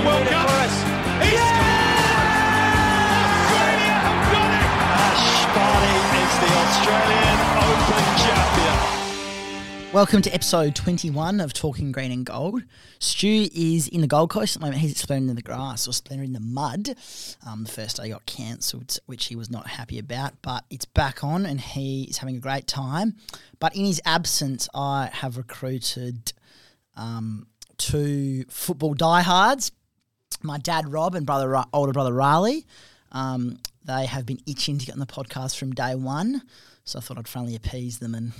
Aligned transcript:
the 0.00 0.06
World 0.06 0.26
Cup. 0.28 0.48
Yeah! 0.48 1.50
Australia 3.26 3.96
have 4.00 4.32
it! 4.32 4.48
Ash 4.96 5.44
Barty 5.54 5.96
is 6.20 6.32
the 6.40 6.50
Australian 6.64 7.38
Open 7.68 8.06
champion. 8.24 9.92
Welcome 9.92 10.22
to 10.22 10.32
episode 10.32 10.74
21 10.74 11.40
of 11.40 11.52
Talking 11.52 11.92
Green 11.92 12.12
and 12.12 12.24
Gold. 12.24 12.62
Stu 12.98 13.48
is 13.54 13.88
in 13.88 14.00
the 14.00 14.06
Gold 14.06 14.30
Coast 14.30 14.56
at 14.56 14.60
the 14.60 14.66
moment. 14.66 14.80
He's 14.80 14.96
splintering 14.96 15.28
in 15.28 15.36
the 15.36 15.42
grass 15.42 15.86
or 15.86 15.92
splintering 15.92 16.28
in 16.28 16.32
the 16.32 16.40
mud. 16.40 16.94
Um, 17.46 17.64
the 17.64 17.70
first 17.70 17.98
day 17.98 18.08
got 18.08 18.24
cancelled, 18.24 18.96
which 19.04 19.26
he 19.26 19.36
was 19.36 19.50
not 19.50 19.66
happy 19.66 19.98
about, 19.98 20.40
but 20.40 20.64
it's 20.70 20.86
back 20.86 21.22
on 21.22 21.44
and 21.44 21.60
he 21.60 22.04
is 22.04 22.18
having 22.18 22.36
a 22.36 22.40
great 22.40 22.66
time. 22.66 23.16
But 23.58 23.76
in 23.76 23.84
his 23.84 24.00
absence, 24.06 24.66
I 24.74 25.10
have 25.12 25.36
recruited 25.36 26.32
um, 26.96 27.48
two 27.76 28.44
football 28.48 28.94
diehards 28.94 29.72
my 30.42 30.58
dad 30.58 30.90
Rob 30.90 31.14
and 31.14 31.26
brother 31.26 31.64
older 31.72 31.92
brother 31.92 32.12
Riley. 32.12 32.66
Um, 33.12 33.58
they 33.84 34.06
have 34.06 34.26
been 34.26 34.40
itching 34.46 34.78
to 34.78 34.86
get 34.86 34.92
on 34.92 35.00
the 35.00 35.06
podcast 35.06 35.58
from 35.58 35.72
day 35.72 35.94
one, 35.94 36.42
so 36.84 36.98
I 36.98 37.02
thought 37.02 37.18
I'd 37.18 37.28
finally 37.28 37.56
appease 37.56 37.98
them 37.98 38.14
and 38.14 38.32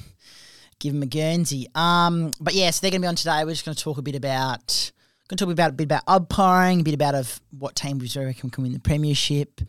give 0.78 0.92
them 0.92 1.02
a 1.02 1.06
Guernsey. 1.06 1.66
Um, 1.74 2.32
but 2.40 2.54
yeah, 2.54 2.70
so 2.70 2.80
they're 2.80 2.90
going 2.90 3.00
to 3.00 3.04
be 3.04 3.08
on 3.08 3.16
today. 3.16 3.44
We're 3.44 3.52
just 3.52 3.64
going 3.64 3.74
to 3.74 3.82
talk 3.82 3.98
a 3.98 4.02
bit 4.02 4.16
about, 4.16 4.92
going 5.28 5.36
to 5.36 5.44
talk 5.44 5.52
about 5.52 5.70
a 5.70 5.74
bit 5.74 5.84
about 5.84 6.02
umpiring, 6.06 6.80
a 6.80 6.84
bit 6.84 6.94
about 6.94 7.14
of 7.14 7.40
what 7.58 7.74
team 7.74 7.98
we 7.98 8.10
reckon 8.16 8.50
can 8.50 8.62
win 8.62 8.72
the 8.72 8.80
premiership. 8.80 9.60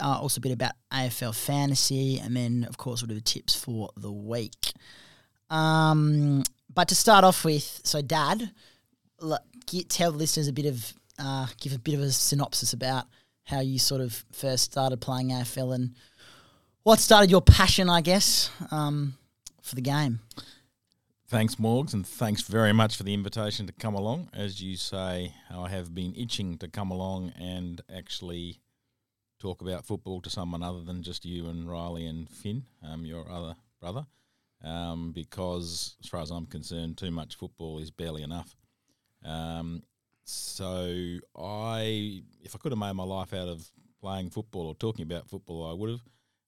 Uh, 0.00 0.18
also 0.18 0.38
a 0.38 0.40
bit 0.40 0.52
about 0.52 0.72
AFL 0.92 1.34
fantasy, 1.34 2.18
and 2.18 2.34
then 2.34 2.64
of 2.68 2.78
course 2.78 3.02
we'll 3.02 3.08
do 3.08 3.14
the 3.14 3.20
tips 3.20 3.54
for 3.54 3.90
the 3.96 4.10
week. 4.10 4.72
Um, 5.50 6.42
but 6.72 6.88
to 6.88 6.94
start 6.94 7.24
off 7.24 7.44
with, 7.44 7.80
so 7.84 8.00
Dad, 8.00 8.50
l- 9.20 9.44
get, 9.66 9.90
tell 9.90 10.12
the 10.12 10.18
listeners 10.18 10.48
a 10.48 10.52
bit 10.52 10.66
of, 10.66 10.94
uh, 11.20 11.46
give 11.60 11.74
a 11.74 11.78
bit 11.78 11.94
of 11.94 12.00
a 12.00 12.10
synopsis 12.10 12.72
about 12.72 13.06
how 13.44 13.60
you 13.60 13.78
sort 13.78 14.00
of 14.00 14.24
first 14.32 14.64
started 14.64 15.00
playing 15.00 15.30
AFL 15.30 15.74
and 15.74 15.94
what 16.82 16.98
started 16.98 17.30
your 17.30 17.42
passion, 17.42 17.88
I 17.88 18.00
guess, 18.00 18.50
um, 18.70 19.14
for 19.62 19.74
the 19.74 19.82
game. 19.82 20.20
Thanks, 21.28 21.56
Morgs, 21.56 21.94
and 21.94 22.04
thanks 22.04 22.42
very 22.42 22.72
much 22.72 22.96
for 22.96 23.04
the 23.04 23.14
invitation 23.14 23.66
to 23.66 23.72
come 23.72 23.94
along. 23.94 24.30
As 24.32 24.60
you 24.60 24.76
say, 24.76 25.32
I 25.48 25.68
have 25.68 25.94
been 25.94 26.14
itching 26.16 26.58
to 26.58 26.66
come 26.66 26.90
along 26.90 27.32
and 27.38 27.80
actually 27.94 28.58
talk 29.38 29.62
about 29.62 29.86
football 29.86 30.20
to 30.22 30.30
someone 30.30 30.62
other 30.62 30.82
than 30.82 31.02
just 31.02 31.24
you 31.24 31.48
and 31.48 31.70
Riley 31.70 32.06
and 32.06 32.28
Finn, 32.28 32.64
um, 32.82 33.04
your 33.04 33.30
other 33.30 33.54
brother, 33.80 34.06
um, 34.64 35.12
because 35.12 35.96
as 36.02 36.08
far 36.08 36.20
as 36.20 36.30
I'm 36.30 36.46
concerned, 36.46 36.98
too 36.98 37.12
much 37.12 37.36
football 37.36 37.78
is 37.78 37.92
barely 37.92 38.22
enough. 38.22 38.56
Um, 39.24 39.84
so 40.30 41.18
I, 41.36 42.22
if 42.42 42.54
I 42.54 42.58
could 42.58 42.72
have 42.72 42.78
made 42.78 42.92
my 42.92 43.04
life 43.04 43.32
out 43.32 43.48
of 43.48 43.70
playing 44.00 44.30
football 44.30 44.66
or 44.66 44.74
talking 44.74 45.02
about 45.02 45.28
football, 45.28 45.70
I 45.70 45.74
would 45.74 45.90
have. 45.90 46.00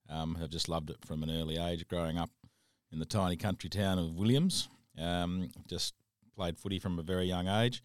Um, 0.08 0.34
have 0.34 0.50
just 0.50 0.69
loved 0.69 0.91
it 0.91 0.98
from 1.06 1.22
an 1.22 1.30
early 1.30 1.56
age, 1.56 1.86
growing 1.88 2.19
up 2.19 2.30
in 2.92 2.98
the 2.98 3.06
tiny 3.06 3.36
country 3.36 3.70
town 3.70 3.98
of 3.98 4.16
Williams. 4.16 4.69
Um, 4.98 5.48
just 5.66 5.94
played 6.36 6.58
footy 6.58 6.78
from 6.78 6.98
a 6.98 7.03
very 7.03 7.25
young 7.25 7.48
age 7.48 7.83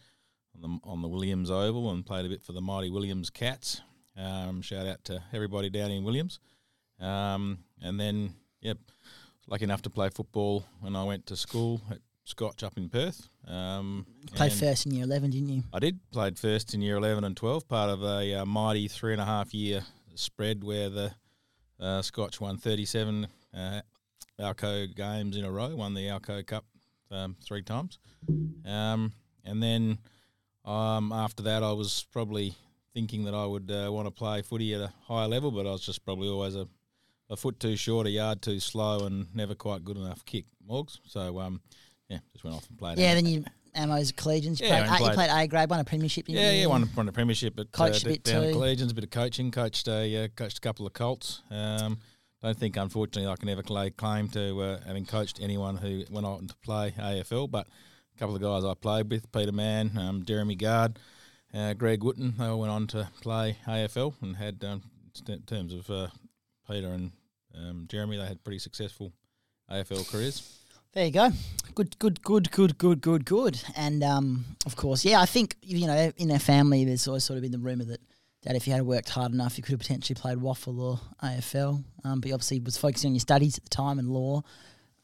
on 0.55 0.61
the 0.61 0.89
on 0.89 1.01
the 1.01 1.07
Williams 1.07 1.49
Oval 1.49 1.91
and 1.91 2.05
played 2.05 2.25
a 2.25 2.29
bit 2.29 2.43
for 2.43 2.53
the 2.53 2.61
mighty 2.61 2.89
Williams 2.89 3.29
Cats. 3.29 3.81
Um, 4.17 4.61
shout 4.61 4.87
out 4.87 5.03
to 5.05 5.21
everybody 5.31 5.69
down 5.69 5.91
in 5.91 6.03
Williams. 6.03 6.39
Um, 6.99 7.59
and 7.81 7.99
then, 7.99 8.33
yeah, 8.61 8.73
lucky 9.47 9.65
enough 9.65 9.83
to 9.83 9.89
play 9.89 10.09
football 10.09 10.65
when 10.81 10.95
I 10.95 11.03
went 11.03 11.27
to 11.27 11.35
school 11.35 11.81
at 11.91 11.99
Scotch 12.27 12.61
up 12.61 12.77
in 12.77 12.89
Perth. 12.89 13.29
Um, 13.47 14.05
Played 14.35 14.51
first 14.51 14.85
in 14.85 14.93
year 14.93 15.05
11, 15.05 15.31
didn't 15.31 15.47
you? 15.47 15.63
I 15.71 15.79
did. 15.79 15.99
Played 16.11 16.37
first 16.37 16.73
in 16.73 16.81
year 16.81 16.97
11 16.97 17.23
and 17.23 17.37
12, 17.37 17.69
part 17.69 17.89
of 17.89 18.03
a 18.03 18.41
uh, 18.41 18.45
mighty 18.45 18.89
three 18.89 19.13
and 19.13 19.21
a 19.21 19.25
half 19.25 19.53
year 19.53 19.85
spread 20.13 20.61
where 20.61 20.89
the 20.89 21.11
uh, 21.79 22.01
Scotch 22.01 22.41
won 22.41 22.57
37 22.57 23.27
uh, 23.55 23.81
Alco 24.37 24.93
games 24.93 25.37
in 25.37 25.45
a 25.45 25.51
row, 25.51 25.73
won 25.73 25.93
the 25.93 26.07
Alco 26.07 26.45
Cup 26.45 26.65
um, 27.11 27.37
three 27.41 27.61
times. 27.61 27.97
Um, 28.65 29.13
and 29.45 29.63
then 29.63 29.97
um, 30.65 31.13
after 31.13 31.43
that, 31.43 31.63
I 31.63 31.71
was 31.71 32.07
probably 32.11 32.55
thinking 32.93 33.23
that 33.23 33.35
I 33.35 33.45
would 33.45 33.71
uh, 33.71 33.89
want 33.89 34.05
to 34.05 34.11
play 34.11 34.41
footy 34.41 34.73
at 34.73 34.81
a 34.81 34.91
higher 35.05 35.29
level, 35.29 35.49
but 35.49 35.65
I 35.65 35.71
was 35.71 35.85
just 35.85 36.03
probably 36.03 36.27
always 36.27 36.55
a, 36.55 36.67
a 37.29 37.37
foot 37.37 37.57
too 37.61 37.77
short, 37.77 38.05
a 38.05 38.09
yard 38.09 38.41
too 38.41 38.59
slow, 38.59 39.05
and 39.05 39.33
never 39.33 39.55
quite 39.55 39.85
good 39.85 39.95
enough 39.95 40.25
kick, 40.25 40.43
Morgs. 40.69 40.99
So, 41.07 41.39
um, 41.39 41.61
yeah, 42.09 42.19
just 42.33 42.43
went 42.43 42.55
off 42.55 42.67
and 42.69 42.77
played. 42.77 42.97
Yeah, 42.97 43.11
out. 43.11 43.15
then 43.15 43.25
you 43.25 43.45
Ammo's 43.75 44.11
Collegians. 44.11 44.59
You, 44.59 44.67
Yeah, 44.67 44.87
played, 44.87 45.07
you 45.07 45.13
played- 45.13 45.29
A 45.29 45.47
grade, 45.47 45.69
won 45.69 45.79
a 45.79 45.83
premiership. 45.83 46.25
Yeah, 46.27 46.51
you? 46.51 46.61
yeah, 46.61 46.65
won, 46.65 46.89
won 46.95 47.07
a 47.07 47.11
premiership 47.11 47.59
at 47.59 47.71
Coached 47.71 48.03
a 48.03 48.07
uh, 48.07 48.11
bit 48.11 48.23
down 48.23 48.43
at 48.43 48.53
too. 48.53 48.59
Collegians, 48.59 48.91
a 48.91 48.95
bit 48.95 49.03
of 49.03 49.11
coaching, 49.11 49.51
coached 49.51 49.87
a 49.87 50.25
uh, 50.25 50.27
coached 50.35 50.57
a 50.57 50.61
couple 50.61 50.85
of 50.87 50.93
Colts. 50.93 51.41
Um, 51.51 51.99
don't 52.41 52.57
think, 52.57 52.77
unfortunately, 52.77 53.31
I 53.31 53.35
can 53.35 53.49
ever 53.49 53.63
lay 53.67 53.89
claim 53.89 54.29
to 54.29 54.61
uh, 54.61 54.79
having 54.85 55.05
coached 55.05 55.39
anyone 55.41 55.77
who 55.77 56.03
went 56.11 56.25
on 56.25 56.47
to 56.47 56.55
play 56.57 56.93
AFL, 56.97 57.49
but 57.49 57.67
a 58.15 58.19
couple 58.19 58.35
of 58.35 58.41
guys 58.41 58.63
I 58.63 58.73
played 58.75 59.09
with, 59.09 59.31
Peter 59.31 59.51
Mann, 59.51 59.97
um, 59.97 60.23
Jeremy 60.23 60.55
Gard, 60.55 60.99
uh, 61.53 61.73
Greg 61.73 62.03
Wooten, 62.03 62.35
they 62.37 62.45
all 62.45 62.59
went 62.59 62.71
on 62.71 62.85
to 62.87 63.09
play 63.21 63.57
AFL 63.67 64.13
and 64.21 64.35
had, 64.35 64.63
um, 64.63 64.83
in 65.27 65.41
terms 65.41 65.73
of 65.73 65.89
uh, 65.89 66.07
Peter 66.69 66.89
and 66.89 67.11
um, 67.55 67.85
Jeremy, 67.89 68.17
they 68.17 68.25
had 68.27 68.43
pretty 68.43 68.59
successful 68.59 69.13
AFL 69.71 70.09
careers. 70.11 70.59
There 70.97 71.05
you 71.05 71.11
go. 71.11 71.29
Good, 71.75 71.99
good, 71.99 72.23
good, 72.23 72.49
good, 72.49 72.75
good, 72.79 73.01
good, 73.01 73.23
good. 73.23 73.61
And 73.75 74.03
um, 74.03 74.45
of 74.65 74.75
course, 74.75 75.05
yeah, 75.05 75.21
I 75.21 75.27
think 75.27 75.55
you 75.61 75.85
know 75.85 76.11
in 76.17 76.31
our 76.31 76.39
family, 76.39 76.85
there's 76.85 77.07
always 77.07 77.23
sort 77.23 77.37
of 77.37 77.43
been 77.43 77.51
the 77.51 77.59
rumor 77.59 77.83
that 77.83 77.99
that 78.41 78.55
if 78.55 78.65
you 78.65 78.73
had 78.73 78.81
worked 78.81 79.09
hard 79.09 79.31
enough, 79.31 79.59
you 79.59 79.63
could 79.63 79.73
have 79.73 79.79
potentially 79.79 80.19
played 80.19 80.39
WAFL 80.39 80.79
or 80.79 80.99
AFL. 81.21 81.83
Um, 82.03 82.19
but 82.19 82.29
you 82.29 82.33
obviously 82.33 82.61
was 82.61 82.77
focusing 82.79 83.09
on 83.09 83.13
your 83.13 83.19
studies 83.19 83.59
at 83.59 83.63
the 83.63 83.69
time 83.69 83.99
and 83.99 84.09
law. 84.09 84.41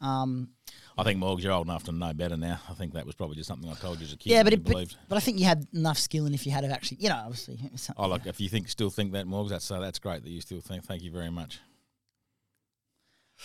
Um, 0.02 0.50
I 0.98 1.04
think 1.04 1.22
Morgs, 1.22 1.44
you're 1.44 1.54
old 1.54 1.68
enough 1.68 1.84
to 1.84 1.92
know 1.92 2.12
better 2.12 2.38
now. 2.38 2.60
I 2.68 2.74
think 2.74 2.94
that 2.94 3.06
was 3.06 3.14
probably 3.14 3.36
just 3.36 3.48
something 3.48 3.70
I 3.70 3.76
told 3.76 4.00
you 4.00 4.06
as 4.08 4.14
a 4.14 4.18
kid. 4.18 4.32
yeah, 4.32 4.42
but, 4.42 4.54
it, 4.54 4.64
but 4.64 4.72
believed. 4.72 4.98
but 5.08 5.18
I 5.18 5.20
think 5.20 5.38
you 5.38 5.46
had 5.46 5.68
enough 5.76 6.00
skill, 6.00 6.26
and 6.26 6.34
if 6.34 6.48
you 6.48 6.54
had 6.54 6.66
actually, 6.66 6.98
you 7.02 7.10
know, 7.10 7.22
obviously, 7.24 7.60
it 7.64 7.72
was 7.72 7.84
something- 7.84 8.04
Oh, 8.04 8.08
look, 8.08 8.26
if 8.26 8.42
you 8.42 8.50
think 8.50 8.68
still 8.68 8.90
think 8.90 9.12
that, 9.12 9.28
Morgs, 9.28 9.50
that's 9.50 9.70
uh, 9.70 9.80
that's 9.80 10.00
great 10.00 10.24
that 10.24 10.32
you 10.32 10.42
still 10.42 10.60
think. 10.60 10.86
Thank 10.86 11.04
you 11.04 11.12
very 11.12 11.30
much. 11.30 11.60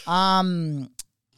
Um, 0.07 0.91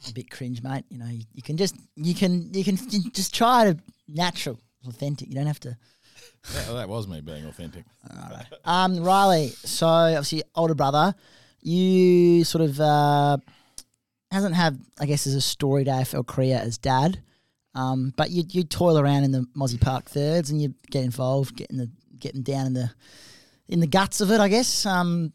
a 0.09 0.13
bit 0.13 0.29
cringe, 0.31 0.63
mate. 0.63 0.85
You 0.89 0.97
know, 0.97 1.07
you, 1.07 1.23
you 1.33 1.41
can 1.41 1.57
just 1.57 1.75
you 1.95 2.15
can 2.15 2.53
you 2.53 2.63
can 2.63 2.77
just 3.13 3.33
try 3.35 3.65
to 3.71 3.77
natural, 4.07 4.59
authentic. 4.87 5.29
You 5.29 5.35
don't 5.35 5.47
have 5.47 5.59
to. 5.61 5.77
Well, 6.67 6.75
that 6.77 6.89
was 6.89 7.07
me 7.07 7.21
being 7.21 7.45
authentic. 7.45 7.85
Um, 8.65 9.03
Riley. 9.03 9.49
So 9.49 9.85
obviously, 9.85 10.41
older 10.55 10.73
brother. 10.73 11.13
You 11.61 12.43
sort 12.43 12.63
of 12.63 12.79
uh, 12.79 13.37
hasn't 14.31 14.55
had, 14.55 14.79
I 14.99 15.05
guess, 15.05 15.27
as 15.27 15.35
a 15.35 15.41
storied 15.41 15.85
AFL 15.85 16.25
career 16.25 16.59
as 16.63 16.79
dad. 16.79 17.21
Um, 17.75 18.11
but 18.17 18.31
you 18.31 18.43
you 18.49 18.63
toil 18.63 18.97
around 18.97 19.23
in 19.23 19.31
the 19.31 19.45
Mozzie 19.55 19.79
Park 19.79 20.05
thirds 20.09 20.49
and 20.49 20.59
you 20.59 20.73
get 20.89 21.03
involved, 21.03 21.55
getting 21.55 21.77
the 21.77 21.91
getting 22.17 22.41
down 22.41 22.65
in 22.65 22.73
the 22.73 22.91
in 23.67 23.79
the 23.79 23.87
guts 23.87 24.19
of 24.19 24.31
it. 24.31 24.39
I 24.39 24.47
guess. 24.47 24.85
Um, 24.85 25.33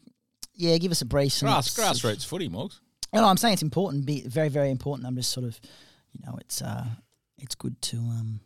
yeah, 0.55 0.77
give 0.77 0.91
us 0.91 1.01
a 1.01 1.05
brief. 1.05 1.39
Grass, 1.39 1.73
grassroots 1.73 2.25
footy, 2.25 2.49
Morgs. 2.49 2.79
No, 3.13 3.25
I'm 3.25 3.37
saying 3.37 3.53
it's 3.53 3.61
important, 3.63 4.05
be 4.05 4.21
very, 4.27 4.49
very 4.49 4.69
important. 4.69 5.07
I'm 5.07 5.15
just 5.15 5.31
sort 5.31 5.45
of, 5.45 5.59
you 6.13 6.25
know, 6.25 6.37
it's 6.39 6.61
uh, 6.61 6.85
it's 7.37 7.55
good 7.55 7.81
to 7.83 7.97
um, 7.97 8.41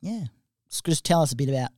yeah, 0.00 0.24
just, 0.68 0.84
just 0.84 1.04
tell 1.04 1.22
us 1.22 1.32
a 1.32 1.36
bit 1.36 1.48
about 1.48 1.70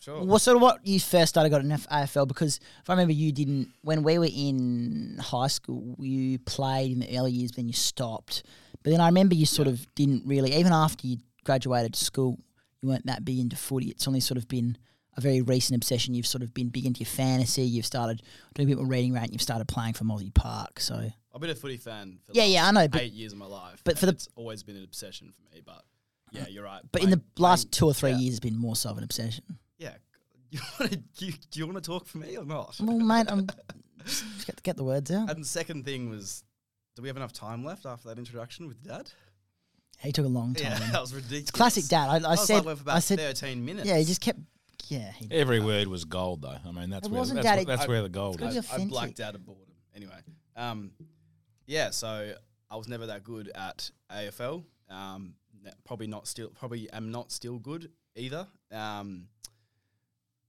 Sure. 0.00 0.24
what 0.24 0.40
sort 0.40 0.56
of 0.56 0.62
what 0.62 0.86
you 0.86 0.98
first 0.98 1.28
started 1.28 1.50
got 1.50 1.60
in 1.60 1.68
AFL 1.68 2.26
because 2.26 2.58
if 2.82 2.88
I 2.88 2.94
remember, 2.94 3.12
you 3.12 3.32
didn't 3.32 3.68
when 3.82 4.02
we 4.02 4.18
were 4.18 4.28
in 4.34 5.18
high 5.20 5.48
school. 5.48 5.94
You 5.98 6.38
played 6.38 6.92
in 6.92 7.00
the 7.00 7.18
early 7.18 7.32
years, 7.32 7.50
then 7.52 7.66
you 7.66 7.74
stopped. 7.74 8.42
But 8.82 8.92
then 8.92 9.00
I 9.02 9.06
remember 9.08 9.34
you 9.34 9.44
sort 9.44 9.68
of 9.68 9.86
didn't 9.94 10.22
really, 10.26 10.54
even 10.54 10.72
after 10.72 11.06
you 11.06 11.18
graduated 11.44 11.96
school, 11.96 12.38
you 12.80 12.88
weren't 12.88 13.04
that 13.06 13.26
big 13.26 13.38
into 13.40 13.56
footy. 13.56 13.88
It's 13.88 14.08
only 14.08 14.20
sort 14.20 14.38
of 14.38 14.48
been 14.48 14.78
a 15.18 15.20
very 15.20 15.42
recent 15.42 15.76
obsession. 15.76 16.14
You've 16.14 16.26
sort 16.26 16.42
of 16.42 16.54
been 16.54 16.70
big 16.70 16.86
into 16.86 17.00
your 17.00 17.06
fantasy. 17.06 17.62
You've 17.64 17.84
started 17.84 18.22
doing 18.54 18.68
a 18.68 18.70
bit 18.70 18.78
more 18.78 18.86
reading 18.90 19.14
around. 19.14 19.32
You've 19.32 19.42
started 19.42 19.68
playing 19.68 19.92
for 19.92 20.04
Mozzie 20.04 20.32
Park. 20.32 20.80
So 20.80 21.10
I've 21.34 21.40
been 21.40 21.50
a 21.50 21.54
footy 21.54 21.76
fan 21.76 22.18
for 22.26 22.32
Yeah, 22.34 22.44
the 22.44 22.50
yeah, 22.50 22.66
I 22.68 22.70
know, 22.72 22.88
but- 22.88 23.00
eight 23.02 23.12
years 23.12 23.32
of 23.32 23.38
my 23.38 23.46
life. 23.46 23.80
but 23.84 23.98
for 23.98 24.06
and 24.06 24.12
the- 24.12 24.16
it's 24.16 24.28
always 24.36 24.62
been 24.62 24.76
an 24.76 24.84
obsession 24.84 25.32
for 25.32 25.54
me. 25.54 25.62
But 25.64 25.84
yeah, 26.32 26.46
you're 26.48 26.64
right. 26.64 26.82
But 26.92 27.02
in 27.02 27.10
the 27.10 27.16
Playing- 27.18 27.26
last 27.38 27.64
playing- 27.70 27.70
two 27.72 27.86
or 27.86 27.94
three 27.94 28.10
yeah. 28.10 28.18
years, 28.18 28.34
it's 28.34 28.40
been 28.40 28.56
more 28.56 28.76
so 28.76 28.90
of 28.90 28.98
an 28.98 29.04
obsession. 29.04 29.58
Yeah. 29.78 29.94
You 30.52 30.58
want 30.80 30.90
to? 30.92 31.24
You, 31.26 31.32
do 31.52 31.60
you 31.60 31.66
want 31.66 31.76
to 31.76 31.88
talk 31.88 32.06
for 32.06 32.18
me 32.18 32.36
or 32.36 32.44
not? 32.44 32.74
Well, 32.80 32.98
mate, 32.98 33.26
I'm 33.28 33.46
just 34.04 34.24
get, 34.48 34.60
get 34.64 34.76
the 34.76 34.82
words 34.82 35.08
out. 35.12 35.30
And 35.30 35.44
the 35.44 35.46
second 35.48 35.84
thing 35.84 36.10
was, 36.10 36.42
do 36.96 37.02
we 37.02 37.08
have 37.08 37.16
enough 37.16 37.32
time 37.32 37.64
left 37.64 37.86
after 37.86 38.08
that 38.08 38.18
introduction 38.18 38.66
with 38.66 38.82
Dad? 38.82 39.08
He 40.00 40.10
took 40.10 40.24
a 40.24 40.28
long 40.28 40.54
time. 40.54 40.72
Yeah, 40.72 40.78
that 40.92 41.00
was 41.00 41.14
ridiculous. 41.14 41.52
Classic 41.52 41.84
dad. 41.84 42.08
I, 42.08 42.14
I, 42.14 42.16
I, 42.16 42.30
was 42.32 42.46
said, 42.48 42.56
like, 42.56 42.64
went 42.64 42.78
for 42.78 42.82
about 42.82 42.96
I 42.96 42.98
said, 42.98 43.18
thirteen 43.20 43.64
minutes. 43.64 43.86
yeah, 43.88 43.98
he 43.98 44.04
just 44.04 44.20
kept, 44.20 44.40
yeah. 44.88 45.12
He, 45.12 45.28
Every 45.30 45.60
word 45.60 45.86
was 45.86 46.04
gold, 46.04 46.42
though. 46.42 46.56
I 46.66 46.72
mean, 46.72 46.90
that's 46.90 47.06
It 47.06 47.12
where 47.12 47.20
wasn't 47.20 47.42
that's, 47.44 47.56
that 47.58 47.64
wh- 47.64 47.66
that's 47.68 47.82
I- 47.84 47.86
where 47.88 48.02
the 48.02 48.08
gold 48.08 48.42
I, 48.42 48.46
is. 48.46 48.56
I 48.56 48.58
authentic. 48.58 48.88
blacked 48.88 49.20
out 49.20 49.36
of 49.36 49.46
boredom. 49.46 49.74
Anyway, 49.94 50.18
um, 50.56 50.90
yeah. 51.70 51.90
So 51.90 52.34
I 52.68 52.76
was 52.76 52.88
never 52.88 53.06
that 53.06 53.22
good 53.22 53.50
at 53.54 53.90
AFL. 54.12 54.64
Um, 54.90 55.34
probably 55.84 56.08
not 56.08 56.26
still. 56.26 56.50
Probably 56.50 56.90
am 56.90 57.12
not 57.12 57.30
still 57.30 57.58
good 57.58 57.90
either. 58.16 58.46
Um, 58.72 59.28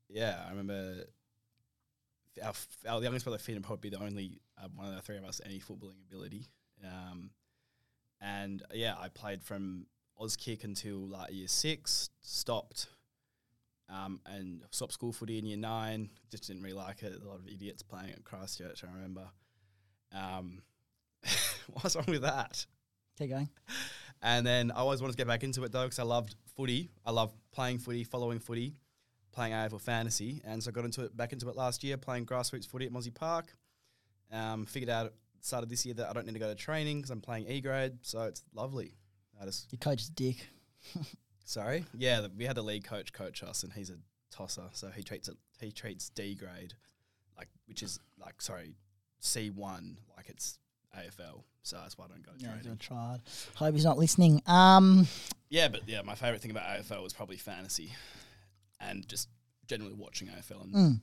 yeah, 0.10 0.42
I 0.46 0.50
remember 0.50 1.04
our, 2.44 2.54
our 2.90 3.04
youngest 3.04 3.26
brother 3.26 3.38
Finn 3.38 3.56
would 3.56 3.64
probably 3.64 3.90
be 3.90 3.96
the 3.96 4.04
only 4.04 4.42
uh, 4.62 4.68
one 4.76 4.88
of 4.88 4.96
the 4.96 5.02
three 5.02 5.18
of 5.18 5.24
us 5.24 5.40
any 5.46 5.60
footballing 5.60 6.02
ability. 6.10 6.48
Um, 6.84 7.30
and 8.20 8.64
and 8.72 8.80
yeah, 8.80 8.96
I 9.00 9.10
played 9.10 9.44
from 9.44 9.86
Auskick 10.20 10.64
until 10.64 10.98
like 11.08 11.32
year 11.32 11.48
six. 11.48 12.10
Stopped, 12.22 12.88
um, 13.90 14.22
and 14.26 14.64
stopped 14.72 14.94
school 14.94 15.14
footy 15.14 15.38
in 15.38 15.46
year 15.46 15.58
nine. 15.58 16.10
Just 16.32 16.48
didn't 16.48 16.64
really 16.64 16.76
like 16.76 17.04
it. 17.04 17.14
A 17.22 17.28
lot 17.28 17.40
of 17.40 17.48
idiots 17.48 17.84
playing 17.84 18.10
at 18.12 18.24
Christ 18.24 18.58
Church. 18.58 18.84
I 18.84 18.92
remember. 18.92 19.28
Um, 20.14 20.62
what's 21.84 21.96
wrong 21.96 22.06
with 22.08 22.22
that? 22.22 22.66
Keep 23.18 23.32
going. 23.32 23.50
And 24.22 24.46
then 24.46 24.72
I 24.72 24.76
always 24.76 25.02
wanted 25.02 25.14
to 25.14 25.18
get 25.18 25.28
back 25.28 25.44
into 25.44 25.64
it 25.64 25.72
though 25.72 25.84
because 25.84 26.00
I 26.00 26.04
loved 26.04 26.36
footy. 26.56 26.92
I 27.06 27.12
love 27.12 27.34
playing 27.52 27.80
footy, 27.80 28.04
following 28.04 28.40
footy, 28.40 28.76
playing 29.32 29.54
AFL 29.54 29.82
fantasy, 29.82 30.42
and 30.46 30.62
so 30.62 30.70
I 30.70 30.72
got 30.72 30.86
into 30.86 31.04
it 31.04 31.18
back 31.18 31.34
into 31.34 31.50
it 31.50 31.56
last 31.56 31.84
year, 31.84 31.98
playing 31.98 32.26
grassroots 32.26 32.68
footy 32.68 32.86
at 32.86 32.92
Mozzie 32.92 33.14
Park. 33.14 33.54
Um, 34.32 34.66
figured 34.66 34.90
out 34.90 35.14
started 35.42 35.70
this 35.70 35.86
year 35.86 35.96
that 35.96 36.08
I 36.08 36.14
don't 36.14 36.26
need 36.26 36.34
to 36.34 36.40
go 36.40 36.48
to 36.48 36.56
training 36.56 37.00
because 37.00 37.10
I'm 37.10 37.20
playing 37.20 37.50
E 37.50 37.62
grade, 37.62 37.94
so 38.04 38.24
it's 38.24 38.44
lovely. 38.54 38.94
I 39.42 39.46
just 39.46 39.72
Your 39.72 39.80
coach 39.80 40.02
is 40.02 40.10
dick. 40.10 40.48
sorry, 41.46 41.86
yeah, 41.98 42.22
the, 42.22 42.32
we 42.38 42.46
had 42.46 42.56
the 42.56 42.62
league 42.62 42.84
coach 42.84 43.12
coach 43.12 43.42
us, 43.44 43.64
and 43.64 43.74
he's 43.74 43.90
a 43.90 43.96
tosser, 44.30 44.70
so 44.74 44.90
he 44.90 45.04
treats 45.04 45.28
it 45.28 45.38
he 45.60 45.72
treats 45.72 46.10
D 46.10 46.36
grade 46.36 46.74
like 47.38 47.48
which 47.68 47.82
is 47.84 48.00
like 48.20 48.42
sorry 48.42 48.76
C 49.20 49.50
one 49.50 49.98
like 50.16 50.30
it's 50.30 50.60
AFL, 50.98 51.44
so 51.64 51.78
that's 51.78 51.98
why 51.98 52.06
I 52.06 52.08
don't 52.10 52.26
go 52.26 52.32
to 52.32 52.38
Yeah, 52.40 52.54
training. 52.54 52.72
I 52.72 52.84
tried. 52.84 53.22
Hope 53.56 53.74
he's 53.74 53.86
not 53.86 53.98
listening. 53.98 54.42
Um, 54.48 55.08
Yeah, 55.50 55.68
but 55.68 55.82
yeah, 55.88 56.02
my 56.02 56.16
favorite 56.16 56.42
thing 56.42 56.52
about 56.52 56.64
AFL 56.64 57.04
was 57.04 57.14
probably 57.14 57.38
fantasy, 57.38 57.94
and 58.80 59.08
just 59.08 59.30
generally 59.68 59.94
watching 59.94 60.28
AFL 60.28 60.64
and 60.64 60.74
mm. 60.74 61.00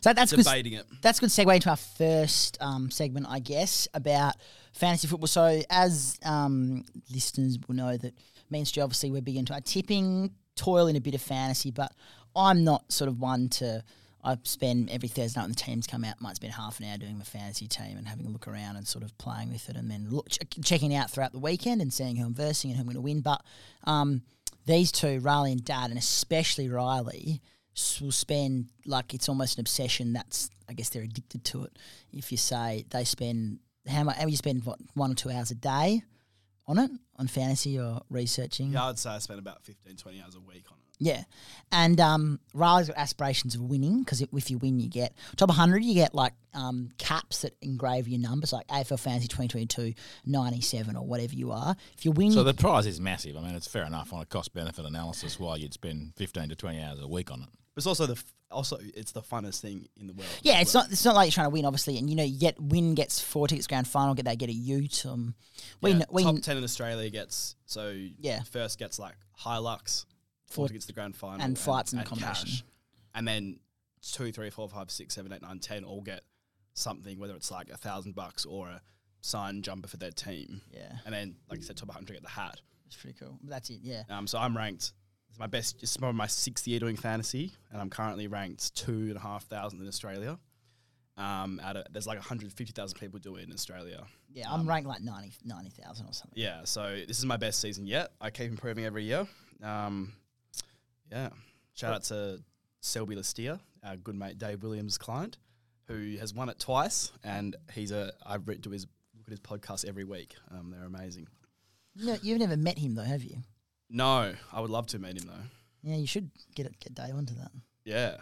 So 0.00 0.12
that's 0.12 0.32
good. 0.32 0.44
debating 0.44 0.72
it. 0.74 0.86
That's 1.02 1.18
a 1.18 1.20
good 1.20 1.30
segue 1.30 1.54
into 1.54 1.68
our 1.68 1.76
first 1.76 2.56
um, 2.62 2.90
segment, 2.90 3.26
I 3.28 3.40
guess, 3.40 3.88
about 3.92 4.36
fantasy 4.72 5.08
football. 5.08 5.26
So, 5.26 5.60
as 5.68 6.18
um, 6.24 6.84
listeners 7.12 7.58
will 7.66 7.74
know, 7.74 7.96
that 7.96 8.14
me 8.50 8.60
and 8.60 8.68
Stu 8.68 8.80
obviously 8.80 9.10
we're 9.10 9.22
big 9.22 9.36
into 9.36 9.52
our 9.52 9.60
tipping, 9.60 10.30
toil 10.54 10.86
in 10.86 10.96
a 10.96 11.00
bit 11.00 11.14
of 11.14 11.20
fantasy, 11.20 11.70
but 11.70 11.92
I'm 12.34 12.64
not 12.64 12.90
sort 12.90 13.08
of 13.08 13.20
one 13.20 13.48
to. 13.50 13.82
I 14.26 14.36
spend 14.42 14.90
every 14.90 15.08
Thursday 15.08 15.38
night 15.38 15.44
when 15.44 15.52
the 15.52 15.56
teams 15.56 15.86
come 15.86 16.04
out, 16.04 16.20
might 16.20 16.34
spend 16.34 16.52
half 16.52 16.80
an 16.80 16.86
hour 16.86 16.98
doing 16.98 17.16
my 17.16 17.24
fantasy 17.24 17.68
team 17.68 17.96
and 17.96 18.08
having 18.08 18.26
a 18.26 18.28
look 18.28 18.48
around 18.48 18.74
and 18.74 18.86
sort 18.86 19.04
of 19.04 19.16
playing 19.18 19.52
with 19.52 19.68
it, 19.70 19.76
and 19.76 19.88
then 19.88 20.08
look, 20.10 20.28
ch- 20.28 20.40
checking 20.64 20.94
out 20.94 21.10
throughout 21.10 21.30
the 21.30 21.38
weekend 21.38 21.80
and 21.80 21.92
seeing 21.92 22.16
who 22.16 22.26
I'm 22.26 22.34
versing 22.34 22.70
and 22.70 22.76
who 22.76 22.80
I'm 22.80 22.86
going 22.86 22.96
to 22.96 23.00
win. 23.00 23.20
But 23.20 23.42
um, 23.84 24.22
these 24.66 24.90
two, 24.90 25.20
Riley 25.20 25.52
and 25.52 25.64
Dad, 25.64 25.90
and 25.90 25.98
especially 25.98 26.68
Riley, 26.68 27.40
will 28.00 28.10
spend 28.10 28.66
like 28.84 29.14
it's 29.14 29.28
almost 29.28 29.58
an 29.58 29.60
obsession. 29.60 30.12
That's 30.12 30.50
I 30.68 30.72
guess 30.72 30.88
they're 30.88 31.02
addicted 31.04 31.44
to 31.44 31.64
it. 31.64 31.78
If 32.12 32.32
you 32.32 32.38
say 32.38 32.84
they 32.90 33.04
spend 33.04 33.60
how 33.86 34.02
much, 34.02 34.16
how 34.16 34.26
you 34.26 34.36
spend 34.36 34.64
what 34.64 34.78
one 34.94 35.12
or 35.12 35.14
two 35.14 35.30
hours 35.30 35.52
a 35.52 35.54
day 35.54 36.02
on 36.66 36.78
it 36.78 36.90
on 37.16 37.28
fantasy 37.28 37.78
or 37.78 38.00
researching. 38.10 38.72
Yeah, 38.72 38.86
I'd 38.86 38.98
say 38.98 39.10
I 39.10 39.18
spend 39.18 39.38
about 39.38 39.62
15, 39.62 39.96
20 39.96 40.20
hours 40.20 40.34
a 40.34 40.40
week 40.40 40.64
on 40.70 40.78
it. 40.78 40.85
Yeah, 40.98 41.24
and 41.70 42.00
um, 42.00 42.40
Riley's 42.54 42.88
got 42.88 42.96
aspirations 42.96 43.54
of 43.54 43.60
winning 43.60 44.00
because 44.00 44.22
if 44.22 44.50
you 44.50 44.56
win, 44.58 44.80
you 44.80 44.88
get 44.88 45.12
top 45.36 45.48
100. 45.50 45.84
You 45.84 45.92
get 45.94 46.14
like 46.14 46.32
um, 46.54 46.88
caps 46.96 47.42
that 47.42 47.54
engrave 47.60 48.08
your 48.08 48.18
numbers, 48.20 48.52
like 48.52 48.66
AFL 48.68 48.98
Fantasy 48.98 49.28
2022 49.28 49.92
97 50.24 50.96
or 50.96 51.06
whatever 51.06 51.34
you 51.34 51.52
are. 51.52 51.76
If 51.96 52.04
you 52.04 52.12
win, 52.12 52.32
So 52.32 52.42
the 52.44 52.54
prize 52.54 52.86
is 52.86 53.00
massive. 53.00 53.36
I 53.36 53.40
mean, 53.40 53.54
it's 53.54 53.66
fair 53.68 53.84
enough 53.84 54.12
on 54.12 54.22
a 54.22 54.26
cost 54.26 54.54
benefit 54.54 54.84
analysis 54.86 55.38
why 55.38 55.56
you'd 55.56 55.74
spend 55.74 56.14
15 56.16 56.48
to 56.50 56.56
20 56.56 56.82
hours 56.82 57.00
a 57.00 57.08
week 57.08 57.30
on 57.30 57.42
it. 57.42 57.48
But 57.74 57.80
it's 57.80 57.86
also 57.86 58.06
the 58.06 58.14
f- 58.14 58.32
also 58.50 58.78
it's 58.94 59.12
the 59.12 59.20
funnest 59.20 59.60
thing 59.60 59.86
in 60.00 60.06
the 60.06 60.14
world. 60.14 60.30
Yeah, 60.42 60.60
it's 60.60 60.72
well. 60.72 60.84
not. 60.84 60.92
It's 60.92 61.04
not 61.04 61.14
like 61.14 61.26
you're 61.26 61.32
trying 61.32 61.46
to 61.46 61.50
win, 61.50 61.66
obviously. 61.66 61.98
And 61.98 62.08
you 62.08 62.16
know, 62.16 62.22
you 62.24 62.38
get 62.38 62.58
win 62.58 62.94
gets 62.94 63.20
four 63.20 63.48
tickets 63.48 63.66
grand 63.66 63.86
final. 63.86 64.14
Get 64.14 64.24
they 64.24 64.34
get 64.36 64.48
a 64.48 64.52
Ute. 64.54 65.04
Um, 65.04 65.34
we 65.82 65.90
Yeah, 65.90 65.96
kn- 65.98 66.06
we 66.10 66.22
top 66.22 66.32
kn- 66.36 66.42
ten 66.42 66.56
in 66.56 66.64
Australia 66.64 67.10
gets 67.10 67.54
so 67.66 67.94
Yeah. 68.18 68.40
first 68.50 68.78
gets 68.78 68.98
like 68.98 69.16
Hilux, 69.42 70.06
Four- 70.48 70.68
tickets 70.68 70.86
to 70.86 70.92
the 70.92 70.94
grand 70.94 71.16
final, 71.16 71.40
and 71.44 71.58
flights 71.58 71.92
and 71.92 72.00
cash. 72.04 72.06
accommodation. 72.18 72.66
and 73.14 73.26
then 73.28 73.58
two, 74.02 74.30
three, 74.32 74.50
four, 74.50 74.68
five, 74.68 74.90
six, 74.90 75.14
seven, 75.14 75.32
eight, 75.32 75.42
nine, 75.42 75.58
ten 75.58 75.84
all 75.84 76.00
get 76.00 76.22
something, 76.74 77.18
whether 77.18 77.34
it's 77.34 77.50
like 77.50 77.68
a 77.70 77.76
thousand 77.76 78.14
bucks 78.14 78.44
or 78.44 78.68
a 78.68 78.82
signed 79.22 79.64
jumper 79.64 79.88
for 79.88 79.96
their 79.96 80.10
team, 80.12 80.60
yeah, 80.72 80.98
and 81.04 81.12
then 81.14 81.36
like 81.50 81.58
I 81.58 81.62
said, 81.62 81.76
top 81.76 81.88
100 81.88 82.12
get 82.12 82.22
the 82.22 82.28
hat. 82.28 82.60
it's 82.86 82.96
pretty 82.96 83.18
cool. 83.18 83.38
That's 83.42 83.70
it. 83.70 83.80
Yeah, 83.82 84.02
Um, 84.08 84.26
so 84.26 84.38
I'm 84.38 84.56
ranked. 84.56 84.92
It's 85.30 85.38
my 85.38 85.48
best. 85.48 85.82
It's 85.82 85.96
probably 85.96 86.16
my 86.16 86.28
sixth 86.28 86.66
year 86.68 86.78
doing 86.78 86.96
fantasy, 86.96 87.52
and 87.72 87.80
I'm 87.80 87.90
currently 87.90 88.26
ranked 88.28 88.76
two 88.76 88.92
and 89.08 89.16
a 89.16 89.20
half 89.20 89.44
thousand 89.46 89.80
in 89.80 89.88
Australia. 89.88 90.38
Um, 91.18 91.60
out 91.64 91.76
of 91.78 91.86
there's 91.92 92.06
like 92.06 92.18
150,000 92.18 92.98
people 92.98 93.18
do 93.18 93.36
it 93.36 93.44
in 93.46 93.52
Australia. 93.52 94.04
yeah. 94.32 94.52
I'm 94.52 94.60
Um, 94.60 94.68
ranked 94.68 94.86
like 94.86 95.00
90 95.00 95.32
90,000 95.44 96.06
or 96.06 96.12
something. 96.12 96.38
Yeah, 96.40 96.64
so 96.64 97.02
this 97.08 97.18
is 97.18 97.24
my 97.24 97.38
best 97.38 97.58
season 97.60 97.86
yet. 97.86 98.12
I 98.20 98.28
keep 98.30 98.50
improving 98.50 98.84
every 98.84 99.04
year. 99.04 99.26
Um, 99.62 100.12
yeah, 101.10 101.28
shout 101.74 101.94
out 101.94 102.02
to 102.04 102.40
Selby 102.80 103.16
Lastia, 103.16 103.60
our 103.84 103.96
good 103.96 104.14
mate 104.14 104.38
Dave 104.38 104.62
Williams' 104.62 104.98
client, 104.98 105.38
who 105.88 106.16
has 106.18 106.34
won 106.34 106.48
it 106.48 106.58
twice, 106.58 107.12
and 107.24 107.56
he's 107.72 107.92
a 107.92 108.12
I've 108.24 108.46
written 108.46 108.62
to 108.64 108.70
his 108.70 108.86
look 109.16 109.26
at 109.26 109.30
his 109.30 109.40
podcast 109.40 109.86
every 109.86 110.04
week. 110.04 110.34
Um, 110.50 110.70
they're 110.70 110.86
amazing. 110.86 111.26
You 111.94 112.06
know, 112.06 112.16
you've 112.22 112.38
never 112.38 112.56
met 112.56 112.78
him 112.78 112.94
though, 112.94 113.02
have 113.02 113.22
you? 113.22 113.38
No, 113.88 114.34
I 114.52 114.60
would 114.60 114.70
love 114.70 114.86
to 114.88 114.98
meet 114.98 115.20
him 115.20 115.28
though. 115.28 115.46
Yeah, 115.82 115.96
you 115.96 116.06
should 116.06 116.30
get 116.54 116.66
it, 116.66 116.78
get 116.80 116.94
Dave 116.94 117.14
onto 117.14 117.34
that. 117.34 117.52
Yeah. 117.84 118.16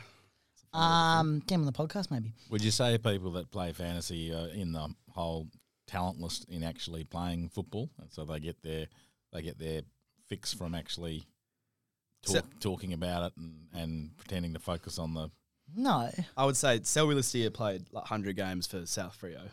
Um, 0.72 1.40
get 1.46 1.54
him 1.54 1.60
on 1.62 1.66
the 1.66 1.72
podcast 1.72 2.10
maybe. 2.10 2.32
Would 2.50 2.62
you 2.62 2.70
say 2.70 2.98
people 2.98 3.30
that 3.32 3.50
play 3.50 3.72
fantasy 3.72 4.32
are 4.32 4.48
in 4.48 4.72
the 4.72 4.88
whole 5.10 5.48
talentless 5.86 6.44
in 6.48 6.62
actually 6.62 7.04
playing 7.04 7.48
football, 7.48 7.90
and 8.00 8.10
so 8.12 8.24
they 8.24 8.40
get 8.40 8.62
their 8.62 8.86
they 9.32 9.42
get 9.42 9.58
their 9.58 9.82
fix 10.28 10.52
from 10.52 10.74
actually 10.74 11.24
So- 12.26 12.42
talking 12.60 12.92
about 12.92 13.26
it 13.26 13.32
and, 13.36 13.54
and 13.74 14.16
pretending 14.18 14.54
to 14.54 14.58
focus 14.60 14.98
on 14.98 15.14
the 15.14 15.30
No, 15.74 16.10
I 16.36 16.44
would 16.44 16.56
say 16.56 16.80
Selby 16.82 17.14
Lastia 17.14 17.52
played 17.52 17.82
like 17.92 18.02
100 18.04 18.36
games 18.36 18.66
for 18.66 18.86
South 18.86 19.16
Freo. 19.20 19.48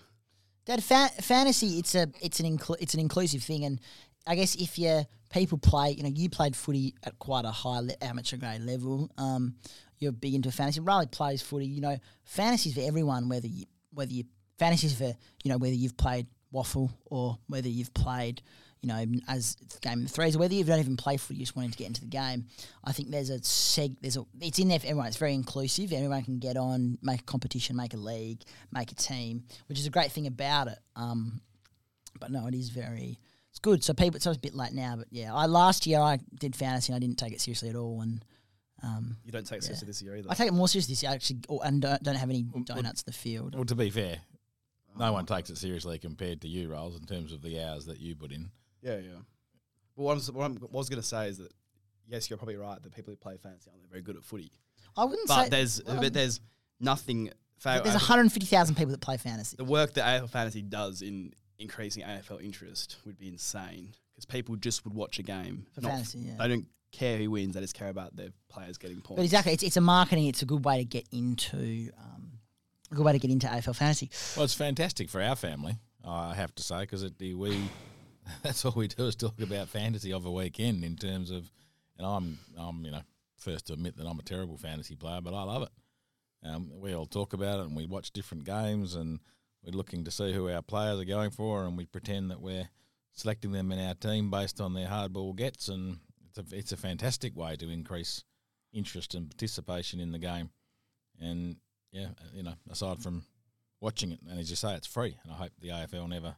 Dad, 0.66 0.84
fa- 0.84 1.10
fantasy 1.22 1.80
it's 1.80 1.96
a 1.96 2.08
it's 2.22 2.40
an 2.40 2.58
inclu- 2.58 2.78
it's 2.80 2.94
an 2.94 3.00
inclusive 3.00 3.42
thing, 3.44 3.66
and 3.66 3.80
I 4.28 4.36
guess 4.36 4.54
if 4.56 4.78
you 4.78 5.04
people 5.32 5.58
play, 5.58 5.92
you 5.92 6.04
know, 6.04 6.10
you 6.10 6.30
played 6.30 6.56
footy 6.56 6.94
at 7.04 7.18
quite 7.18 7.46
a 7.46 7.52
high 7.52 7.80
le- 7.80 7.96
amateur 8.02 8.38
grade 8.38 8.62
level. 8.62 9.10
Um, 9.18 9.56
you're 9.98 10.12
big 10.12 10.34
into 10.36 10.52
fantasy. 10.52 10.80
Riley 10.80 11.08
plays 11.08 11.42
footy. 11.42 11.66
You 11.66 11.82
know, 11.82 11.98
fantasy's 12.24 12.74
for 12.76 12.82
everyone. 12.82 13.28
Whether 13.30 13.48
you 13.48 13.66
whether 13.94 14.12
you 14.12 14.26
fantasy's 14.60 14.94
for 14.96 15.14
you 15.44 15.50
know 15.50 15.58
whether 15.58 15.74
you've 15.74 15.98
played 15.98 16.28
WAFL 16.54 16.92
or 17.06 17.38
whether 17.48 17.70
you've 17.70 17.94
played 17.94 18.42
you 18.82 18.88
know 18.88 19.06
as 19.28 19.58
game 19.82 20.06
of 20.06 20.12
threes 20.12 20.38
whether 20.38 20.54
you 20.54 20.64
don't 20.64 20.80
even 20.80 20.98
play 20.98 21.18
footy, 21.18 21.40
you 21.40 21.46
just 21.46 21.56
wanting 21.56 21.72
to 21.72 21.78
get 21.78 21.88
into 21.88 22.02
the 22.02 22.08
game. 22.08 22.46
I 22.84 22.92
think 22.92 23.12
there's 23.12 23.30
a 23.30 23.40
seg 23.40 23.98
there's 24.02 24.18
a 24.18 24.26
it's 24.40 24.60
in 24.60 24.68
there 24.70 24.80
for 24.80 24.88
everyone. 24.88 25.08
It's 25.08 25.18
very 25.18 25.34
inclusive. 25.34 25.94
Everyone 25.94 26.24
can 26.24 26.40
get 26.40 26.58
on, 26.58 26.98
make 27.02 27.22
a 27.22 27.24
competition, 27.24 27.76
make 27.76 27.94
a 27.94 27.98
league, 27.98 28.42
make 28.72 28.92
a 28.92 28.96
team, 28.96 29.44
which 29.68 29.80
is 29.80 29.86
a 29.86 29.92
great 29.92 30.12
thing 30.12 30.28
about 30.28 30.68
it. 30.68 30.80
Um, 30.96 31.42
but 32.20 32.32
no, 32.32 32.48
it 32.48 32.56
is 32.56 32.70
very 32.70 33.20
it's 33.52 33.60
good. 33.60 33.84
So 33.84 33.94
people, 33.94 34.16
it's 34.16 34.26
a 34.26 34.34
bit 34.40 34.56
late 34.56 34.74
now, 34.74 34.96
but 34.98 35.08
yeah, 35.12 35.34
I 35.34 35.46
last 35.46 35.86
year 35.86 36.00
I 36.00 36.20
did 36.40 36.56
fantasy 36.56 36.94
and 36.94 36.96
I 36.96 37.06
didn't 37.06 37.20
take 37.20 37.34
it 37.34 37.42
seriously 37.42 37.70
at 37.70 37.76
all, 37.76 38.02
and 38.02 38.24
um, 38.82 39.18
You 39.26 39.32
don't 39.32 39.46
take 39.46 39.60
it 39.60 39.64
seriously 39.64 39.88
this 39.88 40.02
year 40.02 40.16
either. 40.16 40.30
I 40.32 40.34
take 40.34 40.48
it 40.48 40.54
more 40.54 40.68
seriously 40.68 40.94
this 40.94 41.04
year 41.04 41.12
actually, 41.12 41.40
or, 41.50 41.60
and 41.64 41.82
don't, 41.82 42.02
don't 42.02 42.16
have 42.16 42.30
any 42.30 42.44
donuts 42.44 43.02
in 43.02 43.12
the 43.12 43.18
field. 43.18 43.56
Well, 43.56 43.66
to 43.66 43.76
be 43.76 43.90
fair, 43.90 44.18
no 44.98 45.14
one 45.14 45.26
takes 45.26 45.50
it 45.50 45.58
seriously 45.58 46.00
compared 46.00 46.42
to 46.42 46.48
you, 46.48 46.70
Rolls, 46.70 46.98
in 46.98 47.06
terms 47.06 47.34
of 47.34 47.42
the 47.42 47.62
hours 47.62 47.86
that 47.86 48.00
you 48.00 48.16
put 48.16 48.32
in. 48.32 48.52
Yeah, 48.82 48.98
yeah. 48.98 49.10
But 49.96 50.04
what 50.04 50.12
I 50.12 50.16
was, 50.16 50.32
what 50.32 50.44
I'm- 50.44 50.56
what 50.56 50.74
I 50.74 50.78
was 50.78 50.90
going 50.90 51.02
to 51.02 51.08
say 51.08 51.28
is 51.30 51.38
that 51.38 51.52
yes, 52.08 52.30
you're 52.30 52.38
probably 52.38 52.56
right. 52.58 52.82
The 52.82 52.90
people 52.90 53.12
who 53.12 53.18
play 53.18 53.38
fantasy 53.38 53.70
aren't 53.72 53.90
very 53.90 54.02
good 54.02 54.16
at 54.16 54.24
footy. 54.24 54.52
I 54.98 55.06
wouldn't 55.06 55.28
But 55.28 55.44
say 55.46 55.50
there's 55.50 55.82
well, 55.86 56.02
but 56.02 56.14
there's 56.14 56.40
nothing. 56.80 57.32
Fa- 57.58 57.80
there's 57.84 57.94
150,000 57.96 58.76
people 58.76 58.92
that 58.92 59.02
play 59.02 59.18
fantasy. 59.18 59.56
the 59.56 59.64
work 59.64 59.94
that 59.94 60.04
AFL 60.24 60.30
fantasy 60.30 60.62
does 60.64 61.02
in 61.04 61.32
increasing 61.60 62.04
AFL 62.04 62.44
interest 62.44 62.98
would 63.06 63.20
be 63.20 63.28
insane 63.28 63.94
because 64.12 64.26
people 64.26 64.56
just 64.56 64.84
would 64.84 64.96
watch 64.96 65.20
a 65.20 65.24
game 65.24 65.68
For 65.74 65.82
not- 65.82 65.92
fantasy, 65.92 66.20
yeah. 66.20 66.34
They 66.40 66.48
don't 66.48 66.66
care 66.92 67.18
who 67.20 67.30
wins; 67.32 67.54
they 67.54 67.62
just 67.62 67.76
care 67.76 67.90
about 67.90 68.16
their 68.16 68.30
players 68.50 68.78
getting 68.80 69.00
points. 69.02 69.18
But 69.20 69.24
exactly, 69.26 69.54
it's, 69.54 69.64
it's 69.64 69.78
a 69.78 69.82
marketing. 69.82 70.26
It's 70.26 70.42
a 70.42 70.46
good 70.46 70.66
way 70.66 70.80
to 70.80 70.86
get 70.86 71.08
into 71.12 71.92
um, 72.00 72.32
a 72.92 72.96
good 72.96 73.06
way 73.06 73.12
to 73.14 73.20
get 73.20 73.30
into 73.32 73.46
AFL 73.48 73.76
fantasy. 73.76 74.10
Well, 74.36 74.44
it's 74.46 74.56
fantastic 74.56 75.10
for 75.10 75.22
our 75.22 75.36
family, 75.36 75.78
I 76.04 76.34
have 76.34 76.54
to 76.56 76.64
say, 76.64 76.82
because 76.82 77.06
we 77.22 77.62
that's 78.44 78.66
all 78.66 78.74
we 78.76 78.88
do 78.88 79.06
is 79.08 79.16
talk 79.16 79.40
about 79.42 79.70
fantasy 79.70 80.14
of 80.14 80.26
a 80.26 80.32
weekend 80.32 80.84
in 80.84 80.96
terms 80.96 81.32
of, 81.32 81.52
and 81.98 82.06
I'm 82.06 82.40
I'm 82.58 82.86
you 82.86 82.92
know 82.92 83.02
first 83.38 83.68
to 83.68 83.74
admit 83.74 83.98
that 83.98 84.06
I'm 84.06 84.20
a 84.20 84.24
terrible 84.24 84.58
fantasy 84.58 84.96
player, 84.96 85.22
but 85.22 85.34
I 85.34 85.44
love 85.44 85.64
it. 85.64 85.70
Um, 86.48 86.72
we 86.80 86.96
all 86.96 87.06
talk 87.06 87.34
about 87.34 87.60
it 87.60 87.68
and 87.68 87.76
we 87.76 87.86
watch 87.86 88.12
different 88.12 88.46
games 88.46 88.96
and 88.96 89.20
we're 89.64 89.78
looking 89.78 90.04
to 90.06 90.12
see 90.12 90.34
who 90.34 90.50
our 90.50 90.62
players 90.62 91.00
are 91.00 91.06
going 91.06 91.30
for 91.30 91.66
and 91.66 91.78
we 91.78 91.86
pretend 91.86 92.32
that 92.32 92.42
we're 92.42 92.70
selecting 93.14 93.52
them 93.52 93.72
in 93.72 93.80
our 93.80 93.94
team 93.94 94.32
based 94.32 94.60
on 94.60 94.74
their 94.74 94.88
hardball 94.88 95.36
gets 95.36 95.68
and 95.68 95.98
it's 96.30 96.40
a 96.40 96.56
it's 96.56 96.72
a 96.72 96.78
fantastic 96.78 97.36
way 97.36 97.56
to 97.58 97.70
increase 97.70 98.24
interest 98.74 99.14
and 99.14 99.30
participation 99.30 100.00
in 100.00 100.12
the 100.12 100.20
game. 100.20 100.50
And 101.20 101.58
yeah, 101.92 102.08
you 102.34 102.44
know, 102.44 102.54
aside 102.70 103.02
from 103.02 103.24
watching 103.80 104.12
it, 104.12 104.20
and 104.30 104.40
as 104.40 104.50
you 104.50 104.56
say, 104.56 104.74
it's 104.76 104.88
free. 104.88 105.18
And 105.24 105.34
I 105.34 105.36
hope 105.36 105.52
the 105.60 105.70
AFL 105.70 106.10
never 106.10 106.36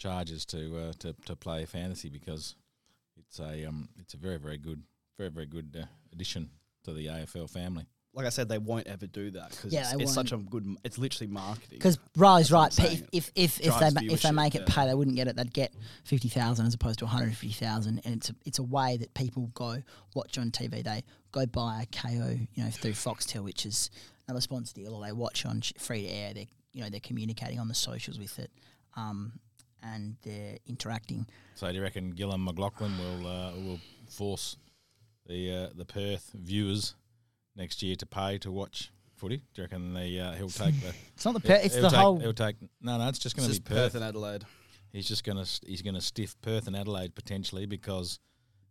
charges 0.00 0.44
to 0.46 0.76
uh, 0.78 0.92
to 0.98 1.14
to 1.26 1.36
play 1.36 1.64
fantasy 1.66 2.08
because 2.08 2.56
it's 3.16 3.38
a 3.38 3.64
um 3.66 3.88
it's 4.00 4.14
a 4.14 4.16
very 4.16 4.38
very 4.38 4.58
good 4.58 4.82
very 5.16 5.30
very 5.30 5.46
good 5.46 5.76
uh, 5.80 5.86
addition 6.12 6.50
to 6.82 6.92
the 6.92 7.06
AFL 7.06 7.48
family. 7.48 7.86
Like 8.12 8.26
I 8.26 8.30
said, 8.30 8.48
they 8.48 8.58
won't 8.58 8.88
ever 8.88 9.06
do 9.06 9.30
that 9.32 9.50
because 9.50 9.72
Yeah, 9.72 9.82
it's, 9.82 9.96
they 9.96 10.02
it's 10.02 10.12
such 10.14 10.32
a 10.32 10.36
good. 10.36 10.66
It's 10.82 10.98
literally 10.98 11.32
marketing. 11.32 11.78
Because 11.78 11.96
Riley's 12.16 12.48
That's 12.48 12.52
what 12.52 12.58
right. 12.58 12.90
I'm 12.90 12.96
saying. 12.96 13.08
If 13.12 13.30
if 13.36 13.60
if, 13.60 13.66
if 13.68 13.74
they 13.74 13.78
Drives 13.78 13.94
ma- 13.94 14.00
if 14.00 14.22
they 14.22 14.28
viewership, 14.30 14.34
make 14.34 14.54
it 14.56 14.62
yeah. 14.66 14.74
pay, 14.74 14.86
they 14.86 14.94
wouldn't 14.94 15.14
get 15.14 15.28
it. 15.28 15.36
They'd 15.36 15.52
get 15.52 15.72
fifty 16.02 16.28
thousand 16.28 16.66
as 16.66 16.74
opposed 16.74 16.98
to 17.00 17.04
one 17.04 17.14
hundred 17.14 17.36
fifty 17.36 17.52
thousand, 17.52 18.00
and 18.04 18.16
it's 18.16 18.30
a, 18.30 18.34
it's 18.44 18.58
a 18.58 18.64
way 18.64 18.96
that 18.96 19.14
people 19.14 19.46
go 19.54 19.80
watch 20.16 20.38
on 20.38 20.50
TV. 20.50 20.82
They 20.82 21.04
go 21.30 21.46
buy 21.46 21.82
a 21.82 21.86
Kayo, 21.86 22.48
you 22.52 22.64
know, 22.64 22.70
through 22.70 22.92
Foxtel, 22.92 23.44
which 23.44 23.64
is 23.64 23.90
another 24.26 24.40
sponsor 24.40 24.74
deal, 24.74 24.92
or 24.92 25.04
they 25.04 25.12
watch 25.12 25.46
on 25.46 25.60
sh- 25.60 25.74
free 25.78 26.02
to 26.02 26.08
air. 26.08 26.34
They 26.34 26.48
you 26.72 26.82
know 26.82 26.90
they're 26.90 26.98
communicating 26.98 27.60
on 27.60 27.68
the 27.68 27.74
socials 27.74 28.18
with 28.18 28.40
it, 28.40 28.50
um, 28.96 29.34
and 29.82 30.16
they're 30.22 30.58
interacting. 30.66 31.26
So 31.54 31.68
do 31.68 31.74
you 31.76 31.82
reckon 31.82 32.10
Gillon 32.10 32.40
McLachlan 32.46 32.98
will 32.98 33.26
uh, 33.26 33.52
will 33.56 33.80
force 34.08 34.56
the 35.26 35.52
uh, 35.52 35.68
the 35.74 35.84
Perth 35.84 36.30
viewers 36.34 36.94
next 37.56 37.82
year 37.82 37.96
to 37.96 38.06
pay 38.06 38.38
to 38.38 38.50
watch 38.50 38.90
footy? 39.16 39.38
Do 39.38 39.42
you 39.56 39.64
reckon 39.64 39.94
the 39.94 40.20
uh, 40.20 40.32
he'll 40.32 40.48
take 40.48 40.80
the 40.80 40.94
It's 41.14 41.24
not 41.24 41.34
the 41.34 41.40
Perth. 41.40 41.64
it's 41.64 41.76
the 41.76 41.88
take, 41.88 41.98
whole. 41.98 42.18
he'll 42.18 42.32
take 42.32 42.56
no 42.80 42.98
no 42.98 43.08
it's 43.08 43.18
just 43.18 43.36
going 43.36 43.48
to 43.48 43.54
be 43.54 43.60
Perth 43.60 43.76
Perth. 43.76 43.94
and 43.96 44.04
Adelaide. 44.04 44.44
He's 44.92 45.06
just 45.06 45.22
going 45.24 45.42
to 45.44 45.60
he's 45.66 45.82
going 45.82 45.94
to 45.94 46.00
stiff 46.00 46.40
Perth 46.42 46.66
and 46.66 46.74
Adelaide 46.76 47.14
potentially 47.14 47.66
because 47.66 48.18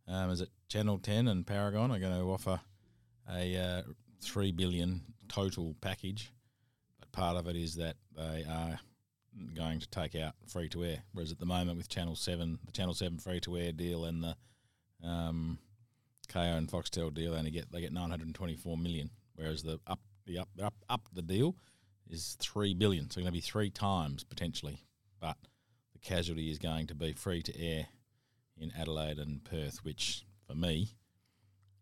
um, 0.07 0.31
is 0.31 0.41
it 0.41 0.49
Channel 0.67 0.97
Ten 0.99 1.27
and 1.27 1.45
Paramount 1.45 1.91
are 1.91 1.99
going 1.99 2.17
to 2.19 2.25
offer 2.31 2.59
a 3.31 3.55
uh, 3.57 3.81
three 4.21 4.51
billion 4.51 5.01
total 5.27 5.75
package, 5.81 6.31
but 6.99 7.11
part 7.11 7.37
of 7.37 7.47
it 7.47 7.55
is 7.55 7.75
that 7.75 7.95
they 8.17 8.43
are 8.49 8.79
going 9.55 9.79
to 9.79 9.89
take 9.89 10.15
out 10.15 10.33
free 10.47 10.69
to 10.69 10.83
air. 10.83 11.03
Whereas 11.13 11.31
at 11.31 11.39
the 11.39 11.45
moment 11.45 11.77
with 11.77 11.89
Channel 11.89 12.15
Seven, 12.15 12.59
the 12.65 12.71
Channel 12.71 12.93
Seven 12.93 13.17
free 13.17 13.39
to 13.41 13.57
air 13.57 13.71
deal 13.71 14.05
and 14.05 14.23
the 14.23 14.35
um, 15.03 15.59
Kayo 16.27 16.57
and 16.57 16.69
Foxtel 16.69 17.13
deal, 17.13 17.31
they 17.31 17.37
only 17.37 17.51
get 17.51 17.71
they 17.71 17.81
get 17.81 17.93
nine 17.93 18.09
hundred 18.09 18.27
and 18.27 18.35
twenty 18.35 18.55
four 18.55 18.77
million. 18.77 19.09
Whereas 19.35 19.63
the 19.63 19.79
up 19.87 19.99
the 20.25 20.39
up 20.39 20.49
up 20.61 20.73
up 20.89 21.01
the 21.13 21.21
deal 21.21 21.55
is 22.09 22.37
three 22.39 22.73
billion. 22.73 23.09
So 23.09 23.21
going 23.21 23.25
to 23.27 23.31
be 23.31 23.41
three 23.41 23.69
times 23.69 24.23
potentially, 24.23 24.83
but 25.19 25.37
the 25.93 25.99
casualty 25.99 26.51
is 26.51 26.59
going 26.59 26.87
to 26.87 26.95
be 26.95 27.13
free 27.13 27.41
to 27.43 27.59
air 27.59 27.87
in 28.57 28.71
Adelaide 28.77 29.19
and 29.19 29.43
Perth, 29.43 29.83
which 29.83 30.25
for 30.47 30.55
me 30.55 30.89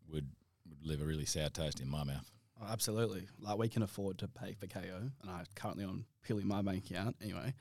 would 0.08 0.30
would 0.68 0.86
leave 0.86 1.02
a 1.02 1.04
really 1.04 1.24
sour 1.24 1.48
taste 1.48 1.80
in 1.80 1.88
my 1.88 2.04
mouth. 2.04 2.30
Oh, 2.60 2.66
absolutely. 2.70 3.26
Like 3.40 3.58
we 3.58 3.68
can 3.68 3.82
afford 3.82 4.18
to 4.18 4.28
pay 4.28 4.52
for 4.54 4.66
Kayo, 4.66 4.96
and 5.22 5.30
I'm 5.30 5.44
currently 5.54 5.84
on 5.84 6.04
purely 6.22 6.44
my 6.44 6.62
bank 6.62 6.90
account 6.90 7.16
anyway. 7.22 7.54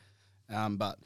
Um, 0.50 0.77
but 0.77 0.98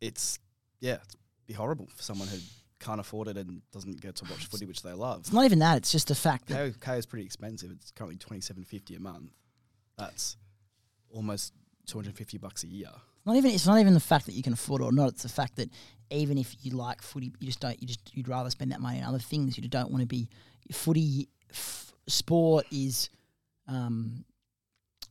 it's 0.00 0.38
yeah, 0.80 0.98
it's 1.04 1.16
be 1.46 1.54
horrible 1.54 1.88
for 1.94 2.02
someone 2.02 2.28
who 2.28 2.38
can't 2.78 3.00
afford 3.00 3.28
it 3.28 3.36
and 3.36 3.62
doesn't 3.72 4.00
get 4.00 4.16
to 4.16 4.24
watch 4.30 4.46
footy, 4.46 4.66
which 4.66 4.82
they 4.82 4.92
love. 4.92 5.20
It's 5.20 5.32
not 5.32 5.44
even 5.44 5.58
that. 5.60 5.76
It's 5.78 5.92
just 5.92 6.08
the 6.08 6.14
fact 6.14 6.46
that 6.48 6.54
Kayo, 6.58 6.78
Kayo 6.78 6.98
is 6.98 7.06
pretty 7.06 7.24
expensive. 7.24 7.70
It's 7.70 7.90
currently 7.90 8.16
twenty 8.18 8.40
seven 8.40 8.64
fifty 8.64 8.94
a 8.96 9.00
month. 9.00 9.30
That's 9.96 10.36
almost 11.10 11.52
two 11.86 11.98
hundred 11.98 12.16
fifty 12.16 12.38
bucks 12.38 12.64
a 12.64 12.66
year. 12.68 12.88
not 13.26 13.36
even 13.36 13.50
it's 13.52 13.66
not 13.66 13.78
even 13.80 13.94
the 13.94 14.00
fact 14.00 14.26
that 14.26 14.32
you 14.32 14.42
can 14.42 14.52
afford 14.52 14.82
it 14.82 14.84
or 14.84 14.92
not. 14.92 15.10
It's 15.10 15.22
the 15.22 15.28
fact 15.28 15.56
that 15.56 15.70
even 16.10 16.38
if 16.38 16.54
you 16.62 16.72
like 16.72 17.02
footy, 17.02 17.32
you 17.38 17.46
just 17.46 17.60
don't. 17.60 17.80
You 17.80 17.86
just 17.86 18.14
you'd 18.14 18.28
rather 18.28 18.50
spend 18.50 18.72
that 18.72 18.80
money 18.80 19.00
on 19.00 19.08
other 19.08 19.18
things. 19.18 19.56
You 19.56 19.68
don't 19.68 19.90
want 19.90 20.02
to 20.02 20.06
be 20.06 20.28
footy. 20.72 21.28
F- 21.50 21.89
sport 22.10 22.66
is 22.70 23.08
um, 23.68 24.24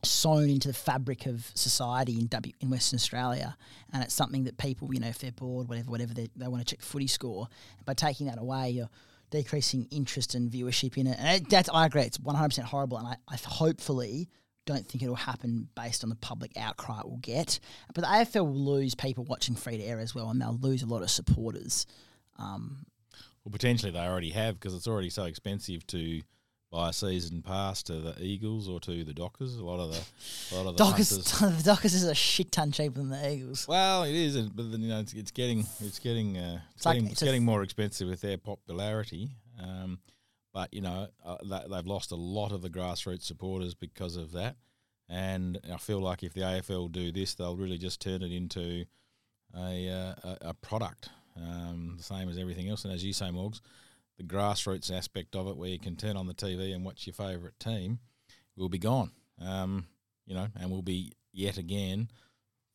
sewn 0.02 0.48
into 0.48 0.68
the 0.68 0.74
fabric 0.74 1.26
of 1.26 1.50
society 1.54 2.18
in 2.18 2.26
W 2.26 2.52
in 2.60 2.70
Western 2.70 2.96
Australia, 2.96 3.56
and 3.92 4.02
it's 4.02 4.14
something 4.14 4.44
that 4.44 4.56
people, 4.58 4.92
you 4.92 5.00
know, 5.00 5.08
if 5.08 5.18
they're 5.18 5.32
bored, 5.32 5.68
whatever, 5.68 5.90
whatever, 5.90 6.14
they, 6.14 6.28
they 6.36 6.48
want 6.48 6.66
to 6.66 6.74
check 6.74 6.82
footy 6.82 7.06
score. 7.06 7.48
By 7.84 7.94
taking 7.94 8.26
that 8.26 8.38
away, 8.38 8.70
you're 8.70 8.90
decreasing 9.30 9.86
interest 9.90 10.34
and 10.34 10.50
viewership 10.50 10.96
in 10.96 11.06
it, 11.06 11.16
and 11.18 11.42
it, 11.42 11.50
that's 11.50 11.68
I 11.68 11.86
agree. 11.86 12.02
It's 12.02 12.18
one 12.20 12.34
hundred 12.34 12.50
percent 12.50 12.68
horrible, 12.68 12.98
and 12.98 13.08
I, 13.08 13.16
I 13.28 13.36
hopefully 13.44 14.28
don't 14.66 14.86
think 14.86 15.02
it'll 15.02 15.16
happen 15.16 15.68
based 15.74 16.04
on 16.04 16.10
the 16.10 16.16
public 16.16 16.56
outcry 16.56 17.00
it 17.00 17.08
will 17.08 17.16
get. 17.16 17.58
But 17.94 18.02
the 18.02 18.08
AFL 18.08 18.46
will 18.46 18.54
lose 18.54 18.94
people 18.94 19.24
watching 19.24 19.54
free 19.54 19.78
to 19.78 19.82
air 19.84 19.98
as 19.98 20.14
well, 20.14 20.30
and 20.30 20.40
they'll 20.40 20.58
lose 20.60 20.82
a 20.82 20.86
lot 20.86 21.02
of 21.02 21.10
supporters. 21.10 21.86
Um, 22.38 22.84
Well, 23.44 23.52
potentially 23.52 23.90
they 23.90 23.98
already 24.00 24.30
have 24.30 24.60
because 24.60 24.74
it's 24.74 24.86
already 24.86 25.10
so 25.10 25.24
expensive 25.24 25.86
to 25.88 26.22
buy 26.70 26.90
a 26.90 26.92
season 26.92 27.42
pass 27.42 27.82
to 27.84 27.94
the 27.94 28.22
Eagles 28.22 28.68
or 28.68 28.78
to 28.80 29.04
the 29.04 29.12
Dockers. 29.12 29.56
A 29.56 29.64
lot 29.64 29.80
of 29.80 29.90
the, 29.90 30.54
a 30.54 30.56
lot 30.56 30.66
of 30.70 30.76
the 30.76 30.84
Dockers, 30.84 31.08
the 31.40 31.62
Dockers 31.64 31.94
is 31.94 32.04
a 32.04 32.14
shit 32.14 32.52
ton 32.52 32.70
cheaper 32.72 32.98
than 32.98 33.10
the 33.10 33.32
Eagles. 33.32 33.66
Well, 33.66 34.04
it 34.04 34.14
is, 34.14 34.36
but 34.48 34.70
then, 34.70 34.80
you 34.80 34.88
know, 34.88 35.00
it's, 35.00 35.12
it's 35.12 35.30
getting, 35.30 35.66
it's 35.80 35.98
getting, 35.98 36.38
uh, 36.38 36.60
it's, 36.74 36.76
It's 36.76 36.84
getting, 36.84 37.04
it's 37.04 37.12
it's 37.14 37.22
getting 37.22 37.44
more 37.44 37.62
expensive 37.62 38.08
with 38.08 38.20
their 38.20 38.38
popularity. 38.38 39.30
Um, 39.60 39.98
but 40.52 40.72
you 40.72 40.80
know, 40.80 41.08
uh, 41.24 41.36
they, 41.44 41.60
they've 41.70 41.86
lost 41.86 42.12
a 42.12 42.16
lot 42.16 42.52
of 42.52 42.62
the 42.62 42.70
grassroots 42.70 43.22
supporters 43.22 43.74
because 43.74 44.16
of 44.16 44.32
that. 44.32 44.56
And 45.08 45.58
I 45.72 45.76
feel 45.76 46.00
like 46.00 46.22
if 46.22 46.34
the 46.34 46.42
AFL 46.42 46.92
do 46.92 47.10
this, 47.10 47.34
they'll 47.34 47.56
really 47.56 47.78
just 47.78 48.00
turn 48.00 48.22
it 48.22 48.32
into 48.32 48.84
a 49.56 49.88
uh, 49.88 50.14
a, 50.22 50.36
a 50.50 50.54
product, 50.54 51.08
um, 51.36 51.94
the 51.96 52.02
same 52.02 52.28
as 52.28 52.38
everything 52.38 52.68
else. 52.68 52.84
And 52.84 52.94
as 52.94 53.04
you 53.04 53.12
say, 53.12 53.26
Morgs, 53.26 53.60
the 54.20 54.26
grassroots 54.34 54.94
aspect 54.94 55.34
of 55.34 55.46
it, 55.48 55.56
where 55.56 55.70
you 55.70 55.78
can 55.78 55.96
turn 55.96 56.14
on 56.16 56.26
the 56.26 56.34
TV 56.34 56.74
and 56.74 56.84
watch 56.84 57.06
your 57.06 57.14
favourite 57.14 57.58
team, 57.58 57.98
will 58.54 58.68
be 58.68 58.78
gone. 58.78 59.12
Um, 59.40 59.86
you 60.26 60.34
know, 60.34 60.48
and 60.60 60.70
we'll 60.70 60.82
be 60.82 61.12
yet 61.32 61.56
again 61.56 62.10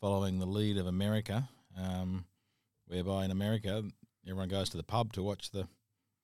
following 0.01 0.39
the 0.39 0.47
lead 0.47 0.77
of 0.77 0.87
America, 0.87 1.47
um, 1.79 2.25
whereby 2.87 3.25
in 3.25 3.31
America 3.31 3.83
everyone 4.25 4.49
goes 4.49 4.69
to 4.69 4.77
the 4.77 4.83
pub 4.83 5.13
to 5.13 5.21
watch 5.21 5.51
the 5.51 5.67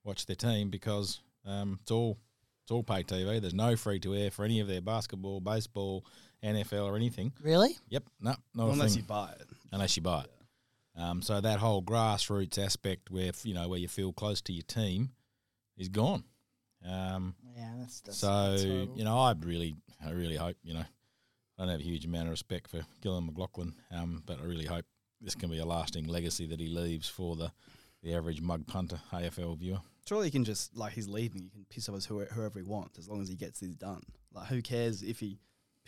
watch 0.02 0.26
their 0.26 0.34
team 0.34 0.70
because 0.70 1.20
um, 1.46 1.78
it's 1.82 1.92
all 1.92 2.18
it's 2.64 2.72
all 2.72 2.82
pay 2.82 3.04
TV. 3.04 3.40
There's 3.40 3.54
no 3.54 3.76
free 3.76 4.00
to 4.00 4.16
air 4.16 4.32
for 4.32 4.44
any 4.44 4.58
of 4.58 4.66
their 4.66 4.80
basketball, 4.80 5.40
baseball, 5.40 6.04
NFL, 6.42 6.86
or 6.86 6.96
anything. 6.96 7.32
Really? 7.40 7.78
Yep, 7.90 8.02
no, 8.20 8.34
not 8.54 8.68
a 8.68 8.72
Unless 8.72 8.94
thing 8.94 9.02
you 9.02 9.06
buy 9.06 9.30
it. 9.38 9.46
unless 9.70 9.96
you 9.96 10.02
buy 10.02 10.22
it. 10.22 10.30
Um, 10.96 11.22
so 11.22 11.40
that 11.40 11.58
whole 11.58 11.82
grassroots 11.82 12.62
aspect, 12.62 13.10
where 13.10 13.32
you 13.44 13.54
know 13.54 13.68
where 13.68 13.78
you 13.78 13.88
feel 13.88 14.12
close 14.12 14.40
to 14.42 14.52
your 14.52 14.64
team, 14.64 15.10
is 15.76 15.88
gone. 15.88 16.24
Um, 16.86 17.34
Yeah, 17.56 17.72
that's, 17.78 18.00
that's 18.00 18.18
so 18.18 18.88
you 18.94 19.04
know, 19.04 19.18
I 19.18 19.34
really, 19.38 19.76
I 20.04 20.10
really 20.10 20.36
hope 20.36 20.56
you 20.62 20.74
know, 20.74 20.80
I 20.80 21.62
don't 21.62 21.68
have 21.68 21.80
a 21.80 21.84
huge 21.84 22.04
amount 22.04 22.24
of 22.24 22.30
respect 22.30 22.70
for 22.70 22.82
Gillon 23.00 23.28
McLachlan, 23.28 23.74
um, 23.90 24.22
but 24.26 24.40
I 24.40 24.44
really 24.44 24.66
hope 24.66 24.84
this 25.20 25.34
can 25.34 25.50
be 25.50 25.58
a 25.58 25.64
lasting 25.64 26.08
legacy 26.08 26.46
that 26.46 26.60
he 26.60 26.68
leaves 26.68 27.08
for 27.08 27.36
the 27.36 27.52
the 28.02 28.14
average 28.14 28.40
mug 28.40 28.66
punter 28.66 29.00
AFL 29.12 29.56
viewer. 29.58 29.80
Surely 30.08 30.26
he 30.26 30.32
can 30.32 30.44
just 30.44 30.76
like 30.76 30.92
he's 30.92 31.08
leaving. 31.08 31.42
He 31.42 31.50
can 31.50 31.64
piss 31.70 31.88
off 31.88 31.96
as 31.96 32.06
whoever 32.06 32.58
he 32.58 32.62
wants 32.64 32.98
as 32.98 33.08
long 33.08 33.22
as 33.22 33.28
he 33.28 33.36
gets 33.36 33.60
this 33.60 33.74
done. 33.74 34.02
Like 34.32 34.48
who 34.48 34.60
cares 34.60 35.02
if 35.02 35.20
he 35.20 35.38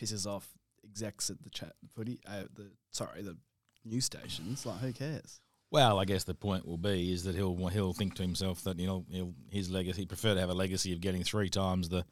pisses 0.01 0.25
off 0.25 0.47
execs 0.83 1.29
at 1.29 1.43
the 1.43 1.49
chat 1.49 1.73
footy, 1.93 2.19
uh, 2.25 2.43
the 2.53 2.71
sorry 2.91 3.21
the 3.21 3.37
news 3.85 4.05
stations. 4.05 4.65
Like 4.65 4.79
who 4.79 4.91
cares? 4.93 5.39
Well, 5.71 5.99
I 5.99 6.05
guess 6.05 6.23
the 6.23 6.33
point 6.33 6.67
will 6.67 6.77
be 6.77 7.11
is 7.11 7.23
that 7.23 7.35
he'll 7.35 7.67
he'll 7.67 7.93
think 7.93 8.15
to 8.15 8.21
himself 8.21 8.63
that 8.63 8.79
you 8.79 8.87
know 8.87 9.05
he'll, 9.09 9.33
his 9.51 9.69
legacy 9.69 10.01
he'd 10.01 10.09
prefer 10.09 10.33
to 10.33 10.39
have 10.39 10.49
a 10.49 10.53
legacy 10.53 10.93
of 10.93 11.01
getting 11.01 11.23
three 11.23 11.49
times 11.49 11.89
the 11.89 12.05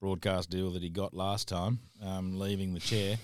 broadcast 0.00 0.50
deal 0.50 0.70
that 0.72 0.82
he 0.82 0.90
got 0.90 1.14
last 1.14 1.48
time, 1.48 1.78
um, 2.04 2.38
leaving 2.38 2.74
the 2.74 2.80
chair, 2.80 3.16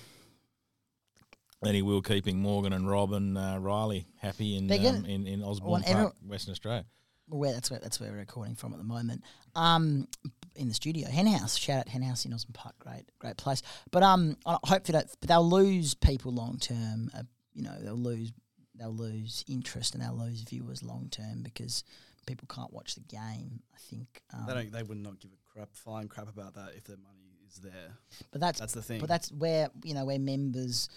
than 1.63 1.75
he 1.75 1.83
will 1.83 2.01
keeping 2.01 2.39
Morgan 2.39 2.73
and 2.73 2.89
Rob 2.89 3.13
and 3.13 3.37
uh, 3.37 3.59
Riley 3.61 4.07
happy 4.21 4.57
in 4.57 4.71
um, 4.71 5.05
in, 5.05 5.27
in 5.27 5.43
Osborne 5.43 5.71
want 5.71 5.89
every- 5.89 6.05
Park, 6.05 6.15
Western 6.27 6.53
Australia. 6.53 6.85
where 7.29 7.53
that's 7.53 7.71
where 7.71 7.81
that's 7.81 8.01
where 8.01 8.11
we're 8.11 8.19
recording 8.19 8.55
from 8.55 8.73
at 8.73 8.79
the 8.79 8.85
moment. 8.85 9.23
Um, 9.55 10.09
in 10.55 10.69
the 10.69 10.75
studio, 10.75 11.09
Henhouse. 11.09 11.57
Shout 11.57 11.79
out 11.79 11.89
Henhouse 11.89 12.25
in 12.25 12.33
Osborne 12.33 12.53
Park. 12.55 12.75
Great, 12.79 13.05
great 13.19 13.37
place. 13.37 13.63
But 13.91 14.03
um, 14.03 14.37
I 14.47 14.59
hope 14.65 14.85
that 14.85 15.07
but 15.21 15.29
they'll 15.29 15.49
lose 15.49 15.95
people 15.95 16.33
long 16.33 16.59
term. 16.59 17.11
Uh, 17.17 17.23
you 17.55 17.63
know, 17.63 17.77
they'll 17.81 17.95
lose 17.95 18.33
they'll 18.75 18.95
lose 18.95 19.45
interest 19.49 19.95
and 19.95 20.03
they'll 20.03 20.17
lose 20.17 20.43
viewers 20.43 20.83
long 20.83 21.09
term 21.11 21.43
because 21.43 21.85
people 22.27 22.49
can't 22.53 22.73
watch 22.73 22.95
the 22.95 23.01
game. 23.01 23.61
I 23.75 23.79
think. 23.79 24.23
Um, 24.33 24.45
they 24.47 24.55
don't. 24.55 24.73
They 24.73 24.83
would 24.83 24.99
not 24.99 25.21
give 25.21 25.31
a 25.33 25.53
crap, 25.53 25.69
flying 25.75 26.09
crap 26.09 26.29
about 26.29 26.55
that 26.55 26.71
if 26.77 26.85
their 26.85 26.97
money 26.97 27.39
is 27.49 27.57
there. 27.57 27.97
but 28.31 28.41
that's 28.41 28.61
That's 28.61 28.75
the 28.75 28.83
thing. 28.83 29.01
But 29.01 29.09
that's 29.09 29.31
where 29.33 29.69
you 29.85 29.95
know 29.95 30.05
we're 30.05 30.19
members. 30.19 30.89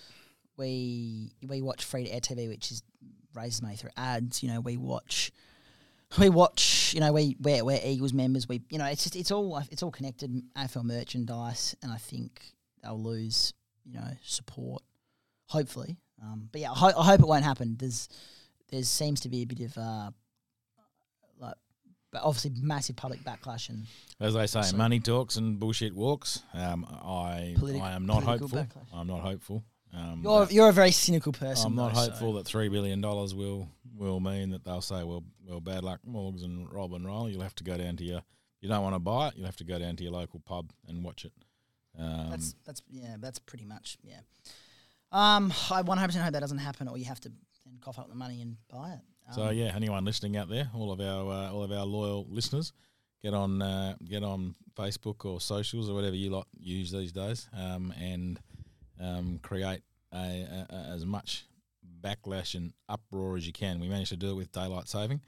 We 0.58 1.34
we 1.46 1.62
watch 1.62 1.84
free 1.84 2.06
to 2.06 2.12
air 2.12 2.22
TV, 2.22 2.48
which 2.48 2.72
is 2.72 2.84
raises 3.34 3.62
money 3.62 3.76
through 3.76 3.92
ads. 3.98 4.42
You 4.42 4.50
know, 4.50 4.62
we 4.62 4.78
watch. 4.78 5.32
We 6.20 6.30
watch, 6.30 6.94
you 6.94 7.02
know, 7.02 7.12
we 7.12 7.36
we're, 7.42 7.66
we're 7.66 7.80
Eagles 7.84 8.14
members. 8.14 8.48
We, 8.48 8.62
you 8.70 8.78
know, 8.78 8.86
it's 8.86 9.04
just 9.04 9.16
it's 9.16 9.32
all 9.32 9.62
it's 9.70 9.84
all 9.84 9.92
connected. 9.92 10.32
AFL 10.56 10.86
merchandise, 10.86 11.76
and 11.82 11.92
I 11.92 11.98
think 11.98 12.42
they'll 12.82 13.02
lose, 13.02 13.54
you 13.84 13.96
know, 13.96 14.12
support. 14.24 14.84
Hopefully, 15.48 15.98
um, 16.26 16.50
but 16.52 16.62
yeah, 16.62 16.72
I, 16.72 16.76
ho- 16.76 17.00
I 17.00 17.06
hope 17.06 17.20
it 17.22 17.28
won't 17.28 17.44
happen. 17.44 17.76
There's 17.80 18.10
there 18.72 18.84
seems 18.84 19.22
to 19.22 19.30
be 19.30 19.44
a 19.44 19.46
bit 19.46 19.60
of 19.62 19.78
uh, 19.78 20.12
like, 21.40 21.56
but 22.12 22.22
obviously 22.24 22.52
massive 22.62 22.96
public 22.96 23.24
backlash 23.24 23.70
and 23.70 23.86
As 24.20 24.34
they 24.34 24.48
say, 24.48 24.62
So- 24.64 24.78
money 24.78 25.00
talks 25.00 25.36
and 25.36 25.60
bullshit 25.60 25.94
walks. 25.94 26.42
Um, 26.54 26.86
I 26.86 27.56
Politi- 27.58 27.82
I 27.82 27.92
am 27.94 28.06
not 28.06 28.24
hopeful. 28.24 28.50
backlash. 28.50 28.88
I'm 28.94 29.08
not 29.08 29.22
hopeful 29.22 29.64
Um, 29.94 30.22
You're 30.24 30.48
you're 30.50 30.70
a 30.70 30.74
very 30.74 30.92
cynical 30.92 31.32
person. 31.32 31.68
I'm 31.68 31.76
not 31.76 31.94
though, 31.94 32.02
so- 32.06 32.10
hopeful 32.12 32.34
that 32.34 32.46
three 32.46 32.70
billion 32.70 33.02
dollars 33.02 33.34
will 33.36 33.70
will 33.96 34.20
mean 34.20 34.50
that 34.50 34.64
they'll 34.66 34.82
say, 34.82 35.04
well, 35.04 35.24
well, 35.48 35.62
bad 35.62 35.84
luck, 35.84 36.02
Morgs 36.06 36.44
and 36.44 36.70
Rob 36.72 36.94
and 36.94 37.06
Riley. 37.06 37.32
You'll 37.32 37.44
have 37.44 37.56
to 37.56 37.64
go 37.64 37.78
down 37.78 37.96
to 37.98 38.04
your. 38.04 38.22
You 38.62 38.68
don't 38.70 38.82
want 38.84 38.96
to 38.96 39.00
buy 39.00 39.28
it. 39.30 39.36
You'll 39.38 39.46
have 39.46 39.56
to 39.58 39.64
go 39.64 39.78
down 39.80 39.96
to 39.96 40.04
your 40.04 40.12
local 40.12 40.40
pub 40.40 40.72
and 40.88 41.04
watch 41.04 41.24
it. 41.24 41.32
Um, 41.98 42.30
That's 42.32 42.56
that's 42.66 42.82
yeah, 42.90 43.16
that's 43.20 43.40
pretty 43.40 43.64
much 43.64 43.98
yeah. 44.04 44.20
Um, 45.12 45.54
I 45.72 45.82
100 45.82 46.08
percent 46.08 46.24
hope 46.24 46.34
that 46.34 46.40
doesn't 46.42 46.58
happen, 46.58 46.88
or 46.88 46.98
you 46.98 47.06
have 47.06 47.20
to 47.22 47.30
then 47.66 47.78
cough 47.82 48.00
up 48.00 48.10
the 48.10 48.16
money 48.16 48.42
and 48.42 48.58
buy 48.70 48.92
it. 48.92 49.00
Um, 49.28 49.34
So 49.34 49.50
yeah, 49.50 49.72
anyone 49.76 50.06
listening 50.06 50.38
out 50.38 50.50
there, 50.50 50.70
all 50.74 50.92
of 50.92 51.00
our 51.00 51.32
uh, 51.32 51.52
all 51.52 51.64
of 51.64 51.72
our 51.72 51.86
loyal 51.86 52.26
listeners, 52.30 52.74
get 53.24 53.34
on 53.34 53.62
uh, 53.62 53.96
get 54.04 54.24
on 54.24 54.56
Facebook 54.76 55.26
or 55.26 55.40
socials 55.40 55.90
or 55.90 55.96
whatever 55.96 56.16
you 56.16 56.30
lot 56.30 56.48
use 56.58 56.92
these 56.92 57.12
days, 57.12 57.48
um, 57.54 57.94
and 58.00 58.40
um, 59.00 59.40
create 59.42 59.82
a, 60.14 60.18
a, 60.18 60.68
a, 60.70 60.76
as 60.94 61.06
much 61.06 61.46
backlash 62.02 62.56
and 62.56 62.74
uproar 62.90 63.38
as 63.38 63.48
you 63.48 63.54
can. 63.54 63.80
We 63.80 63.88
managed 63.88 64.10
to 64.10 64.18
do 64.18 64.32
it 64.32 64.36
with 64.36 64.52
daylight 64.52 64.88
saving, 64.88 65.22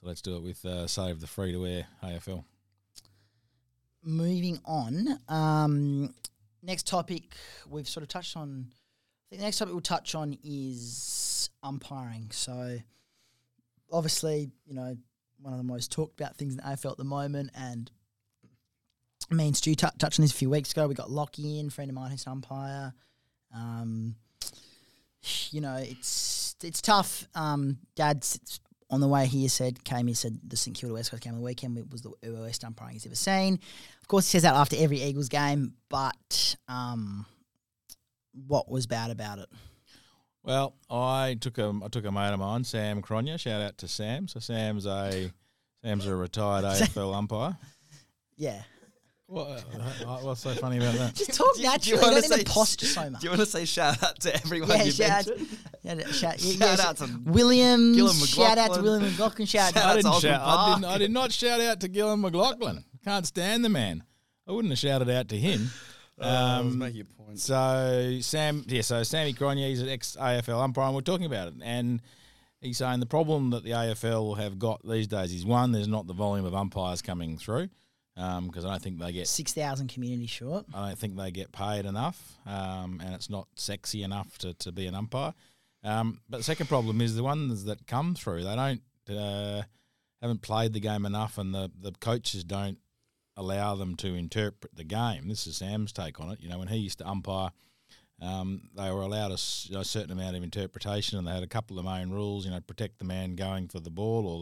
so 0.00 0.06
let's 0.06 0.22
do 0.22 0.36
it 0.36 0.42
with 0.42 0.64
uh, 0.64 0.86
save 0.86 1.20
the 1.20 1.26
free 1.26 1.52
to 1.52 1.66
air 1.66 1.86
AFL. 2.02 2.44
moving 4.02 4.60
on. 4.64 5.18
Um, 5.28 6.14
next 6.62 6.86
topic 6.86 7.34
we've 7.68 7.88
sort 7.88 8.02
of 8.02 8.08
touched 8.08 8.36
on. 8.36 8.66
Think 9.30 9.40
the 9.40 9.46
next 9.46 9.58
topic 9.58 9.72
we'll 9.72 9.80
touch 9.80 10.16
on 10.16 10.36
is 10.42 11.50
umpiring. 11.62 12.30
So, 12.32 12.78
obviously, 13.92 14.50
you 14.66 14.74
know, 14.74 14.96
one 15.40 15.52
of 15.52 15.58
the 15.58 15.64
most 15.64 15.92
talked 15.92 16.20
about 16.20 16.36
things 16.36 16.54
in 16.54 16.56
the 16.56 16.64
AFL 16.64 16.92
at 16.92 16.96
the 16.98 17.04
moment, 17.04 17.50
and 17.54 17.88
me 19.30 19.46
and 19.46 19.56
Stu 19.56 19.76
t- 19.76 19.86
touched 19.98 20.18
on 20.18 20.24
this 20.24 20.32
a 20.32 20.36
few 20.36 20.50
weeks 20.50 20.72
ago. 20.72 20.88
We 20.88 20.94
got 20.94 21.12
Lockie 21.12 21.60
in, 21.60 21.70
friend 21.70 21.88
of 21.88 21.94
mine 21.94 22.10
who's 22.10 22.26
an 22.26 22.32
umpire. 22.32 22.92
Um, 23.54 24.16
you 25.50 25.60
know, 25.60 25.76
it's 25.76 26.56
it's 26.62 26.82
tough. 26.82 27.28
Um, 27.36 27.78
Dad's 27.94 28.60
on 28.90 29.00
the 29.00 29.06
way 29.06 29.26
here 29.26 29.48
said 29.48 29.84
came 29.84 30.08
here 30.08 30.16
said 30.16 30.40
the 30.44 30.56
St 30.56 30.76
Kilda 30.76 30.94
West 30.94 31.12
Coast 31.12 31.22
game 31.22 31.34
on 31.34 31.38
the 31.38 31.44
weekend 31.44 31.78
it 31.78 31.88
was 31.90 32.02
the 32.02 32.12
worst 32.24 32.64
umpiring 32.64 32.94
he's 32.94 33.06
ever 33.06 33.14
seen. 33.14 33.60
Of 34.02 34.08
course, 34.08 34.26
he 34.26 34.32
says 34.32 34.42
that 34.42 34.54
after 34.54 34.76
every 34.78 35.00
Eagles 35.00 35.28
game, 35.28 35.74
but 35.88 36.56
um, 36.66 37.26
what 38.46 38.70
was 38.70 38.86
bad 38.86 39.10
about 39.10 39.38
it? 39.38 39.48
Well, 40.42 40.74
I 40.88 41.36
took 41.40 41.58
a 41.58 41.72
I 41.84 41.88
took 41.88 42.04
a 42.06 42.12
mate 42.12 42.32
of 42.32 42.40
mine, 42.40 42.64
Sam 42.64 43.02
Cronje. 43.02 43.38
Shout 43.40 43.60
out 43.60 43.78
to 43.78 43.88
Sam. 43.88 44.26
So 44.28 44.40
Sam's 44.40 44.86
a 44.86 45.30
Sam's 45.84 46.06
a 46.06 46.14
retired 46.16 46.64
AFL 46.66 47.14
umpire. 47.14 47.56
Yeah, 48.36 48.62
What, 49.26 49.48
uh, 49.74 50.16
what's 50.22 50.40
so 50.40 50.54
funny 50.54 50.78
about 50.78 50.94
that? 50.94 51.14
just 51.14 51.34
talk 51.34 51.54
Do 51.56 51.60
you- 51.60 51.68
do 51.78 51.90
you 51.90 51.96
naturally. 51.96 52.00
wanna 52.00 52.20
don't 52.22 52.38
need 52.38 52.46
to 52.46 52.52
posture 52.52 52.86
so 52.86 53.10
much. 53.10 53.20
Do 53.20 53.26
you 53.26 53.30
want 53.32 53.40
to 53.40 53.46
say 53.46 53.64
shout 53.66 54.02
out 54.02 54.18
to 54.20 54.34
everyone 54.34 54.70
Yeah, 54.70 54.82
you 54.84 54.90
shout, 54.92 55.26
mentioned? 55.26 55.58
yeah, 55.82 56.06
shout, 56.10 56.40
Shout 56.40 56.58
yeah, 56.58 56.76
out 56.86 56.96
to 56.96 57.20
William. 57.26 57.94
Shout 58.16 58.56
out 58.56 58.72
to 58.74 58.80
William 58.80 59.10
McLachlan. 59.12 59.46
Shout, 59.46 59.74
Shout 59.74 59.76
I 59.84 59.88
out 59.90 59.90
to 59.90 59.96
didn't, 59.98 60.06
Osborne 60.06 60.32
shout, 60.32 60.40
I, 60.42 60.74
didn't, 60.74 60.84
I 60.86 60.98
did 60.98 61.10
not 61.10 61.32
shout 61.32 61.60
out 61.60 61.80
to 61.80 61.88
Gillon 61.88 62.22
McLachlan. 62.22 62.84
Can't 63.04 63.26
stand 63.26 63.62
the 63.62 63.68
man. 63.68 64.04
I 64.48 64.52
wouldn't 64.52 64.72
have 64.72 64.78
shouted 64.78 65.10
out 65.10 65.28
to 65.28 65.36
him. 65.36 65.70
Oh, 66.20 66.28
I 66.28 66.60
was 66.60 66.72
Um, 66.74 66.78
making 66.78 67.00
a 67.02 67.04
point. 67.04 67.38
So 67.38 68.18
Sam, 68.20 68.64
yeah, 68.68 68.82
so 68.82 69.02
Sammy 69.02 69.32
Cronje, 69.32 69.70
is 69.72 69.80
an 69.82 69.88
ex 69.88 70.16
AFL 70.20 70.62
umpire, 70.62 70.86
and 70.86 70.94
we're 70.94 71.00
talking 71.00 71.26
about 71.26 71.48
it, 71.48 71.54
and 71.62 72.00
he's 72.60 72.78
saying 72.78 73.00
the 73.00 73.06
problem 73.06 73.50
that 73.50 73.64
the 73.64 73.70
AFL 73.70 74.36
have 74.38 74.58
got 74.58 74.86
these 74.86 75.06
days 75.06 75.32
is 75.32 75.44
one, 75.46 75.72
there's 75.72 75.88
not 75.88 76.06
the 76.06 76.12
volume 76.12 76.44
of 76.44 76.54
umpires 76.54 77.00
coming 77.02 77.38
through, 77.38 77.68
because 78.14 78.64
I 78.64 78.70
don't 78.70 78.82
think 78.82 78.98
they 78.98 79.12
get, 79.12 79.28
six 79.28 79.52
thousand 79.52 79.88
community 79.88 80.26
short. 80.26 80.66
I 80.74 80.88
don't 80.88 80.98
think 80.98 81.16
they 81.16 81.30
get 81.30 81.52
paid 81.52 81.86
enough, 81.86 82.36
um, 82.46 83.00
and 83.02 83.14
it's 83.14 83.30
not 83.30 83.48
sexy 83.54 84.02
enough 84.02 84.36
to, 84.38 84.52
to 84.54 84.72
be 84.72 84.86
an 84.86 84.94
umpire. 84.94 85.32
Um, 85.82 86.20
but 86.28 86.38
the 86.38 86.44
second 86.44 86.66
problem 86.66 87.00
is 87.00 87.16
the 87.16 87.22
ones 87.22 87.64
that 87.64 87.86
come 87.86 88.14
through, 88.14 88.44
they 88.44 88.54
don't 88.54 88.82
uh, 89.08 89.62
haven't 90.20 90.42
played 90.42 90.74
the 90.74 90.80
game 90.80 91.06
enough, 91.06 91.38
and 91.38 91.54
the 91.54 91.70
the 91.80 91.92
coaches 91.92 92.44
don't 92.44 92.76
allow 93.40 93.74
them 93.74 93.96
to 93.96 94.14
interpret 94.14 94.76
the 94.76 94.84
game. 94.84 95.28
This 95.28 95.46
is 95.46 95.56
Sam's 95.56 95.92
take 95.92 96.20
on 96.20 96.30
it. 96.30 96.40
You 96.40 96.50
know, 96.50 96.58
when 96.58 96.68
he 96.68 96.76
used 96.76 96.98
to 96.98 97.08
umpire, 97.08 97.50
um, 98.20 98.68
they 98.76 98.90
were 98.90 99.00
allowed 99.00 99.32
a 99.32 99.38
certain 99.38 100.12
amount 100.12 100.36
of 100.36 100.42
interpretation, 100.42 101.18
and 101.18 101.26
they 101.26 101.32
had 101.32 101.42
a 101.42 101.48
couple 101.48 101.78
of 101.78 101.86
main 101.86 102.10
rules. 102.10 102.44
You 102.44 102.50
know, 102.50 102.60
protect 102.60 102.98
the 102.98 103.06
man 103.06 103.34
going 103.34 103.68
for 103.68 103.80
the 103.80 103.90
ball, 103.90 104.26
or 104.26 104.40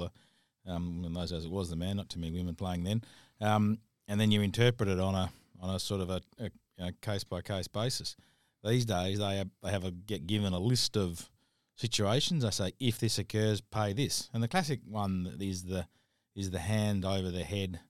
the 0.67 0.73
um, 0.73 1.05
in 1.07 1.15
those 1.15 1.31
days 1.31 1.45
it 1.45 1.51
was 1.51 1.71
the 1.71 1.77
man, 1.77 1.97
not 1.97 2.11
too 2.11 2.21
many 2.21 2.37
women 2.37 2.57
playing 2.57 2.83
then. 2.83 3.03
Um, 3.41 3.79
and 4.09 4.21
then 4.21 4.33
you 4.33 4.43
interpret 4.43 4.89
it 4.89 4.99
on 4.99 5.15
a 5.15 5.31
on 5.61 5.75
a 5.75 5.79
sort 5.79 6.01
of 6.01 6.11
a, 6.11 6.21
a 6.79 6.93
case 7.01 7.25
by 7.25 7.41
case 7.41 7.69
basis. 7.69 8.17
These 8.65 8.85
days 8.85 9.21
they 9.21 9.37
have, 9.37 9.49
they 9.63 9.71
have 9.71 9.85
a 9.85 9.93
get 9.93 10.27
given 10.27 10.53
a 10.53 10.59
list 10.59 10.97
of 10.97 11.31
situations. 11.77 12.43
They 12.43 12.51
say 12.51 12.73
if 12.81 12.99
this 12.99 13.19
occurs, 13.19 13.61
pay 13.61 13.93
this. 13.93 14.29
And 14.35 14.43
the 14.43 14.49
classic 14.49 14.81
one 14.85 15.37
is 15.41 15.63
the 15.63 15.87
is 16.35 16.51
the 16.51 16.59
hand 16.59 17.05
over 17.05 17.31
the 17.31 17.45
head 17.45 17.81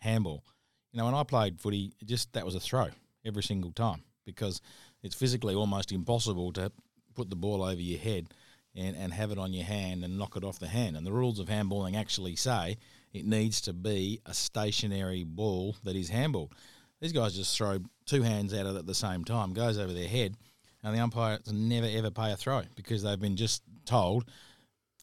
handball. 0.00 0.44
You 0.92 0.98
know, 0.98 1.04
when 1.04 1.14
I 1.14 1.22
played 1.22 1.60
footy, 1.60 1.92
just 2.04 2.32
that 2.32 2.44
was 2.44 2.54
a 2.54 2.60
throw 2.60 2.88
every 3.24 3.42
single 3.42 3.72
time 3.72 4.02
because 4.24 4.60
it's 5.02 5.14
physically 5.14 5.54
almost 5.54 5.92
impossible 5.92 6.52
to 6.52 6.72
put 7.14 7.30
the 7.30 7.36
ball 7.36 7.62
over 7.62 7.80
your 7.80 7.98
head 7.98 8.28
and, 8.74 8.96
and 8.96 9.12
have 9.12 9.30
it 9.30 9.38
on 9.38 9.52
your 9.52 9.64
hand 9.64 10.04
and 10.04 10.18
knock 10.18 10.36
it 10.36 10.44
off 10.44 10.58
the 10.58 10.68
hand. 10.68 10.96
And 10.96 11.06
the 11.06 11.12
rules 11.12 11.38
of 11.38 11.48
handballing 11.48 11.96
actually 11.96 12.36
say 12.36 12.76
it 13.12 13.26
needs 13.26 13.60
to 13.62 13.72
be 13.72 14.20
a 14.26 14.34
stationary 14.34 15.24
ball 15.24 15.76
that 15.84 15.96
is 15.96 16.10
handballed. 16.10 16.52
These 17.00 17.12
guys 17.12 17.36
just 17.36 17.56
throw 17.56 17.78
two 18.06 18.22
hands 18.22 18.52
at 18.52 18.66
it 18.66 18.76
at 18.76 18.86
the 18.86 18.94
same 18.94 19.24
time, 19.24 19.52
goes 19.52 19.78
over 19.78 19.92
their 19.92 20.08
head, 20.08 20.36
and 20.82 20.94
the 20.94 21.00
umpires 21.00 21.52
never 21.52 21.86
ever 21.86 22.10
pay 22.10 22.32
a 22.32 22.36
throw 22.36 22.62
because 22.74 23.02
they've 23.02 23.20
been 23.20 23.36
just 23.36 23.62
told 23.84 24.24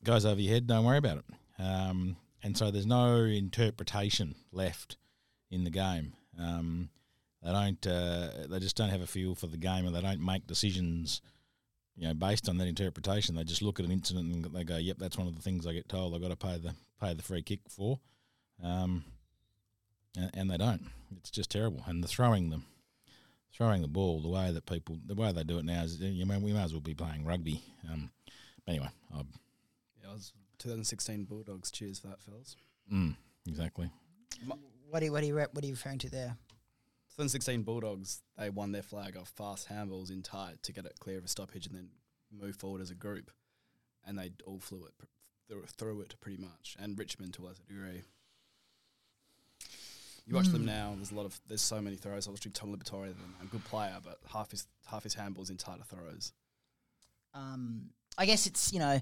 goes 0.04 0.26
over 0.26 0.40
your 0.40 0.54
head, 0.54 0.68
don't 0.68 0.86
worry 0.86 1.00
about 1.00 1.18
it. 1.18 1.26
Um, 1.60 2.16
and 2.44 2.56
so 2.58 2.70
there's 2.72 2.86
no 2.86 3.16
interpretation 3.24 4.36
left 4.52 4.98
in 5.52 5.64
the 5.64 5.70
game. 5.70 6.14
Um, 6.40 6.90
they 7.44 7.52
don't. 7.52 7.88
Uh, 7.88 8.30
they 8.50 8.60
just 8.60 8.76
don't 8.76 8.90
have 8.90 9.02
a 9.02 9.08
feel 9.08 9.36
for 9.36 9.48
the 9.48 9.58
game, 9.58 9.86
and 9.86 9.96
they 9.96 10.02
don't 10.02 10.24
make 10.26 10.48
decisions. 10.48 11.22
You 11.96 12.08
know, 12.10 12.14
based 12.14 12.50
on 12.50 12.58
that 12.58 12.68
interpretation, 12.68 13.36
they 13.36 13.44
just 13.44 13.62
look 13.62 13.80
at 13.80 13.86
an 13.86 13.92
incident 13.92 14.34
and 14.34 14.44
they 14.54 14.64
go, 14.64 14.78
"Yep, 14.78 14.98
that's 15.00 15.18
one 15.18 15.28
of 15.28 15.36
the 15.36 15.42
things 15.42 15.66
I 15.66 15.74
get 15.74 15.88
told. 15.88 16.14
I've 16.14 16.22
got 16.22 16.30
to 16.30 16.36
pay 16.36 16.58
the 16.58 16.74
pay 17.00 17.14
the 17.14 17.22
free 17.24 17.42
kick 17.44 17.62
for," 17.70 18.00
um, 18.64 19.06
and, 20.18 20.32
and 20.34 20.52
they 20.52 20.58
don't. 20.58 20.82
It's 21.18 21.30
just 21.30 21.52
terrible. 21.52 21.84
And 21.88 22.04
the 22.04 22.08
throwing 22.08 22.50
them, 22.50 22.66
throwing 23.54 23.82
the 23.82 23.88
ball, 23.88 24.20
the 24.22 24.28
way 24.28 24.52
that 24.52 24.66
people, 24.66 24.98
the 25.06 25.16
way 25.16 25.32
they 25.32 25.44
do 25.44 25.60
it 25.60 25.66
now 25.66 25.84
is, 25.84 26.00
you 26.02 26.26
know, 26.26 26.40
we 26.40 26.52
may 26.52 26.64
as 26.64 26.74
well 26.74 26.82
be 26.82 26.96
playing 26.96 27.24
rugby. 27.26 27.64
Um, 27.90 28.10
anyway, 28.68 28.90
I, 29.14 29.20
Yeah, 30.02 30.10
I 30.10 30.14
was 30.14 30.34
2016 30.58 31.26
Bulldogs. 31.26 31.72
Cheers 31.72 32.00
for 32.00 32.08
that, 32.08 32.22
fellas. 32.22 32.58
mm, 32.92 33.16
exactly. 33.48 33.90
What 34.90 35.02
are 35.02 35.06
you, 35.06 35.12
what 35.12 35.24
are 35.24 35.26
you, 35.26 35.36
what 35.36 35.64
are 35.64 35.66
you 35.68 35.74
referring 35.74 36.00
to 36.00 36.10
there? 36.10 36.38
16 37.30 37.64
Bulldogs, 37.64 38.22
they 38.38 38.50
won 38.50 38.72
their 38.74 38.82
flag 38.84 39.16
off 39.16 39.30
fast 39.30 39.70
handballs 39.70 40.10
in 40.12 40.22
tight 40.22 40.62
to 40.64 40.74
get 40.74 40.86
it 40.86 41.00
clear 41.00 41.18
of 41.18 41.24
a 41.24 41.30
stoppage 41.30 41.66
and 41.66 41.76
then 41.76 41.90
move 42.32 42.58
forward 42.58 42.82
as 42.82 42.92
a 42.92 42.96
group. 42.96 43.32
And 44.06 44.20
they 44.20 44.32
all 44.46 44.60
flew 44.60 44.86
it 44.86 44.94
through, 45.78 46.02
it 46.02 46.16
pretty 46.20 46.42
much. 46.42 46.76
And 46.80 46.98
Richmond 47.00 47.34
to 47.36 47.44
a 47.44 47.46
lesser 47.46 47.64
degree. 47.64 48.02
You 50.28 50.36
watch 50.36 50.48
them 50.48 50.64
Mm. 50.64 50.66
now. 50.66 50.94
There's 50.96 51.12
a 51.12 51.16
lot 51.16 51.26
of 51.28 51.40
there's 51.48 51.62
so 51.62 51.80
many 51.82 51.96
throws. 51.98 52.28
Obviously, 52.28 52.52
Tom 52.52 52.76
Liberatore, 52.76 53.14
a 53.42 53.46
good 53.46 53.64
player, 53.66 53.98
but 54.04 54.20
half 54.32 54.50
his 54.52 54.66
half 54.88 55.04
his 55.04 55.16
handballs 55.16 55.50
in 55.52 55.58
tighter 55.58 55.84
throws. 55.84 56.34
um, 57.36 57.90
I 58.18 58.26
guess 58.26 58.48
it's 58.48 58.72
you 58.74 58.80
know, 58.80 59.00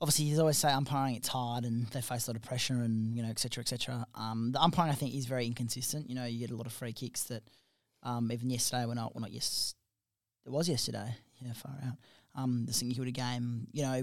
obviously 0.00 0.24
you 0.24 0.40
always 0.40 0.56
say 0.58 0.70
umpiring 0.70 1.14
it's 1.14 1.28
hard 1.28 1.64
and 1.64 1.86
they 1.88 2.00
face 2.00 2.26
a 2.26 2.30
lot 2.30 2.36
of 2.36 2.42
pressure 2.42 2.74
and 2.74 3.14
you 3.14 3.22
know 3.22 3.28
et 3.28 3.38
cetera, 3.38 3.62
et 3.62 3.68
cetera. 3.68 4.06
Um, 4.14 4.52
the 4.52 4.60
umpiring 4.60 4.90
I 4.90 4.94
think 4.94 5.14
is 5.14 5.26
very 5.26 5.46
inconsistent. 5.46 6.08
You 6.08 6.14
know, 6.14 6.24
you 6.24 6.38
get 6.38 6.50
a 6.50 6.56
lot 6.56 6.66
of 6.66 6.72
free 6.72 6.92
kicks 6.92 7.24
that 7.24 7.42
um, 8.02 8.32
even 8.32 8.50
yesterday 8.50 8.86
when 8.86 8.98
I 8.98 9.02
well 9.02 9.20
not 9.20 9.32
yes, 9.32 9.74
it 10.46 10.50
was 10.50 10.68
yesterday. 10.68 11.14
Yeah, 11.40 11.52
far 11.52 11.76
out. 11.86 11.96
Um, 12.34 12.64
the 12.66 12.72
St 12.72 12.94
Kilda 12.94 13.10
game. 13.10 13.66
You 13.72 13.82
know, 13.82 14.02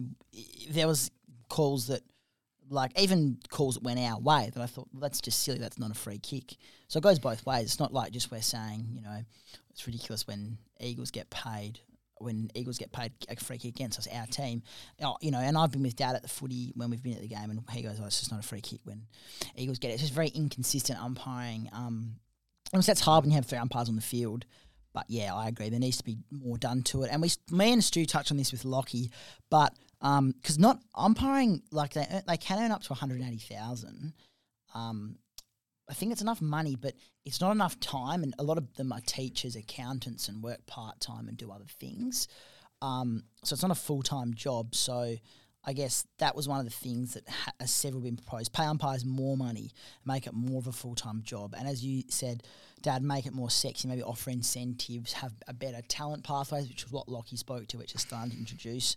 there 0.69 0.87
was 0.87 1.11
calls 1.49 1.87
that. 1.87 2.01
Like 2.69 2.99
even 2.99 3.37
calls 3.49 3.75
that 3.75 3.83
went 3.83 3.97
our 3.97 4.19
way 4.19 4.51
that 4.53 4.61
I 4.61 4.65
thought 4.65 4.89
well, 4.91 4.99
that's 4.99 5.21
just 5.21 5.41
silly. 5.41 5.57
That's 5.57 5.79
not 5.79 5.89
a 5.89 5.93
free 5.93 6.17
kick. 6.17 6.57
So 6.89 6.97
it 6.97 7.01
goes 7.01 7.17
both 7.17 7.45
ways. 7.45 7.63
It's 7.63 7.79
not 7.79 7.93
like 7.93 8.11
just 8.11 8.29
we're 8.29 8.41
saying 8.41 8.89
you 8.91 9.01
know 9.01 9.23
it's 9.69 9.87
ridiculous 9.87 10.27
when 10.27 10.57
Eagles 10.81 11.09
get 11.09 11.29
paid 11.29 11.79
when 12.19 12.49
Eagles 12.55 12.77
get 12.77 12.91
paid 12.91 13.11
a 13.29 13.35
free 13.35 13.57
kick 13.57 13.75
against 13.75 13.99
us, 13.99 14.07
our 14.13 14.25
team. 14.27 14.63
Oh, 15.01 15.17
You 15.21 15.31
know, 15.31 15.39
and 15.39 15.57
I've 15.57 15.71
been 15.71 15.83
with 15.83 15.95
Dad 15.95 16.15
at 16.15 16.21
the 16.21 16.27
footy 16.27 16.71
when 16.75 16.89
we've 16.89 17.03
been 17.03 17.13
at 17.13 17.21
the 17.21 17.27
game, 17.27 17.49
and 17.49 17.61
he 17.71 17.81
goes, 17.81 17.99
"Oh, 18.01 18.05
it's 18.05 18.19
just 18.19 18.31
not 18.31 18.39
a 18.39 18.47
free 18.47 18.61
kick 18.61 18.81
when 18.83 19.03
Eagles 19.55 19.79
get 19.79 19.89
it." 19.89 19.93
It's 19.93 20.03
just 20.03 20.13
very 20.13 20.29
inconsistent 20.29 21.01
umpiring. 21.01 21.69
Um, 21.73 22.15
and 22.73 22.83
that's 22.83 23.01
hard 23.01 23.23
when 23.23 23.31
you 23.31 23.35
have 23.35 23.45
three 23.45 23.57
umpires 23.57 23.89
on 23.89 23.95
the 23.95 24.01
field. 24.01 24.45
But 24.93 25.05
yeah, 25.09 25.33
I 25.35 25.47
agree. 25.47 25.69
There 25.69 25.79
needs 25.79 25.97
to 25.97 26.03
be 26.03 26.17
more 26.31 26.57
done 26.57 26.81
to 26.83 27.03
it. 27.03 27.09
And 27.11 27.21
we, 27.21 27.29
me 27.51 27.71
and 27.71 27.83
Stu 27.83 28.05
touched 28.05 28.31
on 28.31 28.37
this 28.37 28.51
with 28.51 28.65
Lockie, 28.65 29.11
but 29.49 29.73
because 29.99 30.57
not 30.57 30.79
umpiring, 30.95 31.61
like 31.71 31.93
they 31.93 32.05
they 32.27 32.37
can 32.37 32.59
earn 32.59 32.71
up 32.71 32.81
to 32.83 32.93
one 32.93 32.99
hundred 32.99 33.21
eighty 33.21 33.37
thousand. 33.37 34.13
Um, 34.73 35.17
I 35.89 35.93
think 35.93 36.11
it's 36.11 36.21
enough 36.21 36.41
money, 36.41 36.75
but 36.75 36.93
it's 37.25 37.41
not 37.41 37.51
enough 37.51 37.79
time. 37.79 38.23
And 38.23 38.33
a 38.39 38.43
lot 38.43 38.57
of 38.57 38.73
them 38.75 38.91
are 38.91 39.01
teachers, 39.01 39.55
accountants, 39.55 40.27
and 40.27 40.43
work 40.43 40.65
part 40.65 40.99
time 40.99 41.27
and 41.27 41.37
do 41.37 41.51
other 41.51 41.65
things. 41.79 42.27
Um, 42.81 43.23
so 43.43 43.53
it's 43.53 43.63
not 43.63 43.71
a 43.71 43.75
full 43.75 44.03
time 44.03 44.33
job. 44.33 44.75
So 44.75 45.15
I 45.63 45.73
guess 45.73 46.05
that 46.19 46.35
was 46.35 46.47
one 46.47 46.59
of 46.59 46.65
the 46.65 46.71
things 46.71 47.13
that 47.13 47.27
ha- 47.27 47.51
has 47.59 47.71
several 47.71 48.01
been 48.01 48.15
proposed. 48.15 48.53
Pay 48.53 48.63
umpires 48.63 49.03
more 49.03 49.35
money, 49.35 49.71
make 50.05 50.25
it 50.25 50.33
more 50.33 50.59
of 50.59 50.67
a 50.67 50.71
full 50.71 50.95
time 50.95 51.21
job. 51.23 51.55
And 51.57 51.67
as 51.67 51.83
you 51.83 52.03
said, 52.09 52.43
Dad, 52.81 53.03
make 53.03 53.25
it 53.25 53.33
more 53.33 53.49
sexy, 53.49 53.87
maybe 53.87 54.03
offer 54.03 54.29
incentives, 54.29 55.13
have 55.13 55.33
a 55.47 55.53
better 55.53 55.81
talent 55.87 56.23
pathways, 56.23 56.69
which 56.69 56.83
is 56.83 56.91
what 56.91 57.09
Lockie 57.09 57.37
spoke 57.37 57.67
to, 57.67 57.77
which 57.77 57.95
is 57.95 58.01
starting 58.01 58.31
to 58.31 58.37
introduce. 58.37 58.95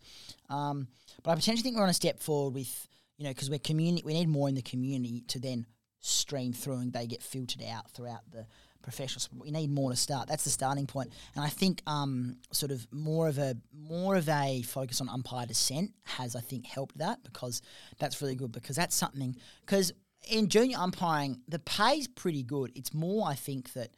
Um, 0.49 0.87
but 1.23 1.33
I 1.33 1.35
potentially 1.35 1.63
think 1.63 1.77
we're 1.77 1.83
on 1.83 1.89
a 1.89 1.95
step 1.95 2.21
forward 2.21 2.55
with, 2.55 2.89
you 3.17 3.25
know, 3.25 3.31
because 3.31 3.51
we're 3.51 3.59
community, 3.59 4.03
we 4.05 4.15
need 4.15 4.29
more 4.29 4.49
in 4.49 4.55
the 4.55 4.63
community 4.63 5.25
to 5.29 5.41
then 5.41 5.67
stream 6.01 6.53
through 6.53 6.79
and 6.79 6.93
they 6.93 7.07
get 7.07 7.23
filtered 7.23 7.63
out 7.63 7.91
throughout 7.91 8.21
the 8.31 8.47
professional 8.83 9.21
sport. 9.21 9.43
We 9.45 9.51
need 9.51 9.71
more 9.71 9.91
to 9.91 9.97
start. 9.97 10.27
That's 10.29 10.45
the 10.45 10.51
starting 10.51 10.87
point. 10.87 11.13
And 11.35 11.45
I 11.45 11.49
think 11.49 11.83
um, 11.87 12.39
sort 12.51 12.73
of 12.73 12.87
more 12.91 13.29
of 13.29 13.37
a 13.39 13.55
more 13.73 14.17
of 14.17 14.29
a 14.29 14.63
focus 14.63 15.01
on 15.03 15.09
umpire 15.11 15.47
dissent 15.47 15.93
has 16.05 16.35
I 16.35 16.41
think 16.41 16.67
helped 16.67 16.97
that 16.99 17.23
because 17.23 17.61
that's 17.99 18.21
really 18.23 18.35
good 18.37 18.53
because 18.53 18.77
that's 18.77 18.97
something 18.97 19.37
because 19.61 19.93
in 20.31 20.49
junior 20.49 20.79
umpiring 20.79 21.41
the 21.49 21.59
pay's 21.59 22.09
pretty 22.09 22.43
good. 22.43 22.73
It's 22.75 22.95
more 22.95 23.29
I 23.29 23.35
think 23.35 23.73
that 23.75 23.91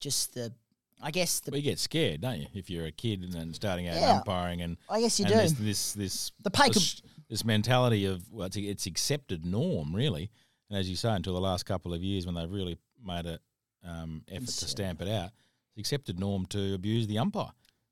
just 0.00 0.34
the 0.34 0.52
I 1.02 1.10
guess 1.10 1.40
the 1.40 1.50
Well, 1.52 1.58
you 1.58 1.64
get 1.70 1.78
scared, 1.78 2.22
don't 2.22 2.40
you, 2.40 2.46
if 2.54 2.70
you're 2.70 2.86
a 2.86 2.92
kid 2.92 3.22
and 3.22 3.32
then 3.32 3.52
starting 3.54 3.86
out 3.88 3.94
Yeah. 3.96 4.16
umpiring 4.18 4.62
and 4.62 4.76
I 4.88 5.00
guess 5.00 5.20
you 5.20 5.26
do. 5.26 5.34
This, 5.34 5.52
this 5.52 5.92
this 5.92 6.32
The 6.42 6.50
pay 6.50 6.64
could- 6.64 6.74
this, 6.76 7.02
this 7.28 7.44
mentality 7.44 8.04
of 8.06 8.32
well, 8.32 8.46
it's, 8.46 8.56
it's 8.56 8.86
accepted 8.86 9.44
norm 9.44 9.94
really, 9.94 10.30
and 10.70 10.78
as 10.78 10.88
you 10.88 10.96
say, 10.96 11.10
until 11.10 11.34
the 11.34 11.40
last 11.40 11.64
couple 11.64 11.92
of 11.92 12.02
years 12.02 12.26
when 12.26 12.34
they've 12.34 12.50
really 12.50 12.78
made 13.04 13.26
an 13.26 13.38
um, 13.84 14.22
effort 14.28 14.38
to 14.38 14.44
It's, 14.44 14.62
uh, 14.62 14.66
stamp 14.66 15.02
it 15.02 15.08
out, 15.08 15.30
it's 15.70 15.78
accepted 15.78 16.18
norm 16.18 16.46
to 16.46 16.74
abuse 16.74 17.06
the 17.06 17.18
umpire, 17.18 17.50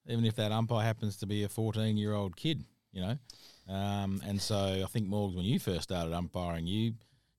even 0.09 0.25
if 0.25 0.37
that 0.37 0.53
umpire 0.53 0.85
happens 0.85 1.17
to 1.19 1.27
be 1.27 1.45
a 1.45 1.49
14 1.49 1.97
year 1.97 2.15
old 2.15 2.37
kid, 2.37 2.65
you 2.93 3.03
know. 3.03 3.19
Um, 3.69 4.21
and 4.27 4.41
so 4.41 4.57
I 4.57 4.87
think 4.87 5.09
Morgs, 5.09 5.37
when 5.37 5.45
you 5.45 5.59
first 5.59 5.83
started 5.83 6.13
umpiring, 6.13 6.67
you 6.67 6.95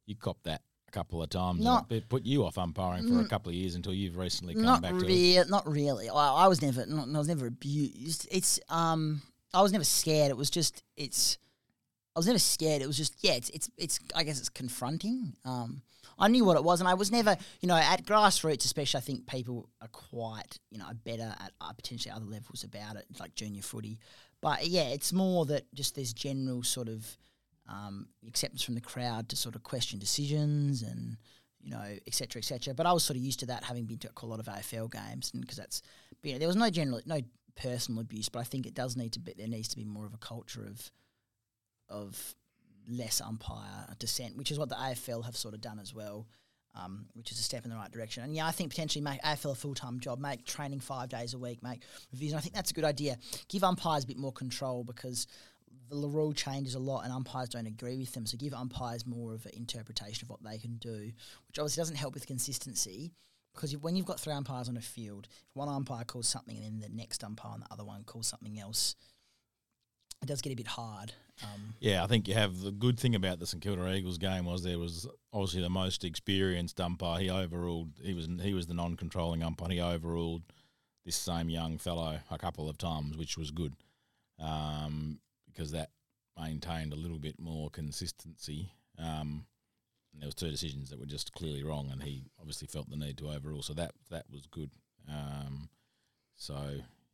you 0.06 0.16
copped 0.16 0.44
that 0.46 0.62
a 0.88 0.92
couple 0.92 1.22
of 1.22 1.30
times. 1.30 1.62
Not- 1.62 1.92
it 1.92 2.10
put 2.10 2.26
you 2.26 2.46
off 2.46 2.58
umpiring 2.58 3.08
for 3.08 3.22
a 3.22 3.28
couple 3.28 3.50
of 3.50 3.56
years 3.56 3.76
until 3.76 3.94
you've 3.94 4.18
recently 4.18 4.54
come 4.54 4.64
not 4.64 4.82
back 4.82 4.92
to 4.92 4.98
it. 4.98 5.02
really, 5.02 5.50
not 5.50 5.68
really. 5.68 6.10
I, 6.10 6.34
I 6.34 6.48
was 6.48 6.62
never, 6.62 6.86
not, 6.86 7.08
I 7.14 7.18
was 7.18 7.28
never 7.28 7.48
abused. 7.48 8.28
It's, 8.32 8.60
um, 8.70 9.22
I 9.54 9.62
was 9.62 9.72
never 9.72 9.84
scared. 9.84 10.30
It 10.30 10.38
was 10.38 10.50
just, 10.50 10.84
it's, 10.98 11.38
I 12.16 12.20
was 12.20 12.28
never 12.28 12.40
scared. 12.40 12.82
It 12.82 12.88
was 12.88 12.98
just, 12.98 13.24
yeah, 13.24 13.34
it's, 13.34 13.50
it's, 13.50 13.70
it's. 13.78 14.00
I 14.16 14.24
guess 14.24 14.40
it's 14.40 14.50
confronting. 14.50 15.34
Um, 15.46 15.82
I 16.20 16.28
knew 16.28 16.46
what 16.46 16.58
it 16.58 16.64
was, 16.64 16.80
and 16.80 16.88
I 16.88 16.94
was 16.94 17.12
never, 17.12 17.36
you 17.60 17.68
know, 17.68 17.76
at 17.76 18.06
grassroots, 18.06 18.66
especially. 18.66 19.00
I 19.00 19.02
think 19.02 19.26
people 19.28 19.70
are 19.82 19.88
quite, 19.88 20.60
you 20.70 20.78
know, 20.78 20.86
better 21.04 21.36
at 21.40 21.52
uh, 21.60 21.74
potentially 21.74 22.12
other 22.12 22.26
levels 22.26 22.64
about 22.64 22.98
it, 22.98 23.06
like 23.20 23.34
junior 23.36 23.64
footy. 23.64 24.00
But 24.42 24.68
yeah, 24.68 24.90
it's 24.90 25.12
more 25.12 25.46
that 25.46 25.74
just 25.74 25.96
there's 25.96 26.14
general 26.14 26.62
sort 26.64 26.88
of 26.88 27.18
um, 27.68 28.08
acceptance 28.28 28.62
from 28.62 28.76
the 28.76 28.82
crowd 28.82 29.30
to 29.30 29.36
sort 29.36 29.56
of 29.56 29.64
question 29.64 29.98
decisions 29.98 30.84
and 30.84 31.18
you 31.64 31.72
know, 31.72 31.84
et 32.06 32.14
cetera, 32.14 32.40
et 32.40 32.46
cetera. 32.46 32.74
But 32.74 32.86
I 32.86 32.92
was 32.92 33.04
sort 33.04 33.18
of 33.18 33.24
used 33.24 33.40
to 33.40 33.46
that, 33.48 33.64
having 33.64 33.86
been 33.86 33.98
to 34.00 34.10
a 34.22 34.26
lot 34.26 34.40
of 34.40 34.46
AFL 34.46 34.92
games, 34.92 35.32
and 35.34 35.42
because 35.42 35.58
that's, 35.58 35.82
you 36.22 36.34
know, 36.34 36.40
there 36.40 36.48
was 36.48 36.58
no 36.58 36.70
general, 36.70 37.00
no 37.06 37.22
personal 37.56 38.02
abuse, 38.02 38.30
but 38.30 38.40
I 38.40 38.44
think 38.44 38.66
it 38.66 38.74
does 38.74 38.98
need 38.98 39.14
to 39.14 39.20
be. 39.20 39.34
There 39.36 39.48
needs 39.48 39.70
to 39.70 39.78
be 39.78 39.86
more 39.86 40.06
of 40.06 40.14
a 40.14 40.18
culture 40.18 40.66
of, 40.66 40.92
of 41.90 42.36
less 42.90 43.22
umpire 43.22 43.88
dissent, 44.00 44.38
which 44.38 44.52
is 44.52 44.60
what 44.60 44.70
the 44.70 44.76
AFL 44.76 45.26
have 45.26 45.38
sort 45.38 45.54
of 45.54 45.62
done 45.62 45.80
as 45.80 45.94
well. 45.94 46.28
Um, 46.76 47.06
which 47.14 47.32
is 47.32 47.40
a 47.40 47.44
step 47.44 47.66
in 47.66 47.70
the 47.70 47.76
right 47.76 47.92
direction. 47.92 48.24
And 48.24 48.36
yeah, 48.36 48.48
I 48.48 48.52
think 48.52 48.72
potentially 48.72 49.04
make 49.04 49.22
AFL 49.22 49.52
a 49.52 49.56
full 49.56 49.76
time 49.76 50.00
job, 50.00 50.18
make 50.18 50.44
training 50.44 50.80
five 50.80 51.08
days 51.08 51.36
a 51.36 51.38
week, 51.38 51.62
make 51.62 51.84
reviews. 52.12 52.32
And 52.32 52.40
I 52.40 52.42
think 52.42 52.56
that's 52.56 52.72
a 52.72 52.74
good 52.74 52.84
idea. 52.84 53.16
Give 53.48 53.64
umpires 53.64 54.06
a 54.06 54.08
bit 54.08 54.18
more 54.18 54.32
control 54.32 54.84
because 54.84 55.28
the 55.90 56.08
rule 56.08 56.34
changes 56.34 56.76
a 56.76 56.80
lot 56.80 57.04
and 57.04 57.14
umpires 57.14 57.50
don't 57.50 57.68
agree 57.68 57.98
with 57.98 58.12
them. 58.14 58.26
So 58.26 58.38
give 58.38 58.54
umpires 58.54 59.06
more 59.06 59.34
of 59.34 59.46
an 59.46 59.52
interpretation 59.56 60.26
of 60.26 60.30
what 60.30 60.44
they 60.44 60.58
can 60.58 60.78
do, 60.78 61.12
which 61.48 61.60
obviously 61.60 61.82
doesn't 61.82 61.96
help 61.96 62.14
with 62.14 62.28
consistency. 62.28 63.12
Because 63.54 63.78
when 63.78 63.96
you've 63.96 64.08
got 64.08 64.20
three 64.20 64.34
umpires 64.34 64.68
on 64.68 64.78
a 64.78 64.82
field, 64.82 65.28
if 65.32 65.56
one 65.56 65.70
umpire 65.70 66.04
calls 66.04 66.28
something 66.28 66.58
and 66.58 66.66
then 66.66 66.80
the 66.80 66.98
next 66.98 67.24
umpire 67.24 67.54
and 67.54 67.64
the 67.64 67.72
other 67.72 67.86
one 67.86 68.04
calls 68.04 68.28
something 68.28 68.60
else, 68.60 68.96
it 70.22 70.26
does 70.28 70.42
get 70.42 70.54
a 70.54 70.56
bit 70.56 70.68
hard. 70.68 71.14
Um, 71.42 71.74
Yeah, 71.80 72.04
I 72.04 72.08
think 72.08 72.28
you 72.28 72.34
have 72.36 72.62
the 72.62 72.72
good 72.72 73.00
thing 73.00 73.16
about 73.16 73.40
the 73.40 73.48
St 73.48 73.62
Kilda 73.64 73.92
Eagles 73.94 74.18
game 74.18 74.46
was 74.46 74.64
there 74.64 74.80
was 74.80 75.08
obviously 75.32 75.62
the 75.62 75.70
most 75.70 76.04
experienced 76.04 76.80
umpire. 76.80 77.20
He 77.20 77.30
overruled. 77.30 77.90
He 78.02 78.14
was 78.14 78.28
he 78.42 78.54
was 78.54 78.68
the 78.68 78.74
non-controlling 78.74 79.44
umpire. 79.44 79.70
He 79.72 79.82
overruled 79.82 80.44
this 81.06 81.16
same 81.16 81.50
young 81.50 81.78
fellow 81.78 82.20
a 82.30 82.38
couple 82.38 82.70
of 82.70 82.78
times, 82.78 83.18
which 83.18 83.38
was 83.38 83.52
good 83.52 83.74
um, 84.40 85.20
because 85.48 85.72
that 85.72 85.90
maintained 86.40 86.94
a 86.94 86.98
little 86.98 87.20
bit 87.20 87.40
more 87.40 87.70
consistency. 87.70 88.72
Um, 88.98 89.46
and 90.14 90.22
there 90.22 90.28
was 90.28 90.36
two 90.36 90.52
decisions 90.52 90.90
that 90.90 91.00
were 91.00 91.06
just 91.08 91.34
clearly 91.34 91.64
wrong, 91.64 91.90
and 91.92 92.04
he 92.04 92.26
obviously 92.40 92.68
felt 92.68 92.90
the 92.90 92.96
need 92.96 93.18
to 93.18 93.30
overrule. 93.32 93.64
So 93.64 93.74
that 93.74 93.92
that 94.12 94.26
was 94.32 94.46
good. 94.46 94.70
Um, 95.10 95.70
so 96.36 96.56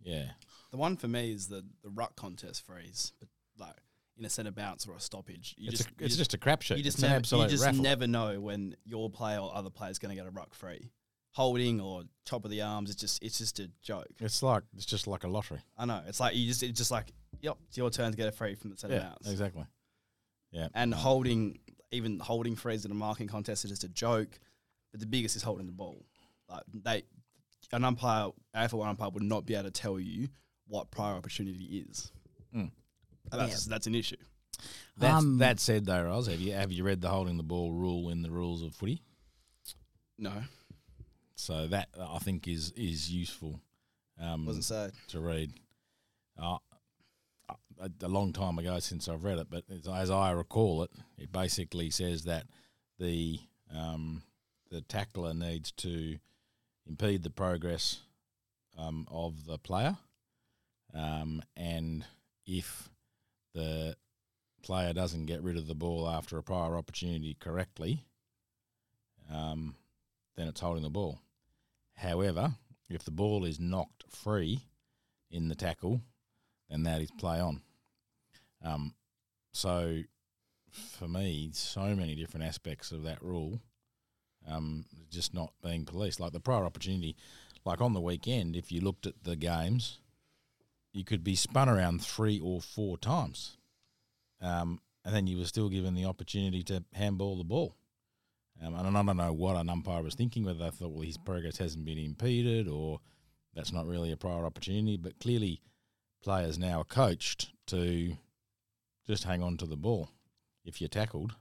yeah, 0.01 0.32
The 0.71 0.77
one 0.77 0.97
for 0.97 1.08
me 1.08 1.32
is 1.32 1.47
the 1.47 1.63
the 1.84 1.89
ruck 1.89 2.15
contest 2.15 2.65
freeze, 2.65 3.13
but 3.19 3.29
like 3.58 3.75
in 4.19 4.25
a 4.25 4.29
centre 4.29 4.51
bounce 4.51 4.86
or 4.88 4.95
a 4.95 4.99
stoppage. 4.99 5.55
You 5.58 5.69
it's 5.69 5.77
just, 5.79 5.89
a, 5.89 6.03
it's 6.05 6.17
just 6.17 6.34
a 6.34 6.38
crapshoot. 6.38 6.77
you 6.77 6.84
just 6.84 6.97
it's 7.01 7.32
never, 7.32 7.43
you 7.43 7.49
just 7.49 7.63
raffle. 7.63 7.82
never 7.82 8.05
know 8.05 8.39
when 8.39 8.75
your 8.86 9.10
player 9.10 9.39
or 9.39 9.55
other 9.55 9.69
player 9.69 9.89
is 9.89 9.97
going 9.99 10.15
to 10.15 10.21
get 10.21 10.27
a 10.27 10.32
ruck 10.32 10.53
free, 10.53 10.91
holding 11.32 11.79
or 11.79 12.03
top 12.25 12.45
of 12.45 12.51
the 12.51 12.62
arms. 12.62 12.89
It's 12.91 12.99
just 12.99 13.23
it's 13.23 13.38
just 13.38 13.60
a 13.60 13.69
joke. 13.82 14.08
It's 14.19 14.43
like 14.43 14.63
it's 14.75 14.86
just 14.86 15.08
like 15.08 15.23
a 15.23 15.27
lottery. 15.27 15.62
I 15.77 15.86
know. 15.86 16.01
It's 16.08 16.19
like 16.19 16.36
you 16.36 16.45
just 16.47 16.62
it's 16.63 16.77
just 16.77 16.91
like 16.91 17.08
yep, 17.41 17.58
it's 17.67 17.77
your 17.77 17.89
turn 17.89 18.12
to 18.12 18.17
get 18.17 18.27
a 18.27 18.32
free 18.32 18.55
from 18.55 18.69
the 18.71 18.77
centre 18.77 18.97
Yeah, 18.97 19.03
bounce. 19.03 19.29
exactly. 19.29 19.65
Yeah, 20.51 20.67
And 20.73 20.93
holding 20.93 21.60
even 21.91 22.19
holding 22.19 22.55
frees 22.55 22.84
in 22.86 22.91
a 22.91 22.95
marking 22.95 23.27
contest 23.27 23.63
is 23.65 23.71
just 23.71 23.84
a 23.84 23.89
joke. 23.89 24.39
But 24.91 24.99
the 24.99 25.05
biggest 25.05 25.36
is 25.36 25.43
holding 25.43 25.65
the 25.67 25.71
ball. 25.71 26.03
Like 26.49 26.63
they 26.73 27.03
an 27.71 27.84
umpire, 27.86 28.29
AFL 28.55 28.84
umpire 28.86 29.10
would 29.12 29.21
not 29.21 29.45
be 29.45 29.53
able 29.53 29.65
to 29.65 29.71
tell 29.71 29.99
you 29.99 30.27
what 30.67 30.89
prior 30.89 31.13
opportunity 31.13 31.86
is. 31.88 32.12
Mm. 32.55 32.71
And 33.31 33.41
That's 33.41 33.65
that's 33.65 33.87
an 33.87 33.95
issue. 33.95 34.17
That's, 34.97 35.13
Um, 35.23 35.37
that 35.37 35.59
said, 35.59 35.85
though, 35.85 36.03
Roz, 36.03 36.27
have 36.27 36.39
you 36.39 36.51
have 36.53 36.71
you 36.71 36.83
read 36.83 37.01
the 37.01 37.09
holding 37.09 37.37
the 37.37 37.43
ball 37.43 37.71
rule 37.71 38.09
in 38.09 38.21
the 38.21 38.31
rules 38.31 38.61
of 38.63 38.75
footy? 38.75 39.01
No, 40.17 40.33
So 41.35 41.67
that 41.67 41.89
I 41.97 42.19
think 42.19 42.47
is 42.47 42.71
is 42.71 43.09
useful 43.11 43.61
um, 44.19 44.45
wasn't 44.45 44.65
so. 44.65 44.91
to 45.09 45.19
read. 45.21 45.53
Uh, 46.37 46.57
a, 47.79 47.89
a 48.01 48.07
long 48.09 48.33
time 48.33 48.59
ago 48.59 48.77
since 48.79 49.07
I've 49.07 49.23
read 49.23 49.39
it, 49.39 49.47
but 49.49 49.63
as, 49.71 49.87
as 49.87 50.11
I 50.11 50.31
recall 50.31 50.83
it, 50.83 50.91
it 51.17 51.31
basically 51.31 51.89
says 51.89 52.25
that 52.25 52.45
the 52.99 53.39
um, 53.73 54.23
the 54.69 54.81
tackler 54.81 55.33
needs 55.33 55.71
to 55.73 56.17
impede 56.85 57.23
the 57.23 57.29
progress 57.29 58.01
um, 58.77 59.07
of 59.09 59.45
the 59.45 59.57
player, 59.57 59.97
um, 60.93 61.41
and 61.55 62.05
if 62.45 62.89
the 63.53 63.95
player 64.62 64.93
doesn't 64.93 65.25
get 65.25 65.41
rid 65.41 65.57
of 65.57 65.67
the 65.67 65.75
ball 65.75 66.09
after 66.09 66.38
a 66.38 66.43
prior 66.43 66.77
opportunity 66.77 67.35
correctly, 67.39 68.05
um, 69.31 69.75
then 70.35 70.47
it's 70.47 70.62
holding 70.62 70.83
the 70.83 70.89
ball. 70.89 71.19
However, 71.95 72.55
if 72.89 73.03
the 73.03 73.12
ball 73.12 73.45
is 73.45 73.59
knocked 73.59 74.03
free 74.09 74.65
in 75.29 75.47
the 75.47 75.55
tackle, 75.55 76.01
then 76.69 76.83
that 76.83 77.01
is 77.01 77.12
play 77.12 77.39
on. 77.39 77.62
Um, 78.63 78.93
so, 79.51 80.01
for 80.71 81.07
me, 81.07 81.49
so 81.53 81.95
many 81.95 82.15
different 82.15 82.45
aspects 82.45 82.91
of 82.91 83.03
that 83.03 83.21
rule 83.21 83.59
um, 84.47 84.85
just 85.09 85.33
not 85.33 85.53
being 85.63 85.85
policed. 85.85 86.19
Like 86.19 86.33
the 86.33 86.39
prior 86.39 86.65
opportunity, 86.65 87.15
like 87.65 87.81
on 87.81 87.93
the 87.93 88.01
weekend, 88.01 88.55
if 88.55 88.71
you 88.71 88.81
looked 88.81 89.05
at 89.05 89.23
the 89.23 89.35
games, 89.35 89.99
you 90.91 91.04
could 91.04 91.23
be 91.23 91.36
spun 91.36 91.69
around 91.69 92.04
three 92.04 92.39
or 92.39 92.62
four 92.62 92.97
times, 92.97 93.58
um, 94.41 94.82
and 95.06 95.15
then 95.15 95.28
you 95.28 95.38
were 95.38 95.45
still 95.45 95.69
given 95.69 95.93
the 95.93 96.06
opportunity 96.06 96.63
to 96.63 96.84
handball 96.93 97.38
the 97.38 97.43
ball. 97.43 97.75
Um, 98.62 98.75
and 98.75 98.88
I 98.88 99.04
don't 99.04 99.17
know 99.17 99.34
what 99.34 99.56
an 99.56 99.69
umpire 99.69 100.04
was 100.04 100.15
thinking, 100.15 100.43
whether 100.43 100.60
they 100.60 100.69
thought, 100.69 100.91
well, 100.91 101.06
his 101.06 101.17
progress 101.17 101.58
hasn't 101.58 101.86
been 101.86 101.97
impeded 101.97 102.67
or 102.67 102.99
that's 103.56 103.71
not 103.71 103.88
really 103.88 104.12
a 104.12 104.17
prior 104.17 104.45
opportunity. 104.45 104.97
But 104.97 105.19
clearly, 105.19 105.62
players 106.21 106.60
now 106.60 106.82
are 106.82 106.86
coached 106.86 107.49
to 107.67 108.17
just 109.08 109.23
hang 109.23 109.41
on 109.41 109.58
to 109.58 109.65
the 109.65 109.78
ball 109.78 110.10
if 110.65 110.82
you're 110.82 110.89
tackled 110.89 111.36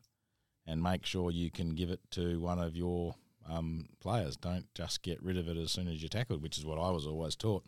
and 0.66 0.82
make 0.82 1.04
sure 1.04 1.30
you 1.30 1.50
can 1.50 1.74
give 1.74 1.90
it 1.90 2.00
to 2.12 2.40
one 2.40 2.58
of 2.58 2.76
your 2.76 3.16
um, 3.48 3.88
players. 4.00 4.36
Don't 4.36 4.66
just 4.74 5.02
get 5.02 5.22
rid 5.22 5.36
of 5.36 5.48
it 5.48 5.56
as 5.56 5.72
soon 5.72 5.88
as 5.88 6.00
you're 6.00 6.08
tackled, 6.08 6.42
which 6.42 6.58
is 6.58 6.64
what 6.64 6.78
I 6.78 6.90
was 6.90 7.06
always 7.06 7.34
taught. 7.34 7.64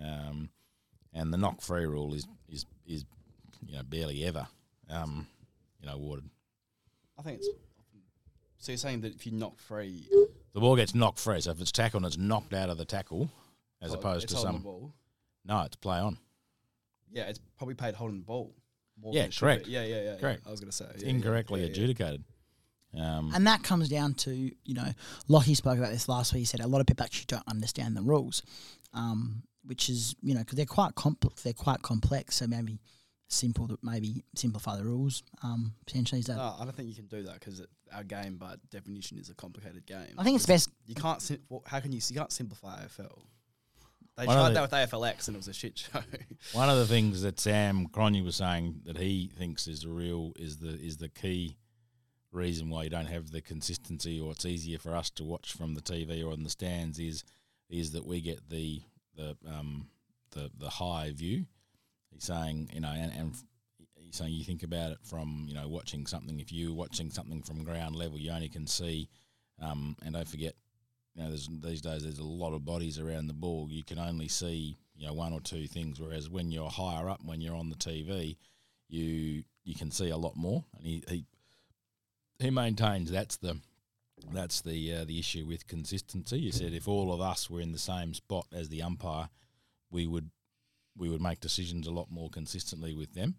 Um, 0.00 0.50
and 1.14 1.32
the 1.32 1.36
knock 1.38 1.60
free 1.62 1.86
rule 1.86 2.12
is, 2.14 2.26
is, 2.48 2.66
is 2.86 3.04
you 3.66 3.76
know, 3.76 3.82
barely 3.82 4.24
ever, 4.24 4.46
um, 4.90 5.26
you 5.80 5.86
know, 5.86 5.94
awarded. 5.94 6.28
I 7.18 7.22
think 7.22 7.38
it's 7.38 7.48
So 8.58 8.72
you're 8.72 8.78
saying 8.78 9.02
that 9.02 9.14
if 9.14 9.24
you 9.26 9.32
knock 9.32 9.58
free, 9.58 10.06
The 10.52 10.60
ball 10.60 10.76
gets 10.76 10.94
knocked 10.94 11.18
free. 11.18 11.40
So 11.40 11.50
if 11.52 11.60
it's 11.60 11.72
tackled 11.72 12.02
and 12.02 12.12
it's 12.12 12.18
knocked 12.18 12.52
out 12.52 12.68
of 12.70 12.76
the 12.78 12.84
tackle, 12.84 13.30
as 13.80 13.92
oh, 13.92 13.94
opposed 13.94 14.24
it's 14.24 14.34
to 14.34 14.38
some. 14.40 14.54
the 14.56 14.60
ball. 14.60 14.92
No, 15.44 15.62
it's 15.62 15.76
play 15.76 15.98
on. 15.98 16.18
Yeah, 17.10 17.24
it's 17.24 17.38
probably 17.56 17.74
paid 17.74 17.94
holding 17.94 18.18
the 18.18 18.24
ball. 18.24 18.54
More 19.00 19.12
Yeah, 19.14 19.22
than 19.22 19.32
correct. 19.32 19.66
Yeah, 19.66 19.84
yeah, 19.84 20.02
yeah. 20.02 20.16
Correct. 20.16 20.42
Yeah. 20.44 20.48
I 20.48 20.50
was 20.50 20.60
gonna 20.60 20.72
say 20.72 20.86
It's 20.94 21.02
yeah, 21.02 21.08
yeah, 21.08 21.14
incorrectly 21.16 21.60
yeah, 21.60 21.66
yeah. 21.66 21.72
adjudicated. 21.72 22.24
Um, 22.96 23.32
And 23.34 23.46
that 23.46 23.62
comes 23.64 23.88
down 23.88 24.14
to, 24.14 24.32
you 24.32 24.74
know, 24.74 24.92
Lockie 25.28 25.54
spoke 25.54 25.78
about 25.78 25.90
this 25.90 26.08
last 26.08 26.32
week. 26.32 26.40
He 26.40 26.44
said 26.44 26.60
a 26.60 26.66
lot 26.66 26.80
of 26.80 26.86
people 26.86 27.04
actually 27.04 27.26
don't 27.26 27.46
understand 27.48 27.96
the 27.96 28.02
rules, 28.02 28.42
um, 28.92 29.42
which 29.66 29.88
is, 29.88 30.14
you 30.22 30.34
know, 30.34 30.40
because 30.40 30.56
they're 30.56 30.66
quite 30.66 30.94
complex. 30.94 31.42
They're 31.42 31.52
quite 31.52 31.82
complex. 31.82 32.36
So 32.36 32.46
maybe 32.46 32.78
simple, 33.28 33.66
to 33.68 33.78
maybe 33.82 34.22
simplify 34.34 34.76
the 34.76 34.84
rules. 34.84 35.22
Um, 35.42 35.74
potentially, 35.86 36.20
is 36.20 36.26
that? 36.26 36.36
No, 36.36 36.54
I 36.58 36.64
don't 36.64 36.74
think 36.74 36.88
you 36.88 36.94
can 36.94 37.06
do 37.06 37.22
that 37.24 37.34
because 37.40 37.62
our 37.92 38.04
game, 38.04 38.36
by 38.36 38.56
definition, 38.70 39.18
is 39.18 39.30
a 39.30 39.34
complicated 39.34 39.86
game. 39.86 40.14
I 40.18 40.24
think 40.24 40.36
it's 40.36 40.46
best. 40.46 40.70
You 40.86 40.94
can't. 40.94 41.20
Sim- 41.20 41.42
how 41.66 41.80
can 41.80 41.92
you? 41.92 42.00
You 42.08 42.16
can't 42.16 42.32
simplify 42.32 42.84
AFL. 42.84 43.22
They 44.16 44.26
One 44.26 44.36
tried 44.36 44.48
the- 44.50 44.54
that 44.54 44.62
with 44.62 44.90
AFLX 44.90 45.26
and 45.26 45.36
it 45.36 45.38
was 45.38 45.48
a 45.48 45.52
shit 45.52 45.76
show. 45.76 46.00
One 46.52 46.70
of 46.70 46.78
the 46.78 46.86
things 46.86 47.22
that 47.22 47.40
Sam 47.40 47.88
Cronje 47.88 48.24
was 48.24 48.36
saying 48.36 48.82
that 48.84 48.96
he 48.96 49.28
thinks 49.36 49.66
is 49.66 49.80
the 49.80 49.88
real 49.88 50.32
is 50.36 50.58
the 50.58 50.68
is 50.68 50.98
the 50.98 51.08
key 51.08 51.56
reason 52.30 52.68
why 52.70 52.84
you 52.84 52.90
don't 52.90 53.06
have 53.06 53.30
the 53.32 53.40
consistency 53.40 54.20
or 54.20 54.32
it's 54.32 54.44
easier 54.44 54.78
for 54.78 54.94
us 54.94 55.10
to 55.10 55.24
watch 55.24 55.52
from 55.52 55.74
the 55.74 55.80
TV 55.80 56.24
or 56.24 56.32
in 56.32 56.42
the 56.44 56.50
stands 56.50 56.98
is 56.98 57.24
is 57.68 57.92
that 57.92 58.06
we 58.06 58.20
get 58.20 58.50
the 58.50 58.82
the 59.16 59.36
um 59.46 59.88
the 60.30 60.50
the 60.58 60.68
high 60.68 61.12
view. 61.14 61.46
He's 62.12 62.24
saying 62.24 62.70
you 62.72 62.80
know 62.80 62.92
and, 62.94 63.12
and 63.12 63.34
he's 63.96 64.16
saying 64.16 64.32
you 64.32 64.44
think 64.44 64.62
about 64.62 64.92
it 64.92 64.98
from 65.02 65.46
you 65.48 65.54
know 65.54 65.68
watching 65.68 66.06
something 66.06 66.38
if 66.40 66.52
you're 66.52 66.74
watching 66.74 67.10
something 67.10 67.42
from 67.42 67.64
ground 67.64 67.96
level 67.96 68.18
you 68.18 68.30
only 68.30 68.48
can 68.48 68.66
see 68.66 69.08
um 69.60 69.96
and 70.04 70.14
don't 70.14 70.28
forget 70.28 70.54
you 71.14 71.22
know, 71.22 71.28
there's, 71.28 71.48
these 71.62 71.80
days 71.80 72.02
there's 72.02 72.18
a 72.18 72.24
lot 72.24 72.54
of 72.54 72.64
bodies 72.64 72.98
around 72.98 73.28
the 73.28 73.34
ball. 73.34 73.68
You 73.70 73.84
can 73.84 73.98
only 73.98 74.28
see 74.28 74.76
you 74.96 75.06
know 75.06 75.12
one 75.12 75.32
or 75.32 75.40
two 75.40 75.66
things, 75.66 76.00
whereas 76.00 76.28
when 76.28 76.50
you're 76.50 76.70
higher 76.70 77.08
up, 77.08 77.20
when 77.24 77.40
you're 77.40 77.56
on 77.56 77.70
the 77.70 77.76
TV, 77.76 78.36
you 78.88 79.44
you 79.64 79.74
can 79.74 79.90
see 79.90 80.10
a 80.10 80.16
lot 80.16 80.36
more. 80.36 80.64
And 80.76 80.86
he 80.86 81.04
he, 81.08 81.24
he 82.38 82.50
maintains 82.50 83.10
that's 83.10 83.36
the 83.36 83.58
that's 84.32 84.60
the 84.60 84.94
uh, 84.94 85.04
the 85.04 85.18
issue 85.18 85.44
with 85.46 85.66
consistency. 85.66 86.38
You 86.38 86.52
said 86.52 86.72
if 86.72 86.88
all 86.88 87.12
of 87.12 87.20
us 87.20 87.50
were 87.50 87.60
in 87.60 87.72
the 87.72 87.78
same 87.78 88.14
spot 88.14 88.46
as 88.52 88.68
the 88.68 88.82
umpire, 88.82 89.28
we 89.90 90.06
would 90.06 90.30
we 90.96 91.08
would 91.08 91.20
make 91.20 91.40
decisions 91.40 91.86
a 91.86 91.90
lot 91.90 92.10
more 92.10 92.30
consistently 92.30 92.94
with 92.94 93.14
them. 93.14 93.36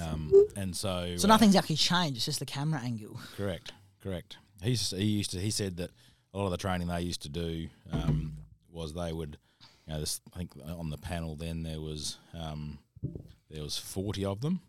Um, 0.00 0.32
and 0.56 0.76
so 0.76 1.16
So 1.16 1.26
uh, 1.26 1.28
nothing's 1.28 1.54
actually 1.56 1.76
changed. 1.76 2.16
It's 2.16 2.24
just 2.24 2.40
the 2.40 2.46
camera 2.46 2.80
angle. 2.80 3.20
Correct, 3.36 3.72
correct. 4.02 4.38
He's 4.62 4.90
he 4.90 5.04
used 5.04 5.30
to 5.32 5.40
he 5.40 5.50
said 5.50 5.76
that 5.76 5.90
a 6.32 6.38
lot 6.38 6.46
of 6.46 6.50
the 6.50 6.56
training 6.56 6.88
they 6.88 7.00
used 7.00 7.22
to 7.22 7.28
do 7.28 7.68
um, 7.92 8.38
was 8.70 8.92
they 8.92 9.12
would, 9.12 9.38
you 9.86 9.92
know, 9.92 10.00
this, 10.00 10.20
I 10.32 10.38
think 10.38 10.52
on 10.66 10.90
the 10.90 10.98
panel 10.98 11.36
then 11.36 11.62
there 11.62 11.80
was 11.80 12.18
um, 12.32 12.78
there 13.50 13.62
was 13.62 13.78
forty 13.78 14.24
of 14.24 14.40
them, 14.40 14.60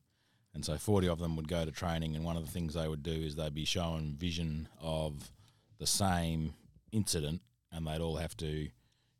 and 0.56 0.65
so 0.65 0.78
forty 0.78 1.08
of 1.08 1.20
them 1.20 1.36
would 1.36 1.48
go 1.48 1.65
to 1.65 1.72
training, 1.72 2.15
and 2.15 2.26
one 2.26 2.38
of 2.38 2.46
the 2.46 2.52
things 2.52 2.74
they 2.74 2.88
would 2.88 3.04
do 3.04 3.12
is 3.12 3.36
they'd 3.36 3.54
be 3.54 3.65
shown 3.65 4.15
vision 4.18 4.68
of 4.82 5.32
the 5.78 5.86
same 5.86 6.56
incident, 6.91 7.41
and 7.72 7.86
they'd 7.86 8.02
all 8.02 8.15
have 8.15 8.36
to, 8.38 8.48
you 8.48 8.72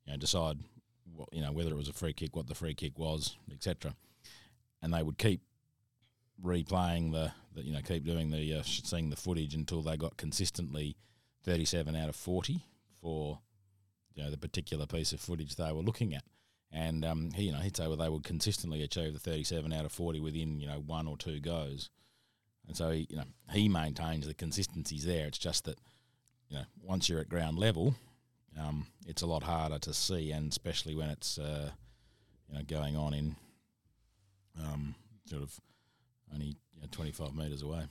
know, 0.08 0.17
decide, 0.17 0.58
what, 1.13 1.30
you 1.32 1.41
know, 1.41 1.52
whether 1.52 1.71
it 1.71 1.78
was 1.78 1.89
a 1.89 1.93
free 1.93 2.13
kick, 2.13 2.36
what 2.36 2.48
the 2.48 2.56
free 2.56 2.74
kick 2.74 2.98
was, 2.98 3.36
etc. 3.52 3.93
And 4.82 4.93
they 4.93 5.04
would 5.04 5.17
keep 5.17 5.41
replaying 6.43 7.12
the, 7.12 7.32
the 7.54 7.63
you 7.63 7.74
know 7.74 7.82
keep 7.82 8.06
doing 8.06 8.32
the 8.32 8.56
uh, 8.56 8.63
seeing 8.63 9.10
the 9.10 9.15
footage 9.15 9.54
until 9.54 9.82
they 9.82 9.98
got 9.98 10.17
consistently 10.17 10.98
37 11.43 11.95
out 11.95 12.10
of 12.10 12.15
40 12.15 12.62
for 13.02 13.39
you 14.13 14.24
know 14.24 14.32
the 14.32 14.38
particular 14.38 14.86
piece 14.86 15.13
of 15.13 15.19
footage 15.19 15.56
they 15.56 15.71
were 15.71 15.82
looking 15.82 16.13
at 16.13 16.24
and 16.75 17.05
um, 17.05 17.31
he 17.31 17.45
you 17.45 17.51
know 17.51 17.59
he'd 17.59 17.75
say 17.75 17.88
well 17.88 17.95
they 17.95 18.09
would 18.09 18.23
consistently 18.23 18.83
achieve 18.83 19.13
the 19.13 19.19
37 19.19 19.71
out 19.71 19.85
of 19.85 19.91
40 19.91 20.19
within 20.19 20.59
you 20.59 20.67
know 20.67 20.83
one 20.85 21.07
or 21.07 21.17
two 21.17 21.39
goes 21.39 21.89
and 22.67 22.75
so 22.75 22.91
he, 22.91 23.07
you 23.09 23.15
know 23.15 23.23
he 23.51 23.69
maintains 23.69 24.27
the 24.27 24.33
consistency's 24.33 25.05
there 25.05 25.25
it's 25.25 25.38
just 25.38 25.63
that 25.65 25.79
you 26.49 26.57
know 26.57 26.65
once 26.83 27.07
you're 27.07 27.21
at 27.21 27.29
ground 27.29 27.57
level 27.57 27.95
um, 28.59 28.88
it's 29.07 29.21
a 29.21 29.27
lot 29.27 29.43
harder 29.43 29.79
to 29.79 29.93
see 29.93 30.31
and 30.31 30.51
especially 30.51 30.95
when 30.95 31.09
it's 31.09 31.38
uh, 31.38 31.71
you 32.49 32.55
know 32.57 32.63
going 32.63 32.95
on 32.95 33.13
in 33.13 33.35
um, 34.61 34.95
sort 35.25 35.41
of 35.41 35.59
only 36.33 36.47
you 36.47 36.81
know, 36.81 36.88
25 36.91 37.35
metres 37.35 37.61
away. 37.61 37.83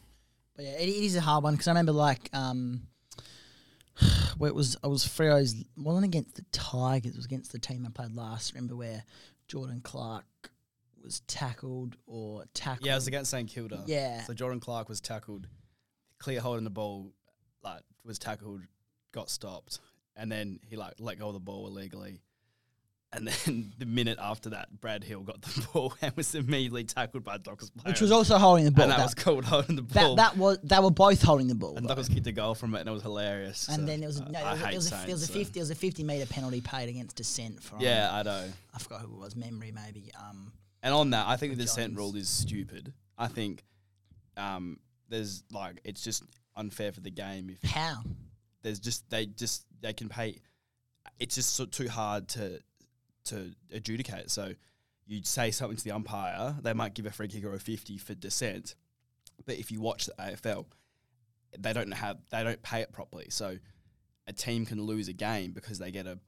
But 0.56 0.64
yeah, 0.64 0.72
it, 0.72 0.88
is 0.88 1.16
a 1.16 1.20
hard 1.20 1.44
one 1.44 1.54
because 1.54 1.68
I 1.68 1.72
remember 1.72 1.92
like 1.92 2.30
um, 2.32 2.86
where 4.38 4.48
it 4.48 4.54
was 4.54 4.76
I 4.82 4.86
was 4.86 5.04
Freo's 5.04 5.54
wasn't 5.76 6.04
against 6.04 6.36
the 6.36 6.44
Tigers, 6.52 7.12
it 7.12 7.16
was 7.16 7.24
against 7.24 7.52
the 7.52 7.58
team 7.58 7.86
I 7.86 7.90
played 7.90 8.14
last. 8.14 8.52
Remember 8.54 8.76
where 8.76 9.04
Jordan 9.48 9.80
Clark 9.82 10.24
was 11.02 11.20
tackled 11.20 11.96
or 12.06 12.44
tackled? 12.54 12.86
yeah, 12.86 12.92
it 12.92 12.96
was 12.96 13.06
against 13.06 13.30
St 13.30 13.48
Kilda. 13.48 13.82
Yeah. 13.86 14.22
So 14.22 14.34
Jordan 14.34 14.60
Clark 14.60 14.88
was 14.88 15.00
tackled, 15.00 15.46
clear 16.18 16.40
holding 16.40 16.64
the 16.64 16.70
ball, 16.70 17.12
like 17.62 17.82
was 18.04 18.18
tackled, 18.18 18.62
got 19.12 19.30
stopped, 19.30 19.80
and 20.16 20.30
then 20.30 20.60
he 20.66 20.76
like 20.76 20.94
let 20.98 21.18
go 21.18 21.28
of 21.28 21.34
the 21.34 21.40
ball 21.40 21.66
illegally. 21.66 22.20
And 23.14 23.29
then 23.29 23.72
the 23.79 23.87
minute 23.87 24.18
after 24.20 24.50
that, 24.50 24.81
Brad 24.81 25.05
Hill 25.05 25.20
got 25.20 25.40
the 25.42 25.66
ball 25.72 25.94
and 26.03 26.14
was 26.16 26.35
immediately 26.35 26.85
tackled 26.85 27.24
by 27.24 27.38
Dockers 27.38 27.70
player. 27.70 27.92
which 27.92 28.00
was 28.00 28.11
also 28.11 28.37
holding 28.38 28.64
the 28.64 28.70
ball. 28.70 28.85
and 28.85 28.92
that, 28.92 28.96
That, 28.98 29.05
was 29.05 29.14
called 29.14 29.44
holding 29.44 29.77
the 29.77 29.83
ball. 29.83 30.16
that, 30.16 30.33
that 30.35 30.37
was 30.38 30.59
they 30.62 30.79
were 30.79 30.90
both 30.90 31.22
holding 31.22 31.48
the 31.48 31.55
ball. 31.55 31.77
and. 31.77 31.87
Dockers 31.87 32.09
kicked 32.09 32.27
a 32.27 32.33
goal 32.33 32.55
from 32.55 32.74
it, 32.74 32.81
and 32.81 32.88
it 32.88 32.92
was 32.92 33.03
hilarious. 33.03 33.68
and 33.68 33.81
So, 33.81 33.87
then 33.87 34.00
there 34.00 34.09
was 34.09 34.20
no, 34.20 34.27
there 34.33 34.44
was, 34.44 34.61
there 34.61 34.74
was, 34.74 34.87
a, 34.88 34.90
there 35.07 35.14
was 35.14 35.22
a 35.22 35.27
so. 35.27 35.33
fifty 35.33 35.53
there 35.55 35.62
was 35.62 35.70
a 35.70 35.74
fifty 35.74 36.03
meter 36.03 36.27
penalty 36.27 36.61
paid 36.61 36.88
against 36.88 37.16
dissent 37.16 37.62
from 37.62 37.81
Yeah, 37.81 38.11
I 38.12 38.22
know. 38.22 38.44
I 38.74 38.79
forgot 38.79 39.00
who 39.00 39.14
it 39.14 39.20
was 39.20 39.37
memory 39.37 39.72
maybe 39.72 40.11
um 40.18 40.53
And 40.83 40.92
on 40.92 41.11
that, 41.11 41.27
I 41.29 41.37
think 41.37 41.57
the 41.57 41.62
dissent 41.62 41.96
rule 41.96 42.14
is 42.16 42.29
stupid. 42.29 42.92
I 43.16 43.29
think 43.29 43.62
um, 44.37 44.81
there's 45.09 45.44
like 45.53 45.81
it's 45.85 46.03
just 46.03 46.24
unfair 46.57 46.90
for 46.92 47.00
the 47.00 47.11
game 47.11 47.50
if 47.50 47.70
how 47.70 48.03
there's 48.62 48.81
just 48.81 49.09
they 49.11 49.27
just 49.27 49.64
they 49.81 49.92
can 49.92 50.09
pay. 50.09 50.40
It's 51.20 51.35
just 51.37 51.55
so 51.55 51.66
too 51.66 51.88
hard 51.88 52.29
to 52.31 52.59
to 53.26 53.52
adjudicate. 53.72 54.30
So 54.30 54.54
you 55.06 55.20
say 55.24 55.50
something 55.50 55.76
to 55.76 55.84
the 55.84 55.92
umpire, 55.92 56.56
they 56.62 56.72
might 56.72 56.94
give 56.94 57.06
a 57.06 57.10
free 57.10 57.28
kick 57.28 57.44
or 57.44 57.54
a 57.54 57.58
fifty 57.58 57.98
for 57.98 58.14
dissent, 58.14 58.74
but 59.46 59.56
if 59.56 59.70
you 59.70 59.80
watch 59.80 60.06
the 60.06 60.12
AFL, 60.12 60.66
they 61.58 61.72
don't 61.72 61.90
have 61.92 62.18
they 62.30 62.42
don't 62.42 62.62
pay 62.62 62.80
it 62.80 62.92
properly. 62.92 63.26
So 63.28 63.58
a 64.26 64.32
team 64.32 64.64
can 64.66 64.80
lose 64.80 65.08
a 65.08 65.12
game 65.12 65.52
because 65.52 65.78
they 65.78 65.90
get 65.90 66.06
a 66.06 66.18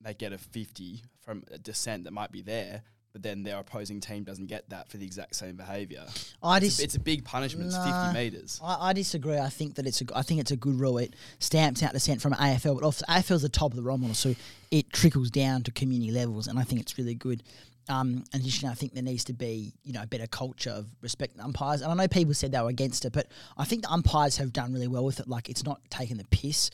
they 0.00 0.14
get 0.14 0.32
a 0.32 0.38
fifty 0.38 1.02
from 1.20 1.44
a 1.50 1.58
dissent 1.58 2.04
that 2.04 2.12
might 2.12 2.32
be 2.32 2.42
there. 2.42 2.82
But 3.12 3.22
then 3.22 3.42
their 3.42 3.58
opposing 3.58 4.00
team 4.00 4.22
doesn't 4.22 4.46
get 4.46 4.68
that 4.70 4.88
for 4.88 4.96
the 4.96 5.04
exact 5.04 5.34
same 5.34 5.56
behaviour. 5.56 6.06
I 6.42 6.58
It's, 6.58 6.78
a, 6.78 6.84
it's 6.84 6.94
a 6.96 7.00
big 7.00 7.24
punishment. 7.24 7.66
It's 7.66 7.76
fifty 7.76 8.12
meters. 8.14 8.60
I, 8.62 8.90
I 8.90 8.92
disagree. 8.92 9.36
I 9.38 9.48
think 9.48 9.74
that 9.74 9.86
it's 9.86 10.00
a 10.00 10.04
I 10.14 10.22
think 10.22 10.40
it's 10.40 10.52
a 10.52 10.56
good 10.56 10.78
rule. 10.78 10.98
It 10.98 11.16
stamps 11.40 11.82
out 11.82 11.92
dissent 11.92 12.22
from 12.22 12.34
AFL, 12.34 12.76
but 12.76 12.84
also 12.84 13.04
AFL 13.06 13.36
is 13.36 13.42
the 13.42 13.48
top 13.48 13.72
of 13.72 13.76
the 13.76 13.82
role 13.82 13.98
model, 13.98 14.14
so 14.14 14.34
it 14.70 14.92
trickles 14.92 15.30
down 15.30 15.62
to 15.64 15.72
community 15.72 16.12
levels, 16.12 16.46
and 16.46 16.58
I 16.58 16.62
think 16.62 16.80
it's 16.80 16.96
really 16.98 17.14
good. 17.14 17.42
Um, 17.88 18.24
and 18.32 18.42
additionally, 18.42 18.70
I 18.70 18.76
think 18.76 18.94
there 18.94 19.02
needs 19.02 19.24
to 19.24 19.32
be 19.32 19.72
you 19.82 19.92
know 19.92 20.02
a 20.02 20.06
better 20.06 20.28
culture 20.28 20.70
of 20.70 20.86
respect 21.00 21.32
respecting 21.32 21.40
umpires. 21.40 21.82
And 21.82 21.90
I 21.90 21.94
know 21.94 22.08
people 22.08 22.34
said 22.34 22.52
they 22.52 22.60
were 22.60 22.68
against 22.68 23.04
it, 23.04 23.12
but 23.12 23.26
I 23.56 23.64
think 23.64 23.82
the 23.82 23.90
umpires 23.90 24.36
have 24.36 24.52
done 24.52 24.72
really 24.72 24.86
well 24.86 25.04
with 25.04 25.18
it. 25.18 25.28
Like 25.28 25.48
it's 25.48 25.64
not 25.64 25.80
taking 25.90 26.16
the 26.16 26.24
piss. 26.26 26.70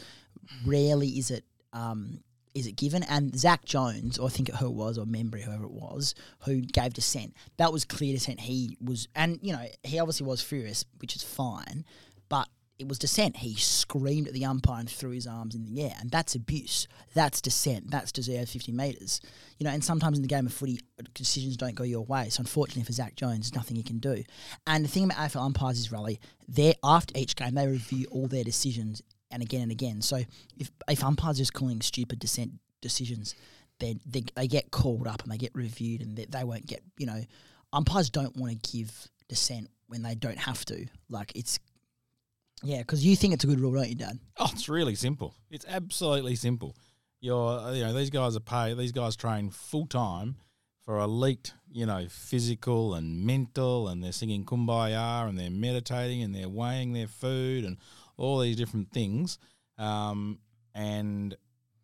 Rarely 0.66 1.08
is 1.08 1.30
it. 1.30 1.44
Um, 1.72 2.20
is 2.56 2.66
it 2.66 2.76
given? 2.76 3.02
And 3.02 3.38
Zak 3.38 3.66
Jones, 3.66 4.18
or 4.18 4.28
I 4.28 4.30
think 4.30 4.50
who 4.50 4.66
it 4.66 4.72
was, 4.72 4.96
or 4.96 5.04
Membrey, 5.04 5.42
whoever 5.42 5.64
it 5.64 5.72
was, 5.72 6.14
who 6.40 6.62
gave 6.62 6.94
dissent, 6.94 7.34
that 7.58 7.70
was 7.70 7.84
clear 7.84 8.14
dissent. 8.14 8.40
He 8.40 8.78
was, 8.82 9.08
and 9.14 9.38
you 9.42 9.52
know, 9.52 9.66
he 9.84 9.98
obviously 9.98 10.26
was 10.26 10.40
furious, 10.40 10.86
which 10.98 11.14
is 11.14 11.22
fine, 11.22 11.84
but 12.30 12.48
it 12.78 12.88
was 12.88 12.98
dissent. 12.98 13.36
He 13.36 13.54
screamed 13.56 14.26
at 14.26 14.32
the 14.32 14.46
umpire 14.46 14.80
and 14.80 14.88
threw 14.88 15.10
his 15.10 15.26
arms 15.26 15.54
in 15.54 15.66
the 15.66 15.82
air, 15.82 15.92
and 16.00 16.10
that's 16.10 16.34
abuse. 16.34 16.88
That's 17.12 17.42
dissent. 17.42 17.90
That's 17.90 18.10
deserved 18.10 18.48
50 18.48 18.72
metres. 18.72 19.20
You 19.58 19.64
know, 19.64 19.70
and 19.70 19.84
sometimes 19.84 20.16
in 20.16 20.22
the 20.22 20.28
game 20.28 20.46
of 20.46 20.54
footy, 20.54 20.80
decisions 21.12 21.58
don't 21.58 21.74
go 21.74 21.84
your 21.84 22.04
way. 22.06 22.30
So 22.30 22.40
unfortunately 22.40 22.84
for 22.84 22.92
Zak 22.92 23.16
Jones, 23.16 23.50
there's 23.50 23.54
nothing 23.54 23.76
he 23.76 23.82
can 23.82 23.98
do. 23.98 24.24
And 24.66 24.82
the 24.82 24.88
thing 24.88 25.04
about 25.04 25.18
AFL 25.18 25.44
umpires 25.44 25.78
is, 25.78 25.92
Riley, 25.92 26.20
they 26.48 26.74
after 26.82 27.18
each 27.18 27.36
game, 27.36 27.54
they 27.54 27.66
review 27.66 28.06
all 28.10 28.28
their 28.28 28.44
decisions 28.44 29.02
and 29.36 29.42
again 29.42 29.62
and 29.62 29.72
again. 29.72 30.02
So 30.02 30.16
if 30.58 30.70
if 30.88 31.04
umpires 31.04 31.36
are 31.36 31.42
just 31.42 31.52
calling 31.52 31.80
stupid 31.80 32.18
dissent 32.18 32.52
decisions, 32.80 33.34
then 33.78 34.00
they, 34.06 34.24
they 34.34 34.48
get 34.48 34.70
called 34.70 35.06
up 35.06 35.22
and 35.22 35.30
they 35.30 35.36
get 35.36 35.54
reviewed, 35.54 36.02
and 36.02 36.16
they, 36.16 36.24
they 36.24 36.44
won't 36.44 36.66
get 36.66 36.82
you 36.98 37.06
know, 37.06 37.22
umpires 37.72 38.10
don't 38.10 38.36
want 38.36 38.62
to 38.62 38.76
give 38.76 39.08
dissent 39.28 39.68
when 39.88 40.02
they 40.02 40.14
don't 40.14 40.38
have 40.38 40.64
to. 40.66 40.86
Like 41.08 41.32
it's 41.34 41.58
yeah, 42.62 42.78
because 42.78 43.04
you 43.04 43.16
think 43.16 43.34
it's 43.34 43.44
a 43.44 43.46
good 43.46 43.60
rule, 43.60 43.74
don't 43.74 43.88
you, 43.88 43.94
Dad? 43.94 44.18
Oh, 44.38 44.48
it's 44.52 44.68
really 44.68 44.94
simple. 44.94 45.34
It's 45.50 45.66
absolutely 45.68 46.36
simple. 46.36 46.74
You're, 47.20 47.74
you 47.74 47.84
know, 47.84 47.92
these 47.92 48.10
guys 48.10 48.36
are 48.36 48.40
paid. 48.40 48.78
These 48.78 48.92
guys 48.92 49.16
train 49.16 49.50
full 49.50 49.86
time 49.86 50.36
for 50.82 50.98
elite, 50.98 51.52
you 51.70 51.84
know, 51.84 52.06
physical 52.08 52.94
and 52.94 53.26
mental, 53.26 53.88
and 53.88 54.02
they're 54.02 54.12
singing 54.12 54.44
kumbaya 54.44 55.28
and 55.28 55.38
they're 55.38 55.50
meditating 55.50 56.22
and 56.22 56.34
they're 56.34 56.48
weighing 56.48 56.92
their 56.92 57.08
food 57.08 57.64
and 57.64 57.76
all 58.16 58.38
these 58.38 58.56
different 58.56 58.90
things. 58.92 59.38
Um, 59.78 60.38
and 60.74 61.36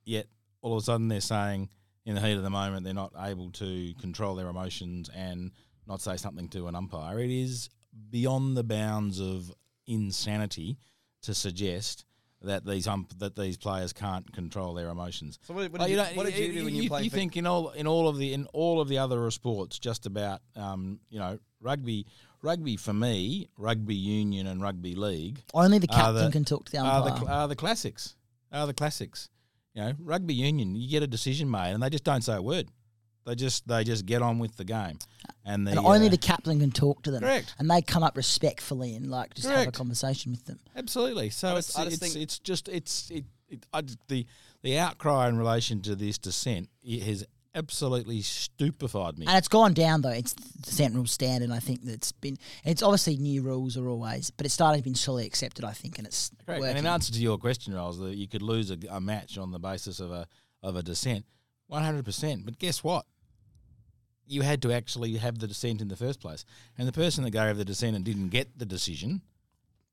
yet 0.04 0.26
all 0.60 0.74
of 0.76 0.82
a 0.82 0.84
sudden 0.84 1.08
they're 1.08 1.20
saying 1.20 1.68
in 2.04 2.14
the 2.14 2.20
heat 2.20 2.36
of 2.36 2.42
the 2.42 2.50
moment 2.50 2.84
they're 2.84 2.94
not 2.94 3.12
able 3.18 3.50
to 3.52 3.94
control 4.00 4.34
their 4.34 4.48
emotions 4.48 5.10
and 5.14 5.50
not 5.86 6.00
say 6.00 6.16
something 6.16 6.48
to 6.50 6.68
an 6.68 6.74
umpire. 6.74 7.18
It 7.20 7.30
is 7.30 7.68
beyond 8.10 8.56
the 8.56 8.64
bounds 8.64 9.20
of 9.20 9.52
insanity 9.86 10.78
to 11.22 11.34
suggest 11.34 12.04
that 12.42 12.66
these 12.66 12.88
ump- 12.88 13.18
that 13.18 13.36
these 13.36 13.56
players 13.56 13.92
can't 13.92 14.30
control 14.32 14.74
their 14.74 14.88
emotions. 14.88 15.38
So 15.42 15.54
what, 15.54 15.70
what, 15.70 15.80
Like, 15.80 15.88
did, 15.88 15.92
you, 15.92 15.96
know, 15.98 16.08
what 16.14 16.26
did 16.26 16.36
you 16.38 16.52
do 16.52 16.64
when 16.64 16.74
you, 16.74 16.88
played? 16.88 17.04
You 17.04 17.10
for- 17.10 17.16
think 17.16 17.36
in 17.36 17.46
all 17.46 17.70
in 17.70 17.86
all 17.86 18.08
of 18.08 18.18
the 18.18 18.32
in 18.32 18.46
all 18.52 18.80
of 18.80 18.88
the 18.88 18.98
other 18.98 19.30
sports, 19.30 19.78
just 19.78 20.06
about 20.06 20.40
um, 20.56 20.98
you 21.08 21.18
know 21.18 21.38
rugby. 21.60 22.06
Rugby 22.42 22.76
for 22.76 22.92
me, 22.92 23.48
rugby 23.56 23.94
union 23.94 24.46
and 24.48 24.60
rugby 24.60 24.94
league 24.96 25.42
Only 25.54 25.78
the 25.78 25.88
Are 25.90 25.96
captain 25.96 26.24
the- 26.26 26.30
can 26.32 26.44
talk 26.44 26.64
to 26.66 26.72
the 26.72 26.78
are 26.78 27.02
umpire. 27.08 27.24
the 27.24 27.30
are 27.32 27.48
the 27.48 27.56
classics. 27.56 28.16
Are 28.50 28.66
the 28.66 28.74
classics. 28.74 29.28
You 29.74 29.82
know, 29.82 29.92
rugby 30.00 30.34
union, 30.34 30.74
you 30.74 30.88
get 30.88 31.02
a 31.02 31.06
decision 31.06 31.50
made, 31.50 31.72
and 31.72 31.82
they 31.82 31.88
just 31.88 32.04
don't 32.04 32.22
say 32.22 32.34
a 32.34 32.42
word. 32.42 32.68
They 33.24 33.36
just 33.36 33.66
they 33.68 33.84
just 33.84 34.04
get 34.04 34.20
on 34.20 34.40
with 34.40 34.56
the 34.56 34.64
game, 34.64 34.98
and 35.44 35.64
the 35.66 35.70
and 35.70 35.80
only 35.80 36.08
uh, 36.08 36.10
the 36.10 36.18
captain 36.18 36.58
can 36.58 36.72
talk 36.72 37.02
to 37.04 37.12
them. 37.12 37.22
correct. 37.22 37.54
And 37.58 37.70
they 37.70 37.80
come 37.80 38.02
up 38.02 38.16
respectfully 38.16 38.96
and 38.96 39.08
like 39.08 39.34
just 39.34 39.48
have 39.48 39.68
a 39.68 39.72
conversation 39.72 40.32
with 40.32 40.44
them. 40.44 40.58
Absolutely. 40.76 41.30
So 41.30 41.48
I 41.54 41.58
it's 41.58 41.68
just- 41.68 41.78
I 41.78 41.84
just 41.88 42.02
it's, 42.02 42.16
it's 42.16 42.38
just 42.40 42.68
it's 42.68 43.10
it, 43.10 43.24
it 43.48 43.64
I, 43.72 43.82
just- 43.82 43.98
the 44.08 44.26
the 44.62 44.76
outcry 44.78 45.28
in 45.28 45.38
relation 45.38 45.80
to 45.82 45.94
this 45.94 46.18
dissent 46.18 46.68
it 46.82 47.02
has 47.04 47.24
absolutely 47.54 48.22
stupefied 48.22 49.18
me. 49.18 49.26
And 49.26 49.36
it's 49.36 49.48
gone 49.48 49.72
down 49.74 50.00
though. 50.02 50.10
It's 50.10 50.32
the 50.32 50.70
Sentinel 50.70 51.06
standard. 51.06 51.50
I 51.50 51.58
think 51.58 51.82
that's 51.84 52.12
been. 52.12 52.38
It's 52.64 52.82
obviously 52.82 53.16
new 53.16 53.42
rules 53.42 53.76
are 53.76 53.88
always, 53.88 54.30
but 54.30 54.46
it's 54.46 54.54
starting 54.54 54.82
to 54.82 54.88
be 54.90 54.94
slowly 54.94 55.26
accepted. 55.26 55.64
I 55.64 55.72
think, 55.72 55.98
and 55.98 56.06
it's 56.06 56.30
Correct. 56.46 56.60
working. 56.60 56.76
And 56.76 56.86
in 56.86 56.92
answer 56.92 57.12
to 57.12 57.18
your 57.20 57.38
question, 57.38 57.74
Rolls, 57.74 57.98
that 57.98 58.14
you 58.16 58.28
could 58.28 58.42
lose 58.42 58.70
a, 58.70 58.78
a 58.90 59.00
match 59.00 59.38
on 59.38 59.50
the 59.52 59.58
basis 59.58 60.00
of 60.00 60.10
a 60.10 60.26
of 60.62 60.76
a 60.76 60.82
dissent, 60.82 61.24
one 61.66 61.82
hundred 61.82 62.04
percent. 62.04 62.44
But 62.44 62.58
guess 62.58 62.82
what? 62.82 63.04
You 64.26 64.42
had 64.42 64.62
to 64.62 64.72
actually 64.72 65.16
have 65.16 65.38
the 65.38 65.48
dissent 65.48 65.80
in 65.82 65.88
the 65.88 65.96
first 65.96 66.20
place, 66.20 66.44
and 66.78 66.86
the 66.88 66.92
person 66.92 67.24
that 67.24 67.30
gave 67.30 67.56
the 67.56 67.64
dissent 67.64 67.96
and 67.96 68.04
didn't 68.04 68.28
get 68.28 68.56
the 68.58 68.64
decision, 68.64 69.20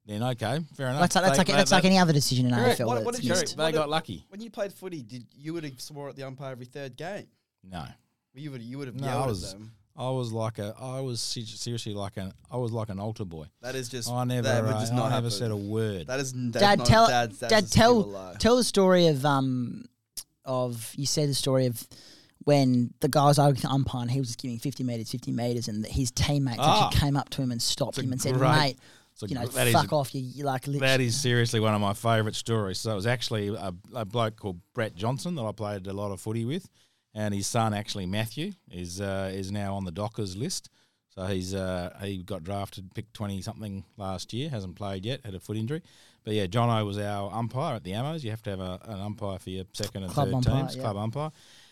then 0.06 0.22
okay, 0.24 0.60
fair 0.78 0.88
enough. 0.90 1.02
that's 1.02 1.16
like, 1.16 1.24
that's 1.26 1.32
They- 1.34 1.38
like 1.40 1.48
they- 1.48 1.54
that's 1.54 1.70
they- 1.72 1.76
like 1.76 1.86
any 1.86 1.98
other 1.98 2.14
decision 2.14 2.46
in 2.46 2.54
Correct. 2.54 2.80
AFL. 2.80 2.86
What- 2.88 3.04
what 3.06 3.16
did 3.16 3.24
you- 3.26 3.34
They 3.34 3.42
What 3.56 3.74
got 3.74 3.86
did- 3.86 3.90
lucky. 3.90 4.26
when 4.30 4.40
you 4.40 4.50
played 4.52 4.72
footy, 4.72 5.02
did 5.02 5.26
you 5.36 5.54
would 5.56 5.64
have 5.66 5.82
swore 5.82 6.10
at 6.10 6.16
the 6.16 6.24
umpire 6.24 6.52
every 6.52 6.66
third 6.68 6.96
game? 6.96 7.28
No, 7.64 7.86
You 8.34 8.52
would 8.52 8.62
you 8.62 8.78
would 8.78 8.88
have 8.88 8.96
No, 8.96 9.08
I 9.08 9.26
was- 9.28 9.44
at 9.54 9.60
them. 9.60 9.72
I 9.98 10.10
was 10.12 10.32
like 10.32 10.60
a, 10.60 10.74
I 10.80 11.02
was 11.02 11.20
seriously 11.20 11.94
like 11.94 12.16
an, 12.16 12.32
I 12.50 12.56
was 12.56 12.72
like 12.72 12.88
an 12.88 13.00
altar 13.02 13.26
boy. 13.26 13.48
That 13.62 13.76
is 13.76 13.90
just 13.90 14.10
I 14.10 14.24
never, 14.24 14.44
that 14.44 14.64
would 14.64 14.74
uh, 14.76 14.80
just 14.80 14.94
I 14.94 14.96
not 14.96 15.04
never 15.10 15.16
happen. 15.16 15.32
said 15.32 15.52
a 15.52 15.58
word. 15.58 16.08
That 16.08 16.22
is 16.22 16.32
that's 16.32 16.52
Dad, 16.64 16.78
not, 16.80 16.88
tell 16.88 17.08
Dad's, 17.08 17.40
that's 17.40 17.52
Dad, 17.52 17.70
tell 17.70 17.98
people 18.04 18.12
lie. 18.14 18.36
tell 18.40 18.56
the 18.56 18.64
story 18.64 19.08
of 19.08 19.26
um 19.26 19.84
of 20.46 20.94
you 20.96 21.06
said 21.06 21.28
the 21.28 21.34
story 21.34 21.66
of 21.66 21.86
when 22.46 22.94
the 23.02 23.10
guy 23.10 23.26
was 23.26 23.38
arguing 23.38 23.56
with 23.56 23.62
the 23.64 23.70
umpire 23.70 24.02
and 24.04 24.12
he 24.12 24.20
was 24.20 24.30
just 24.30 24.42
giving 24.42 24.58
fifty 24.58 24.84
meters, 24.86 25.12
fifty 25.12 25.32
meters, 25.34 25.68
and 25.68 25.86
his 25.86 26.12
teammates 26.12 26.60
Ah. 26.62 26.86
actually 26.88 27.00
came 27.02 27.18
up 27.18 27.30
to 27.32 27.42
him 27.42 27.52
and 27.52 27.62
stopped 27.62 27.98
him 28.00 28.12
and 28.14 28.22
said, 28.22 28.36
great- 28.36 28.52
"Mate, 28.52 28.80
you 29.28 29.36
know, 29.36 29.46
that 29.48 29.68
is 29.68 29.74
fuck 29.74 29.92
off, 29.92 30.16
you, 30.16 30.22
you 30.22 30.46
like 30.46 30.66
literally." 30.66 30.88
That 30.88 31.02
is 31.02 31.20
seriously 31.20 31.60
one 31.60 31.76
of 31.76 31.82
my 31.82 31.94
favourite 31.94 32.36
stories. 32.36 32.80
So 32.80 32.92
it 32.94 32.96
was 32.96 33.06
actually 33.08 33.50
a, 33.50 33.74
a 33.94 34.06
bloke 34.06 34.38
called 34.38 34.62
Brett 34.74 34.96
Johnson 34.96 35.36
that 35.36 35.44
I 35.44 35.52
played 35.52 35.88
a 35.88 35.94
lot 35.94 36.12
of 36.14 36.22
footy 36.22 36.46
with, 36.46 36.70
and 37.14 37.34
his 37.34 37.48
son 37.48 37.74
actually 37.74 38.06
Matthew 38.06 38.52
is 38.72 39.02
uh, 39.02 39.32
is 39.34 39.52
now 39.52 39.76
on 39.76 39.86
the 39.86 39.92
Dockers 39.92 40.36
list. 40.36 40.70
So 41.10 41.26
he's 41.26 41.54
uh, 41.54 41.98
he 42.02 42.24
got 42.24 42.44
drafted, 42.44 42.94
picked 42.94 43.14
twenty 43.14 43.42
something 43.42 43.84
last 43.98 44.32
year, 44.34 44.50
hasn't 44.50 44.76
played 44.76 45.06
yet, 45.06 45.22
had 45.26 45.36
a 45.36 45.40
foot 45.40 45.58
injury. 45.58 45.82
But 46.24 46.34
yeah, 46.34 46.46
Jono 46.48 46.86
was 46.86 46.98
our 46.98 47.34
umpire 47.34 47.76
at 47.76 47.84
the 47.84 47.92
Ammos. 47.92 48.24
You 48.24 48.30
have 48.30 48.44
to 48.44 48.50
have 48.52 48.60
a, 48.60 48.80
an 48.86 49.00
umpire 49.00 49.40
for 49.40 49.50
your 49.50 49.66
second 49.74 50.04
and 50.04 50.12
Club 50.12 50.28
third 50.28 50.36
umpire, 50.36 50.56
teams, 50.56 50.76
yeah. 50.76 50.82
club 50.82 50.98
umpire. 50.98 51.32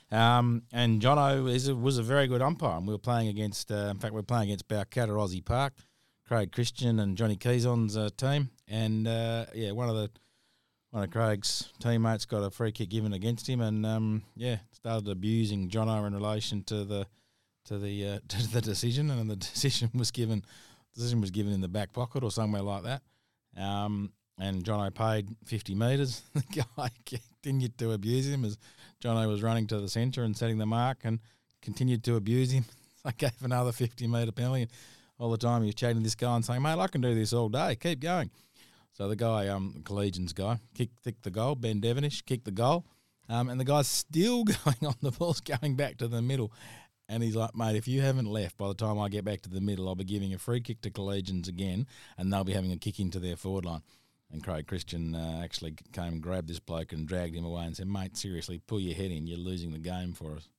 Um, 0.09 0.63
and 0.71 1.01
Jono 1.01 1.53
is 1.53 1.67
a, 1.67 1.75
was 1.75 1.97
a 1.97 2.03
very 2.03 2.27
good 2.27 2.41
umpire, 2.41 2.77
and 2.77 2.87
we 2.87 2.93
were 2.93 2.99
playing 2.99 3.27
against. 3.27 3.71
Uh, 3.71 3.89
in 3.91 3.97
fact, 3.97 4.13
we 4.13 4.19
were 4.19 4.23
playing 4.23 4.49
against 4.49 4.67
Balcatta 4.67 5.09
Aussie 5.09 5.43
Park. 5.43 5.73
Craig 6.27 6.51
Christian 6.51 6.99
and 6.99 7.15
Johnny 7.15 7.37
Keyson's 7.37 7.95
uh, 7.95 8.09
team, 8.17 8.49
and 8.67 9.07
uh, 9.07 9.45
yeah, 9.55 9.71
one 9.71 9.87
of 9.87 9.95
the 9.95 10.09
one 10.91 11.03
of 11.03 11.11
Craig's 11.11 11.71
teammates 11.79 12.25
got 12.25 12.43
a 12.43 12.49
free 12.49 12.71
kick 12.71 12.89
given 12.89 13.13
against 13.13 13.47
him, 13.47 13.61
and 13.61 13.85
um, 13.85 14.23
yeah, 14.35 14.57
started 14.71 15.09
abusing 15.09 15.69
Jono 15.69 16.05
in 16.07 16.13
relation 16.13 16.63
to 16.65 16.83
the 16.83 17.07
to 17.65 17.77
the 17.77 18.07
uh, 18.07 18.19
to 18.27 18.47
the 18.47 18.61
decision, 18.61 19.09
and 19.11 19.29
the 19.29 19.35
decision 19.51 19.89
was 19.93 20.11
given 20.11 20.43
decision 20.95 21.21
was 21.21 21.31
given 21.31 21.53
in 21.53 21.61
the 21.61 21.67
back 21.67 21.93
pocket 21.93 22.23
or 22.23 22.31
somewhere 22.31 22.61
like 22.61 22.83
that. 22.83 23.01
Um, 23.61 24.11
and 24.39 24.63
Jono 24.63 24.93
paid 24.93 25.27
fifty 25.45 25.75
metres. 25.75 26.21
The 26.33 26.63
guy 26.77 26.89
continued 27.05 27.77
to 27.79 27.91
abuse 27.91 28.27
him 28.27 28.45
as 28.45 28.57
Jono 29.03 29.27
was 29.27 29.43
running 29.43 29.67
to 29.67 29.79
the 29.79 29.89
centre 29.89 30.23
and 30.23 30.35
setting 30.35 30.57
the 30.57 30.65
mark, 30.65 30.99
and 31.03 31.19
continued 31.61 32.03
to 32.05 32.15
abuse 32.15 32.51
him. 32.51 32.65
I 33.03 33.11
gave 33.11 33.31
another 33.43 33.71
fifty 33.71 34.07
metre 34.07 34.31
penalty. 34.31 34.63
And 34.63 34.71
All 35.19 35.31
the 35.31 35.37
time 35.37 35.61
he 35.63 35.67
was 35.67 35.75
chatting 35.75 36.03
this 36.03 36.15
guy 36.15 36.35
and 36.35 36.45
saying, 36.45 36.61
"Mate, 36.61 36.79
I 36.79 36.87
can 36.87 37.01
do 37.01 37.13
this 37.13 37.33
all 37.33 37.49
day. 37.49 37.75
Keep 37.75 37.99
going." 37.99 38.31
So 38.97 39.07
the 39.07 39.15
guy, 39.15 39.47
um, 39.49 39.83
Collegians 39.83 40.33
guy, 40.33 40.57
kicked, 40.73 41.03
kicked 41.03 41.21
the 41.21 41.29
goal. 41.29 41.53
Ben 41.53 41.79
Devonish 41.79 42.23
kicked 42.23 42.45
the 42.45 42.51
goal, 42.51 42.83
um, 43.29 43.47
and 43.47 43.59
the 43.59 43.63
guy's 43.63 43.87
still 43.87 44.43
going 44.65 44.87
on. 44.87 44.95
The 45.03 45.11
ball's 45.11 45.39
going 45.39 45.75
back 45.75 45.97
to 45.97 46.07
the 46.07 46.23
middle, 46.23 46.51
and 47.07 47.21
he's 47.21 47.35
like, 47.35 47.55
"Mate, 47.55 47.75
if 47.75 47.87
you 47.87 48.01
haven't 48.01 48.25
left 48.25 48.57
by 48.57 48.67
the 48.67 48.73
time 48.73 48.97
I 48.97 49.09
get 49.09 49.23
back 49.23 49.41
to 49.41 49.51
the 49.51 49.61
middle, 49.61 49.87
I'll 49.87 49.93
be 49.93 50.03
giving 50.03 50.33
a 50.33 50.39
free 50.39 50.61
kick 50.61 50.81
to 50.81 50.89
Collegians 50.89 51.47
again, 51.47 51.85
and 52.17 52.33
they'll 52.33 52.43
be 52.43 52.53
having 52.53 52.71
a 52.71 52.77
kick 52.77 52.99
into 52.99 53.19
their 53.19 53.35
forward 53.35 53.65
line." 53.65 53.83
And 54.31 54.43
Craig 54.43 54.65
Christian 54.65 55.13
uh, 55.13 55.41
actually 55.43 55.75
came 55.93 56.13
and 56.13 56.21
grabbed 56.21 56.47
this 56.47 56.59
bloke 56.59 56.91
and 56.91 57.07
dragged 57.07 57.35
him 57.35 57.45
away 57.45 57.65
and 57.65 57.77
said, 57.77 57.87
"Mate, 57.87 58.17
seriously, 58.17 58.57
pull 58.65 58.79
your 58.79 58.95
head 58.95 59.11
in. 59.11 59.27
You're 59.27 59.37
losing 59.37 59.73
the 59.73 59.77
game 59.77 60.13
for 60.13 60.37
us." 60.37 60.49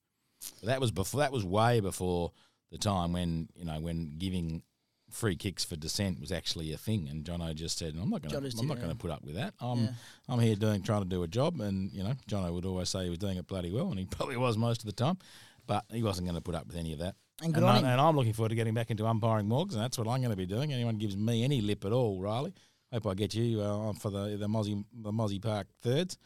But 0.60 0.68
that 0.68 0.80
was 0.80 0.92
before. 0.92 1.22
That 1.22 1.32
was 1.32 1.44
way 1.44 1.80
before 1.80 2.30
the 2.70 2.78
time 2.78 3.14
when 3.14 3.48
you 3.56 3.64
know 3.64 3.80
when 3.80 4.14
giving 4.16 4.62
free 5.10 5.36
kicks 5.36 5.64
for 5.64 5.76
dissent 5.76 6.20
was 6.20 6.32
actually 6.32 6.72
a 6.72 6.78
thing, 6.78 7.08
and 7.08 7.24
Jono 7.24 7.54
just 7.54 7.78
said, 7.78 7.94
"I'm 8.00 8.10
not 8.10 8.22
going 8.22 8.50
to. 8.50 8.58
I'm 8.58 8.66
not 8.66 8.78
going 8.78 8.90
to 8.90 8.96
put 8.96 9.10
up 9.10 9.22
with 9.24 9.34
that. 9.36 9.54
I'm 9.60 9.84
Yeah. 9.84 9.90
I'm 10.28 10.40
here 10.40 10.56
doing 10.56 10.82
trying 10.82 11.02
to 11.02 11.08
do 11.08 11.22
a 11.22 11.28
job." 11.28 11.60
And 11.60 11.92
you 11.92 12.02
know, 12.02 12.14
Jono 12.28 12.52
would 12.52 12.64
always 12.64 12.88
say 12.88 13.04
he 13.04 13.10
was 13.10 13.18
doing 13.18 13.36
it 13.38 13.46
bloody 13.46 13.72
well, 13.72 13.90
and 13.90 13.98
he 13.98 14.04
probably 14.10 14.36
was 14.36 14.56
most 14.56 14.80
of 14.80 14.86
the 14.86 14.92
time, 14.92 15.18
but 15.66 15.84
he 15.90 16.02
wasn't 16.02 16.26
going 16.26 16.36
to 16.36 16.42
put 16.42 16.54
up 16.54 16.66
with 16.66 16.76
any 16.76 16.92
of 16.92 16.98
that. 17.00 17.14
And 17.42 17.54
good 17.54 17.62
and, 17.62 17.70
on 17.70 17.84
I, 17.84 17.92
and 17.92 18.00
I'm 18.00 18.16
looking 18.16 18.32
forward 18.32 18.48
to 18.50 18.54
getting 18.56 18.74
back 18.74 18.90
into 18.90 19.06
umpiring 19.06 19.46
morgs, 19.46 19.72
and 19.72 19.80
that's 19.82 19.96
what 19.96 20.08
I'm 20.08 20.20
going 20.20 20.30
to 20.30 20.36
be 20.36 20.46
doing. 20.46 20.72
Anyone 20.72 20.96
gives 20.96 21.16
me 21.16 21.44
any 21.44 21.60
lip 21.60 21.84
at 21.84 21.92
all, 21.92 22.20
Riley. 22.20 22.52
Hope 22.92 23.06
I 23.06 23.14
get 23.14 23.34
you 23.34 23.60
uh, 23.60 23.92
for 23.92 24.10
the 24.10 24.36
the 24.38 24.48
Mozzie 24.48 24.82
the 24.92 25.12
Mozzie 25.12 25.40
Park 25.42 25.66
thirds. 25.82 26.16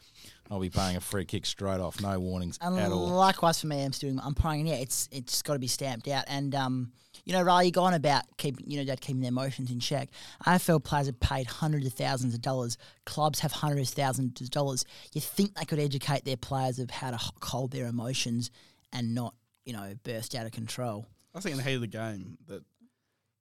I'll 0.50 0.60
be 0.60 0.70
paying 0.70 0.96
a 0.96 1.00
free 1.00 1.24
kick 1.24 1.44
straight 1.44 1.80
off, 1.80 2.00
no 2.00 2.18
warnings 2.20 2.58
And 2.60 2.78
at 2.78 2.92
all. 2.92 3.08
likewise 3.08 3.60
for 3.60 3.66
me, 3.66 3.84
I'm 3.84 3.92
still 3.92 4.10
doing 4.10 4.20
umpiring. 4.20 4.66
Yeah, 4.68 4.74
it's 4.74 5.08
it's 5.10 5.42
got 5.42 5.54
to 5.54 5.58
be 5.58 5.66
stamped 5.66 6.06
out. 6.08 6.24
And 6.28 6.54
um, 6.54 6.92
you 7.24 7.32
know, 7.32 7.42
Riley, 7.42 7.66
you 7.66 7.72
go 7.72 7.84
on 7.84 7.94
about 7.94 8.24
keeping 8.36 8.68
you 8.68 8.78
know 8.78 8.84
dad 8.84 9.00
keeping 9.00 9.20
their 9.20 9.28
emotions 9.28 9.70
in 9.70 9.80
check. 9.80 10.08
AFL 10.46 10.82
players 10.82 11.06
have 11.06 11.20
paid 11.20 11.46
hundreds 11.46 11.86
of 11.86 11.92
thousands 11.92 12.34
of 12.34 12.40
dollars. 12.40 12.76
Clubs 13.06 13.40
have 13.40 13.52
hundreds 13.52 13.90
of 13.90 13.96
thousands 13.96 14.40
of 14.40 14.50
dollars. 14.50 14.84
You 15.12 15.20
think 15.20 15.54
they 15.54 15.64
could 15.64 15.78
educate 15.78 16.24
their 16.24 16.36
players 16.36 16.78
of 16.78 16.90
how 16.90 17.10
to 17.10 17.18
hold 17.42 17.70
their 17.70 17.86
emotions 17.86 18.50
and 18.92 19.14
not 19.14 19.34
you 19.64 19.72
know 19.72 19.94
burst 20.02 20.34
out 20.34 20.46
of 20.46 20.52
control. 20.52 21.06
I 21.34 21.40
think 21.40 21.52
in 21.52 21.58
the 21.58 21.68
heat 21.68 21.76
of 21.76 21.80
the 21.80 21.86
game 21.86 22.38
that 22.48 22.62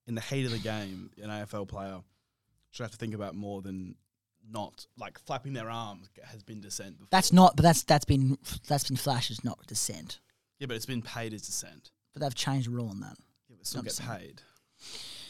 in 0.08 0.16
the 0.16 0.22
heat 0.22 0.46
of 0.46 0.52
the 0.52 0.60
game, 0.60 1.10
an 1.22 1.30
AFL 1.30 1.68
player 1.68 2.02
should 2.72 2.84
have 2.84 2.92
to 2.92 2.98
think 2.98 3.14
about 3.14 3.36
more 3.36 3.62
than 3.62 3.96
not 4.50 4.86
like 4.98 5.20
flapping 5.20 5.54
their 5.54 5.70
arms 5.70 6.10
has 6.24 6.44
been 6.44 6.62
dissent 6.62 6.98
before. 6.98 7.08
That's 7.12 7.32
not, 7.34 7.56
but 7.56 7.64
that's 7.64 7.84
that's 7.84 8.06
been 8.06 8.38
that's 8.68 8.88
been 8.88 8.98
flashed 8.98 9.32
as 9.32 9.44
not 9.44 9.60
dissent. 9.68 10.20
yeah, 10.60 10.68
but 10.68 10.76
it's 10.76 10.86
been 10.86 11.02
paid 11.02 11.34
as 11.34 11.44
dissent. 11.44 11.92
But 12.14 12.22
they've 12.22 12.36
changed 12.36 12.68
the 12.68 12.72
rule 12.72 12.90
on 12.90 13.00
that. 13.02 13.16
Still 13.64 13.82
get 13.82 14.00
paid. 14.00 14.42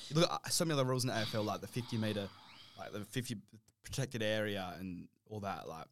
You 0.09 0.21
look 0.21 0.31
at 0.31 0.41
uh, 0.45 0.49
so 0.49 0.65
many 0.65 0.73
other 0.73 0.87
rules 0.87 1.03
in 1.03 1.09
the 1.09 1.13
AFL, 1.13 1.45
like 1.45 1.61
the 1.61 1.67
50 1.67 1.97
meter, 1.97 2.27
like 2.77 2.91
the 2.91 3.05
50 3.05 3.37
protected 3.83 4.21
area 4.21 4.73
and 4.79 5.07
all 5.29 5.39
that. 5.41 5.67
Like 5.67 5.85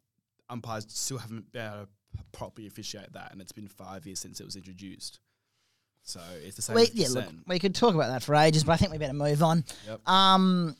umpires 0.48 0.86
still 0.88 1.18
haven't 1.18 1.52
been 1.52 1.66
able 1.66 1.84
to 1.84 1.88
properly 2.32 2.66
officiate 2.66 3.12
that, 3.12 3.32
and 3.32 3.40
it's 3.40 3.52
been 3.52 3.68
five 3.68 4.06
years 4.06 4.18
since 4.18 4.40
it 4.40 4.44
was 4.44 4.56
introduced. 4.56 5.20
So 6.02 6.20
it's 6.42 6.56
the 6.56 6.62
same. 6.62 6.76
We, 6.76 6.90
yeah, 6.92 7.08
look, 7.10 7.26
we 7.46 7.58
could 7.58 7.74
talk 7.74 7.94
about 7.94 8.08
that 8.08 8.22
for 8.22 8.34
ages, 8.34 8.64
but 8.64 8.72
I 8.72 8.76
think 8.76 8.90
we 8.90 8.98
better 8.98 9.12
move 9.12 9.42
on. 9.42 9.64
Yep. 9.86 10.08
Um, 10.08 10.76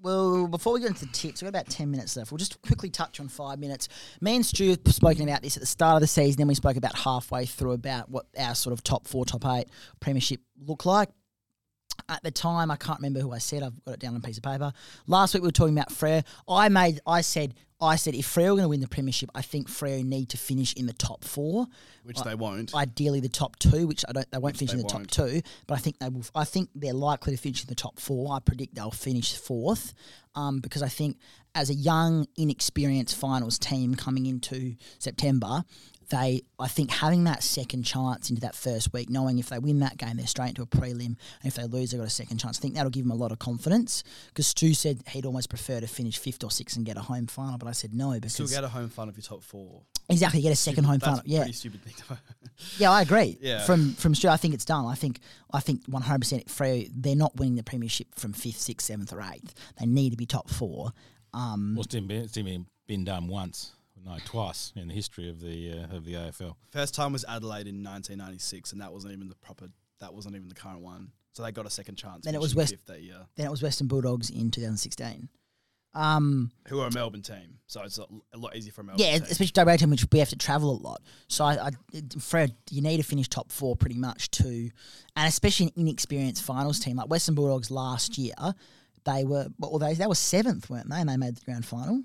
well, 0.00 0.46
before 0.46 0.74
we 0.74 0.80
get 0.80 0.90
into 0.90 1.06
tips, 1.06 1.42
we've 1.42 1.50
got 1.50 1.60
about 1.60 1.70
10 1.70 1.90
minutes 1.90 2.16
left. 2.16 2.30
We'll 2.30 2.38
just 2.38 2.60
quickly 2.62 2.90
touch 2.90 3.18
on 3.18 3.28
five 3.28 3.58
minutes. 3.58 3.88
Me 4.20 4.36
and 4.36 4.44
Stu 4.44 4.70
have 4.70 4.94
spoken 4.94 5.22
about 5.22 5.42
this 5.42 5.56
at 5.56 5.60
the 5.60 5.66
start 5.66 5.96
of 5.96 6.00
the 6.02 6.06
season, 6.06 6.38
then 6.38 6.48
we 6.48 6.54
spoke 6.54 6.76
about 6.76 6.96
halfway 6.98 7.46
through 7.46 7.72
about 7.72 8.10
what 8.10 8.26
our 8.38 8.54
sort 8.54 8.72
of 8.72 8.82
top 8.82 9.06
four, 9.06 9.24
top 9.24 9.44
eight 9.46 9.68
premiership 10.00 10.40
look 10.66 10.84
like. 10.84 11.08
At 12.10 12.22
the 12.22 12.30
time, 12.30 12.70
I 12.70 12.76
can't 12.76 12.98
remember 12.98 13.20
who 13.20 13.32
I 13.32 13.38
said. 13.38 13.62
I've 13.62 13.84
got 13.84 13.94
it 13.94 14.00
down 14.00 14.14
on 14.14 14.18
a 14.18 14.20
piece 14.20 14.36
of 14.36 14.42
paper. 14.42 14.72
Last 15.06 15.32
week 15.32 15.42
we 15.42 15.48
were 15.48 15.52
talking 15.52 15.76
about 15.76 15.88
Freo. 15.88 16.22
I 16.46 16.68
made, 16.68 17.00
I 17.06 17.22
said, 17.22 17.54
I 17.80 17.96
said 17.96 18.14
if 18.14 18.26
Freo 18.26 18.44
are 18.44 18.48
going 18.50 18.62
to 18.62 18.68
win 18.68 18.80
the 18.80 18.88
premiership, 18.88 19.30
I 19.34 19.42
think 19.42 19.68
Freo 19.68 20.02
need 20.02 20.30
to 20.30 20.38
finish 20.38 20.72
in 20.74 20.86
the 20.86 20.94
top 20.94 21.24
four. 21.24 21.66
which 22.04 22.20
they 22.22 22.34
won't. 22.34 22.74
Ideally, 22.74 23.20
the 23.20 23.28
top 23.28 23.58
two, 23.58 23.86
which 23.86 24.04
I 24.08 24.12
don't. 24.12 24.30
They 24.30 24.38
won't 24.38 24.56
finish 24.56 24.72
they 24.72 24.78
in 24.80 24.86
the 24.86 24.92
won't. 24.94 25.10
top 25.10 25.26
two, 25.26 25.42
but 25.66 25.74
I 25.74 25.78
think 25.78 25.98
they 25.98 26.08
will. 26.08 26.24
I 26.34 26.44
think 26.44 26.70
they're 26.74 26.94
likely 26.94 27.36
to 27.36 27.40
finish 27.40 27.62
in 27.62 27.68
the 27.68 27.74
top 27.74 28.00
four. 28.00 28.34
I 28.34 28.38
predict 28.40 28.74
they'll 28.74 28.90
finish 28.90 29.36
fourth, 29.36 29.92
um, 30.34 30.60
because 30.60 30.82
I 30.82 30.88
think 30.88 31.18
as 31.54 31.68
a 31.68 31.74
young, 31.74 32.26
inexperienced 32.36 33.16
finals 33.16 33.58
team 33.58 33.94
coming 33.94 34.26
into 34.26 34.76
September, 34.98 35.64
they. 36.08 36.42
I 36.58 36.68
think 36.68 36.90
having 36.90 37.24
that 37.24 37.42
second 37.42 37.82
chance 37.84 38.30
into 38.30 38.40
that 38.42 38.54
first 38.54 38.92
week, 38.92 39.10
knowing 39.10 39.38
if 39.38 39.48
they 39.50 39.58
win 39.58 39.80
that 39.80 39.96
game, 39.98 40.16
they're 40.16 40.26
straight 40.26 40.50
into 40.50 40.62
a 40.62 40.66
prelim, 40.66 41.06
and 41.06 41.16
if 41.44 41.54
they 41.54 41.64
lose, 41.64 41.90
they've 41.90 42.00
got 42.00 42.06
a 42.06 42.10
second 42.10 42.38
chance. 42.38 42.58
I 42.58 42.62
think 42.62 42.74
that'll 42.74 42.90
give 42.90 43.04
them 43.04 43.10
a 43.10 43.16
lot 43.16 43.32
of 43.32 43.38
confidence. 43.38 44.02
Because 44.28 44.46
Stu 44.46 44.74
said 44.74 45.02
he'd 45.08 45.26
almost 45.26 45.48
prefer 45.48 45.80
to 45.80 45.86
finish 45.86 46.18
fifth 46.18 46.42
or 46.44 46.50
sixth 46.50 46.76
and 46.76 46.86
get 46.86 46.96
a 46.96 47.00
home 47.02 47.26
final, 47.26 47.58
but 47.58 47.68
I 47.68 47.72
said 47.72 47.94
no 47.94 48.12
because 48.12 48.32
Still 48.34 48.46
get 48.46 48.64
a 48.64 48.68
home 48.68 48.88
final 48.88 49.10
of 49.10 49.16
your 49.16 49.22
top 49.22 49.42
four. 49.42 49.82
exactly 50.08 50.40
get 50.40 50.52
a 50.52 50.56
second 50.56 50.84
home 50.84 50.98
That's 50.98 51.06
final. 51.06 51.22
Yeah, 51.26 51.40
pretty 51.40 51.52
stupid 51.54 51.82
thing 51.82 51.94
to 52.08 52.18
yeah, 52.78 52.90
I 52.90 53.02
agree. 53.02 53.36
Yeah. 53.40 53.64
From 53.64 53.92
from 53.94 54.14
Stu, 54.14 54.28
I 54.28 54.36
think 54.36 54.54
it's 54.54 54.64
done. 54.64 54.86
I 54.86 54.94
think 54.94 55.20
I 55.52 55.60
think 55.60 55.82
one 55.86 56.02
hundred 56.02 56.20
percent 56.20 56.46
Freo 56.46 56.88
they're 56.94 57.16
not 57.16 57.36
winning 57.36 57.56
the 57.56 57.62
premiership 57.62 58.14
from 58.14 58.32
fifth, 58.32 58.58
sixth, 58.60 58.86
seventh, 58.86 59.12
or 59.12 59.20
eighth. 59.20 59.54
They 59.78 59.86
need 59.86 60.10
to 60.10 60.16
be 60.16 60.26
top 60.26 60.48
four. 60.48 60.92
Um, 61.34 61.74
Well, 61.76 61.84
it's 61.84 61.94
been, 61.94 62.10
it's 62.10 62.32
been, 62.34 62.66
been 62.86 63.04
done 63.04 63.28
once, 63.28 63.72
no, 64.04 64.16
twice 64.24 64.72
in 64.76 64.88
the 64.88 64.94
history 64.94 65.28
of 65.30 65.40
the 65.40 65.72
uh, 65.90 65.96
of 65.96 66.04
the 66.04 66.14
AFL. 66.14 66.54
First 66.70 66.94
time 66.94 67.12
was 67.12 67.24
Adelaide 67.28 67.66
in 67.66 67.82
1996, 67.82 68.72
and 68.72 68.80
that 68.80 68.92
wasn't 68.92 69.12
even 69.12 69.28
the 69.28 69.34
proper. 69.36 69.68
That 70.00 70.12
wasn't 70.14 70.36
even 70.36 70.48
the 70.48 70.54
current 70.54 70.80
one. 70.80 71.12
So 71.32 71.42
they 71.42 71.52
got 71.52 71.66
a 71.66 71.70
second 71.70 71.96
chance. 71.96 72.24
Then 72.24 72.34
it 72.34 72.40
was 72.40 72.54
West- 72.54 72.74
that 72.86 73.02
year. 73.02 73.26
then 73.36 73.46
it 73.46 73.50
was 73.50 73.62
Western 73.62 73.86
Bulldogs 73.88 74.30
in 74.30 74.50
two 74.50 74.60
thousand 74.60 74.76
sixteen. 74.78 75.28
Um, 75.94 76.50
Who 76.68 76.80
are 76.80 76.88
a 76.88 76.92
Melbourne 76.92 77.22
team, 77.22 77.58
so 77.66 77.80
it's 77.82 77.96
a, 77.98 78.04
a 78.34 78.36
lot 78.36 78.54
easier 78.54 78.70
for 78.70 78.82
a 78.82 78.84
Melbourne. 78.84 79.02
yeah, 79.06 79.14
team. 79.14 79.26
especially 79.30 79.52
WA 79.64 79.76
team, 79.76 79.88
which 79.90 80.04
we 80.12 80.18
have 80.18 80.28
to 80.28 80.36
travel 80.36 80.70
a 80.70 80.80
lot. 80.82 81.00
So 81.28 81.42
I, 81.46 81.68
I 81.68 81.70
Fred, 82.20 82.54
you 82.70 82.82
need 82.82 82.98
to 82.98 83.02
finish 83.02 83.28
top 83.28 83.50
four 83.50 83.76
pretty 83.76 83.96
much 83.96 84.30
to, 84.32 84.44
and 84.44 85.26
especially 85.28 85.66
an 85.68 85.72
inexperienced 85.76 86.42
finals 86.42 86.80
team 86.80 86.96
like 86.98 87.08
Western 87.08 87.34
Bulldogs 87.34 87.70
last 87.70 88.18
year. 88.18 88.34
They 89.06 89.24
were 89.24 89.46
well, 89.58 89.78
they 89.78 89.94
they 89.94 90.06
were 90.06 90.14
seventh, 90.14 90.68
weren't 90.68 90.90
they? 90.90 90.96
And 91.00 91.08
they 91.08 91.16
made 91.16 91.36
the 91.36 91.44
grand 91.46 91.64
final. 91.64 92.02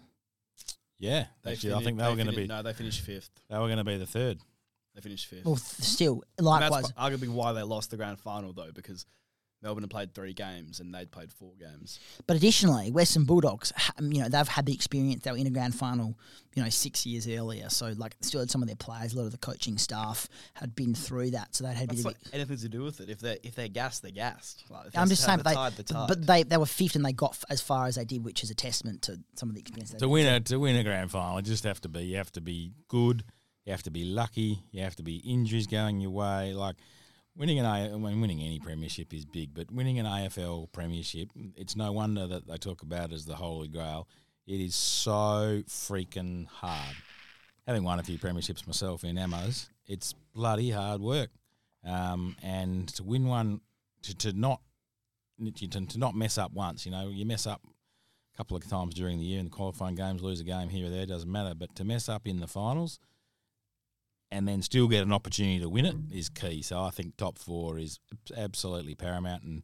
Yeah, 1.02 1.26
They 1.44 1.54
actually, 1.54 1.74
I 1.74 1.84
think 1.84 1.98
they 1.98 2.08
were 2.08 2.16
going 2.16 2.28
to 2.28 2.36
be 2.36 2.46
No, 2.48 2.62
they 2.62 2.74
finished 2.74 3.02
fifth. 3.02 3.30
they 3.50 3.58
were 3.58 3.66
going 3.66 3.78
to 3.80 3.84
be 3.84 3.98
the 3.98 4.06
third. 4.06 4.38
They 4.94 5.02
finished 5.02 5.26
fifth. 5.26 5.46
Well, 5.46 5.56
th- 5.56 5.66
still, 5.66 6.24
And 6.38 6.46
likewise, 6.46 6.84
that's 6.84 6.92
arguably 6.94 7.30
why 7.30 7.54
they 7.54 7.64
lost 7.64 7.90
the 7.92 7.98
grand 7.98 8.20
final 8.20 8.54
though, 8.54 8.72
because 8.74 9.06
Melbourne 9.62 9.84
had 9.84 9.92
played 9.92 10.14
three 10.16 10.34
games 10.34 10.80
and 10.80 10.94
they'd 10.94 11.12
played 11.12 11.32
four 11.32 11.52
games. 11.60 12.00
But 12.26 12.36
additionally, 12.36 12.90
Western 12.92 13.26
Bulldogs, 13.26 13.72
you 14.00 14.22
know, 14.22 14.28
they've 14.28 14.48
had 14.48 14.66
the 14.66 14.74
experience. 14.74 15.24
They 15.24 15.32
were 15.32 15.38
in 15.38 15.46
a 15.46 15.52
grand 15.52 15.76
final, 15.76 16.18
you 16.56 16.64
know, 16.64 16.70
six 16.70 17.06
years 17.06 17.28
earlier. 17.28 17.70
So, 17.70 17.94
like, 17.96 18.16
still 18.22 18.40
had 18.40 18.50
some 18.50 18.64
of 18.64 18.68
their 18.68 18.76
players, 18.76 19.14
a 19.14 19.18
lot 19.18 19.26
of 19.26 19.32
the 19.32 19.38
coaching 19.38 19.78
staff 19.78 20.28
had 20.56 20.76
been 20.76 20.96
through 20.96 21.32
that. 21.32 21.56
So, 21.56 21.64
they'd 21.64 21.76
had 21.76 21.92
a 21.92 21.94
That's 21.94 22.06
like 22.06 22.18
anything 22.34 22.58
to 22.58 22.70
do 22.70 22.84
with 22.84 23.02
it. 23.02 23.10
If 23.10 23.20
they're 23.20 23.38
if 23.44 23.54
they're 23.54 23.68
gassed, 23.68 24.02
they're 24.02 24.12
gassed. 24.12 24.64
Like, 24.70 24.88
if 24.88 24.98
I'm 24.98 25.08
just 25.10 25.24
saying, 25.24 25.40
tied, 25.40 25.44
but 25.44 25.78
they, 25.78 25.84
they're 25.84 25.84
tied, 25.84 26.08
but, 26.08 26.20
but 26.20 26.28
they 26.28 26.44
they 26.44 26.58
were 26.58 26.66
fifth 26.66 26.96
and 26.96 27.06
they 27.06 27.14
got 27.14 27.32
f- 27.34 27.46
as 27.50 27.62
far 27.62 27.86
as 27.86 27.96
they 27.96 28.06
did, 28.06 28.24
which 28.24 28.44
is 28.44 28.50
a 28.50 28.56
testament 28.56 29.04
to 29.04 29.20
some 29.36 29.50
of 29.50 29.56
the 29.56 29.62
experience. 29.62 29.94
To 29.94 30.10
win 30.10 30.26
a 30.26 30.40
to 30.40 30.58
win 30.58 30.76
a 30.76 30.84
grand 30.84 31.12
final, 31.12 31.36
you 31.36 31.44
just 31.44 31.66
have 31.66 31.82
to 31.82 31.90
be 31.90 32.02
you 32.04 32.18
have 32.18 32.32
to 32.32 32.42
be 32.42 32.72
good, 32.88 33.24
you 33.66 33.72
have 33.72 33.84
to 33.84 33.92
be 33.92 34.06
lucky, 34.06 34.64
you 34.72 34.82
have 34.82 34.96
to 34.96 35.04
be 35.04 35.18
injuries 35.18 35.68
going 35.68 36.00
your 36.02 36.12
way. 36.12 36.54
Like 36.54 36.78
winning 37.42 37.58
an 37.58 37.66
A, 37.66 37.98
when 37.98 38.22
winning 38.22 38.40
any 38.40 38.60
premiership 38.60 39.12
is 39.16 39.26
big, 39.26 39.52
but 39.56 39.72
winning 39.72 39.98
an 39.98 40.06
AFL 40.06 40.72
premiership, 40.72 41.30
it's 41.56 41.76
no 41.76 41.92
wonder 41.92 42.28
that 42.28 42.48
they 42.48 42.56
talk 42.58 42.84
about 42.84 43.10
it 43.10 43.16
as 43.16 43.26
the 43.26 43.34
holy 43.34 43.68
grail. 43.68 44.08
It 44.46 44.62
is 44.62 44.76
so 44.76 45.64
freaking 45.68 46.46
hard. 46.46 46.96
Having 47.66 47.84
won 47.84 47.98
a 47.98 48.04
few 48.04 48.20
premierships 48.20 48.68
myself 48.68 49.04
in 49.04 49.16
Ammos, 49.16 49.70
it's 49.88 50.14
bloody 50.36 50.70
hard 50.70 51.02
work, 51.02 51.32
um, 51.84 52.36
and 52.44 52.88
to 52.90 53.04
win 53.04 53.26
one, 53.26 53.62
to, 54.04 54.16
to 54.18 54.34
not 54.34 54.62
to, 55.56 55.68
to 55.68 55.98
not 55.98 56.14
mess 56.14 56.38
up 56.38 56.54
once, 56.54 56.86
you 56.86 56.92
know, 56.92 57.10
you 57.10 57.26
mess 57.26 57.48
up 57.48 57.62
a 57.66 58.38
couple 58.38 58.56
of 58.56 58.70
times 58.70 58.94
during 58.94 59.18
the 59.18 59.26
year 59.26 59.40
in 59.40 59.46
the 59.46 59.52
qualifying 59.52 59.96
games, 59.96 60.22
lose 60.22 60.42
a 60.42 60.44
game 60.44 60.70
here 60.70 60.86
or 60.86 60.90
there, 60.92 61.08
doesn't 61.08 61.32
matter. 61.32 61.56
But 61.56 61.76
to 61.78 61.84
mess 61.84 62.08
up 62.08 62.28
in 62.28 62.40
the 62.40 62.46
finals 62.46 63.00
and 64.32 64.48
then 64.48 64.62
still 64.62 64.88
get 64.88 65.04
an 65.04 65.12
opportunity 65.12 65.60
to 65.60 65.70
win 65.70 65.86
it 65.86 65.96
is 66.12 66.30
key. 66.30 66.62
So 66.62 66.82
I 66.82 66.90
think 66.90 67.18
top 67.18 67.38
four 67.38 67.78
is 67.78 68.00
absolutely 68.36 68.96
paramount. 68.96 69.44
And 69.44 69.64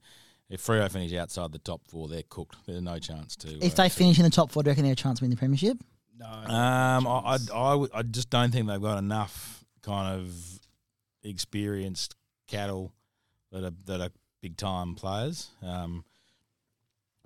if 0.50 0.66
Freo 0.66 0.92
finish 0.92 1.14
outside 1.14 1.52
the 1.52 1.60
top 1.60 1.82
four, 1.88 2.08
they're 2.08 2.24
cooked. 2.28 2.56
There's 2.66 2.82
no 2.82 3.00
chance 3.00 3.36
to. 3.38 3.50
If 3.64 3.74
uh, 3.74 3.84
they 3.84 3.90
to- 3.90 3.96
finish 3.96 4.18
in 4.18 4.24
the 4.24 4.30
top 4.30 4.52
four, 4.52 4.64
do 4.64 4.68
you 4.68 4.72
reckon 4.72 4.84
they 4.84 4.90
have 4.90 4.98
a 4.98 5.02
chance 5.02 5.20
to 5.20 5.24
win 5.24 5.32
the 5.32 5.38
premiership? 5.38 5.78
no, 6.20 6.26
um, 6.26 7.08
I, 7.08 7.38
I. 7.38 7.38
I, 7.54 7.88
I 7.94 8.02
just 8.04 8.30
don't 8.30 8.52
think 8.52 8.68
they've 8.68 8.82
got 8.82 8.98
enough 8.98 9.64
kind 9.84 10.20
of 10.20 10.34
experienced 11.24 12.16
cattle 12.48 12.94
that 13.52 13.64
are 13.64 13.74
that 13.86 14.02
are 14.02 14.10
big 14.42 14.58
time 14.58 14.96
players. 14.96 15.50
Um, 15.62 16.04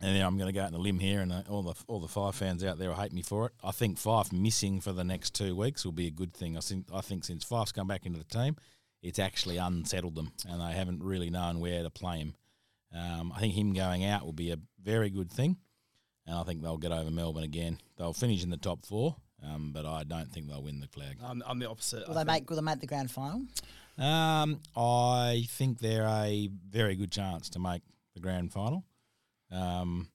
and 0.02 0.16
then 0.16 0.26
I'm 0.26 0.38
going 0.38 0.48
to 0.48 0.54
go 0.54 0.62
out 0.62 0.68
on 0.68 0.74
a 0.74 0.78
limb 0.82 1.00
here, 1.00 1.22
and 1.22 1.32
uh, 1.32 1.44
all 1.50 1.62
the 1.64 1.74
all 1.88 2.00
the 2.00 2.08
Fyfe 2.08 2.36
fans 2.36 2.64
out 2.64 2.78
there 2.80 2.90
will 2.90 2.96
hate 2.96 3.14
me 3.14 3.22
for 3.22 3.46
it. 3.48 3.52
I 3.64 3.72
think 3.72 3.98
Fyfe 3.98 4.32
missing 4.34 4.82
for 4.82 4.92
the 4.94 5.04
next 5.04 5.34
two 5.36 5.56
weeks 5.56 5.86
will 5.86 5.92
be 5.92 6.08
a 6.08 6.12
good 6.12 6.34
thing. 6.34 6.58
I 6.58 6.62
think 6.62 6.88
I 6.94 7.02
think 7.02 7.24
since 7.24 7.44
Fyfe's 7.46 7.72
come 7.72 7.88
back 7.88 8.06
into 8.06 8.18
the 8.20 8.26
team, 8.26 8.56
it's 9.02 9.20
actually 9.20 9.58
unsettled 9.58 10.16
them, 10.16 10.32
and 10.50 10.62
they 10.62 10.74
haven't 10.74 11.04
really 11.04 11.30
known 11.30 11.60
where 11.60 11.84
to 11.84 11.90
play 11.90 12.18
him. 12.20 12.36
Um, 12.94 13.32
I 13.36 13.40
think 13.40 13.54
him 13.54 13.74
going 13.74 14.04
out 14.06 14.26
will 14.26 14.34
be 14.34 14.52
a 14.52 14.58
very 14.84 15.10
good 15.10 15.32
thing, 15.32 15.58
and 16.26 16.36
I 16.36 16.44
think 16.44 16.62
they'll 16.62 16.78
get 16.78 16.92
over 16.92 17.10
Melbourne 17.12 17.44
again. 17.44 17.78
They'll 17.98 18.14
finish 18.14 18.44
in 18.44 18.50
the 18.50 18.58
top 18.58 18.86
four, 18.86 19.16
um, 19.44 19.72
but 19.74 19.86
I 19.86 20.04
don't 20.04 20.32
think 20.32 20.48
they'll 20.50 20.64
win 20.64 20.80
the 20.82 20.88
flag. 20.88 21.18
I'm, 21.24 21.42
I'm 21.48 21.60
the 21.60 21.70
opposite. 21.70 22.08
Will 22.08 22.18
I 22.18 22.24
they 22.24 22.32
think- 22.34 22.44
make 22.44 22.50
Will 22.50 22.56
they 22.58 22.64
make 22.64 22.80
the 22.82 22.88
grand 22.88 23.10
final? 23.12 23.46
Um, 23.98 24.62
I 24.76 25.46
think 25.50 25.80
they're 25.80 26.08
a 26.08 26.50
very 26.70 26.96
good 26.96 27.12
chance 27.12 27.50
to 27.52 27.60
make 27.60 27.82
the 28.16 28.20
grand 28.20 28.52
final. 28.52 28.84
Um, 29.52 30.10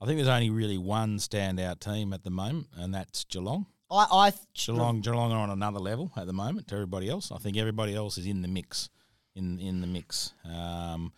I 0.00 0.06
think 0.06 0.16
there's 0.16 0.28
only 0.28 0.50
really 0.50 0.78
one 0.78 1.18
standout 1.18 1.80
team 1.80 2.12
at 2.12 2.24
the 2.24 2.30
moment, 2.30 2.68
and 2.76 2.94
that's 2.94 3.24
Geelong. 3.24 3.66
I 3.90 4.06
I 4.10 4.32
Geelong, 4.54 5.00
Geelong 5.00 5.32
are 5.32 5.40
on 5.40 5.50
another 5.50 5.80
level 5.80 6.12
at 6.16 6.26
the 6.26 6.32
moment 6.32 6.68
to 6.68 6.74
everybody 6.74 7.08
else. 7.08 7.30
I 7.32 7.38
think 7.38 7.56
everybody 7.56 7.94
else 7.94 8.18
is 8.18 8.26
in 8.26 8.42
the 8.42 8.48
mix, 8.48 8.88
in 9.34 9.58
in 9.58 9.80
the 9.80 9.86
mix. 9.86 10.32
Um, 10.44 11.12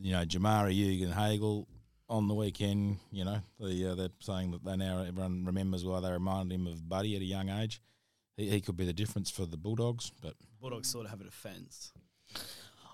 you 0.00 0.12
know, 0.12 0.24
Jamarra 0.24 0.72
Ugle-Hagan 0.72 1.66
on 2.08 2.28
the 2.28 2.34
weekend. 2.34 2.98
You 3.10 3.24
know, 3.24 3.40
the, 3.60 3.92
uh, 3.92 3.94
they're 3.94 4.08
saying 4.20 4.50
that 4.52 4.64
they 4.64 4.76
now 4.76 5.02
everyone 5.02 5.44
remembers 5.44 5.84
why 5.84 6.00
they 6.00 6.10
reminded 6.10 6.54
him 6.54 6.66
of 6.66 6.88
Buddy 6.88 7.14
at 7.16 7.22
a 7.22 7.26
young 7.26 7.48
age. 7.50 7.80
He, 8.36 8.48
he 8.48 8.60
could 8.60 8.76
be 8.76 8.86
the 8.86 8.92
difference 8.92 9.30
for 9.30 9.46
the 9.46 9.56
Bulldogs, 9.56 10.10
but 10.20 10.34
Bulldogs 10.60 10.88
sort 10.88 11.04
of 11.04 11.10
have 11.10 11.20
a 11.20 11.24
defence. 11.24 11.92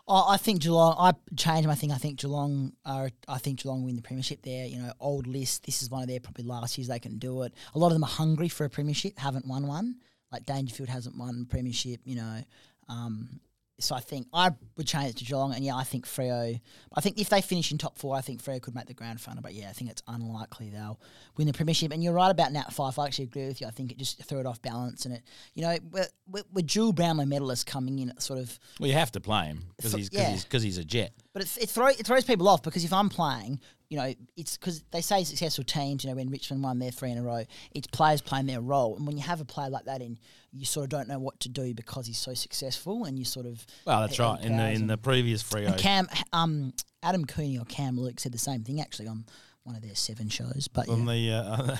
I 0.08 0.34
I 0.34 0.36
think 0.36 0.62
Geelong. 0.62 0.96
I 0.98 1.12
changed 1.36 1.68
my 1.68 1.74
thing. 1.74 1.92
I 1.92 1.96
think 1.96 2.20
Geelong 2.20 2.72
are. 2.84 3.10
I 3.26 3.38
think 3.38 3.62
Geelong 3.62 3.84
win 3.84 3.96
the 3.96 4.02
premiership. 4.02 4.42
There, 4.42 4.66
you 4.66 4.78
know, 4.78 4.92
old 5.00 5.26
list. 5.26 5.64
This 5.64 5.82
is 5.82 5.90
one 5.90 6.02
of 6.02 6.08
their 6.08 6.20
probably 6.20 6.44
last 6.44 6.78
years 6.78 6.88
they 6.88 6.98
can 6.98 7.18
do 7.18 7.42
it. 7.42 7.52
A 7.74 7.78
lot 7.78 7.88
of 7.88 7.92
them 7.94 8.04
are 8.04 8.08
hungry 8.08 8.48
for 8.48 8.64
a 8.64 8.70
premiership. 8.70 9.18
Haven't 9.18 9.46
won 9.46 9.66
one. 9.66 9.96
Like 10.32 10.44
Dangerfield 10.44 10.88
hasn't 10.88 11.16
won 11.16 11.46
premiership. 11.46 12.00
You 12.04 12.16
know, 12.16 12.42
um, 12.88 13.40
so 13.80 13.94
I 13.94 14.00
think 14.00 14.26
I 14.32 14.50
would 14.76 14.86
change 14.86 15.10
it 15.10 15.16
to 15.18 15.24
Geelong. 15.24 15.54
And 15.54 15.64
yeah, 15.64 15.76
I 15.76 15.84
think 15.84 16.04
Freo. 16.04 16.60
I 16.94 17.00
think 17.00 17.20
if 17.20 17.28
they 17.28 17.40
finish 17.40 17.70
in 17.70 17.78
top 17.78 17.96
four, 17.96 18.16
I 18.16 18.20
think 18.20 18.42
Freo 18.42 18.60
could 18.60 18.74
make 18.74 18.86
the 18.86 18.94
grand 18.94 19.20
final. 19.20 19.40
But 19.40 19.54
yeah, 19.54 19.68
I 19.68 19.72
think 19.72 19.90
it's 19.90 20.02
unlikely 20.08 20.70
they'll 20.70 20.98
win 21.36 21.46
the 21.46 21.52
premiership. 21.52 21.92
And 21.92 22.02
you're 22.02 22.12
right 22.12 22.30
about 22.30 22.52
Nat 22.52 22.72
Fyfe. 22.72 22.98
I 22.98 23.06
actually 23.06 23.26
agree 23.26 23.46
with 23.46 23.60
you. 23.60 23.66
I 23.68 23.70
think 23.70 23.92
it 23.92 23.98
just 23.98 24.22
threw 24.24 24.40
it 24.40 24.46
off 24.46 24.60
balance. 24.62 25.04
And 25.04 25.14
it, 25.14 25.22
you 25.54 25.62
know, 25.62 25.76
we're, 25.90 26.62
dual 26.62 26.92
Brownlow 26.92 27.24
medalists 27.24 27.64
coming 27.64 27.98
in 28.00 28.10
at 28.10 28.20
sort 28.20 28.40
of 28.40 28.58
well, 28.80 28.88
you 28.88 28.94
have 28.94 29.12
to 29.12 29.20
play 29.20 29.46
him 29.46 29.64
because 29.76 29.92
he's 29.92 30.10
because 30.10 30.24
yeah. 30.24 30.58
he's, 30.58 30.62
he's 30.62 30.78
a 30.78 30.84
jet. 30.84 31.12
But 31.38 31.46
it, 31.46 31.62
it, 31.62 31.68
throw, 31.68 31.86
it 31.86 32.04
throws 32.04 32.24
people 32.24 32.48
off 32.48 32.64
because 32.64 32.84
if 32.84 32.92
I'm 32.92 33.08
playing, 33.08 33.60
you 33.88 33.96
know, 33.96 34.12
it's 34.36 34.56
because 34.56 34.82
they 34.90 35.00
say 35.00 35.22
successful 35.22 35.62
teams, 35.62 36.02
you 36.02 36.10
know, 36.10 36.16
when 36.16 36.30
Richmond 36.30 36.64
won 36.64 36.80
their 36.80 36.90
three 36.90 37.12
in 37.12 37.18
a 37.18 37.22
row, 37.22 37.44
it's 37.70 37.86
players 37.86 38.20
playing 38.20 38.46
their 38.46 38.60
role. 38.60 38.96
And 38.96 39.06
when 39.06 39.16
you 39.16 39.22
have 39.22 39.40
a 39.40 39.44
player 39.44 39.70
like 39.70 39.84
that 39.84 40.02
in, 40.02 40.18
you 40.52 40.66
sort 40.66 40.82
of 40.82 40.90
don't 40.90 41.06
know 41.06 41.20
what 41.20 41.38
to 41.38 41.48
do 41.48 41.74
because 41.74 42.08
he's 42.08 42.18
so 42.18 42.34
successful 42.34 43.04
and 43.04 43.16
you 43.16 43.24
sort 43.24 43.46
of. 43.46 43.64
Well, 43.86 44.00
that's 44.00 44.18
right. 44.18 44.40
In 44.42 44.56
the 44.56 44.68
in 44.72 44.88
the 44.88 44.98
previous 44.98 45.44
Freo, 45.44 45.68
And 45.68 45.78
Cam, 45.78 46.08
um, 46.32 46.72
Adam 47.04 47.24
Cooney 47.24 47.56
or 47.56 47.64
Cam 47.66 47.96
Luke 47.96 48.18
said 48.18 48.32
the 48.32 48.38
same 48.38 48.64
thing 48.64 48.80
actually 48.80 49.06
on 49.06 49.24
one 49.62 49.76
of 49.76 49.82
their 49.82 49.94
seven 49.94 50.28
shows. 50.28 50.66
But 50.66 50.88
on 50.88 51.06
yeah. 51.06 51.76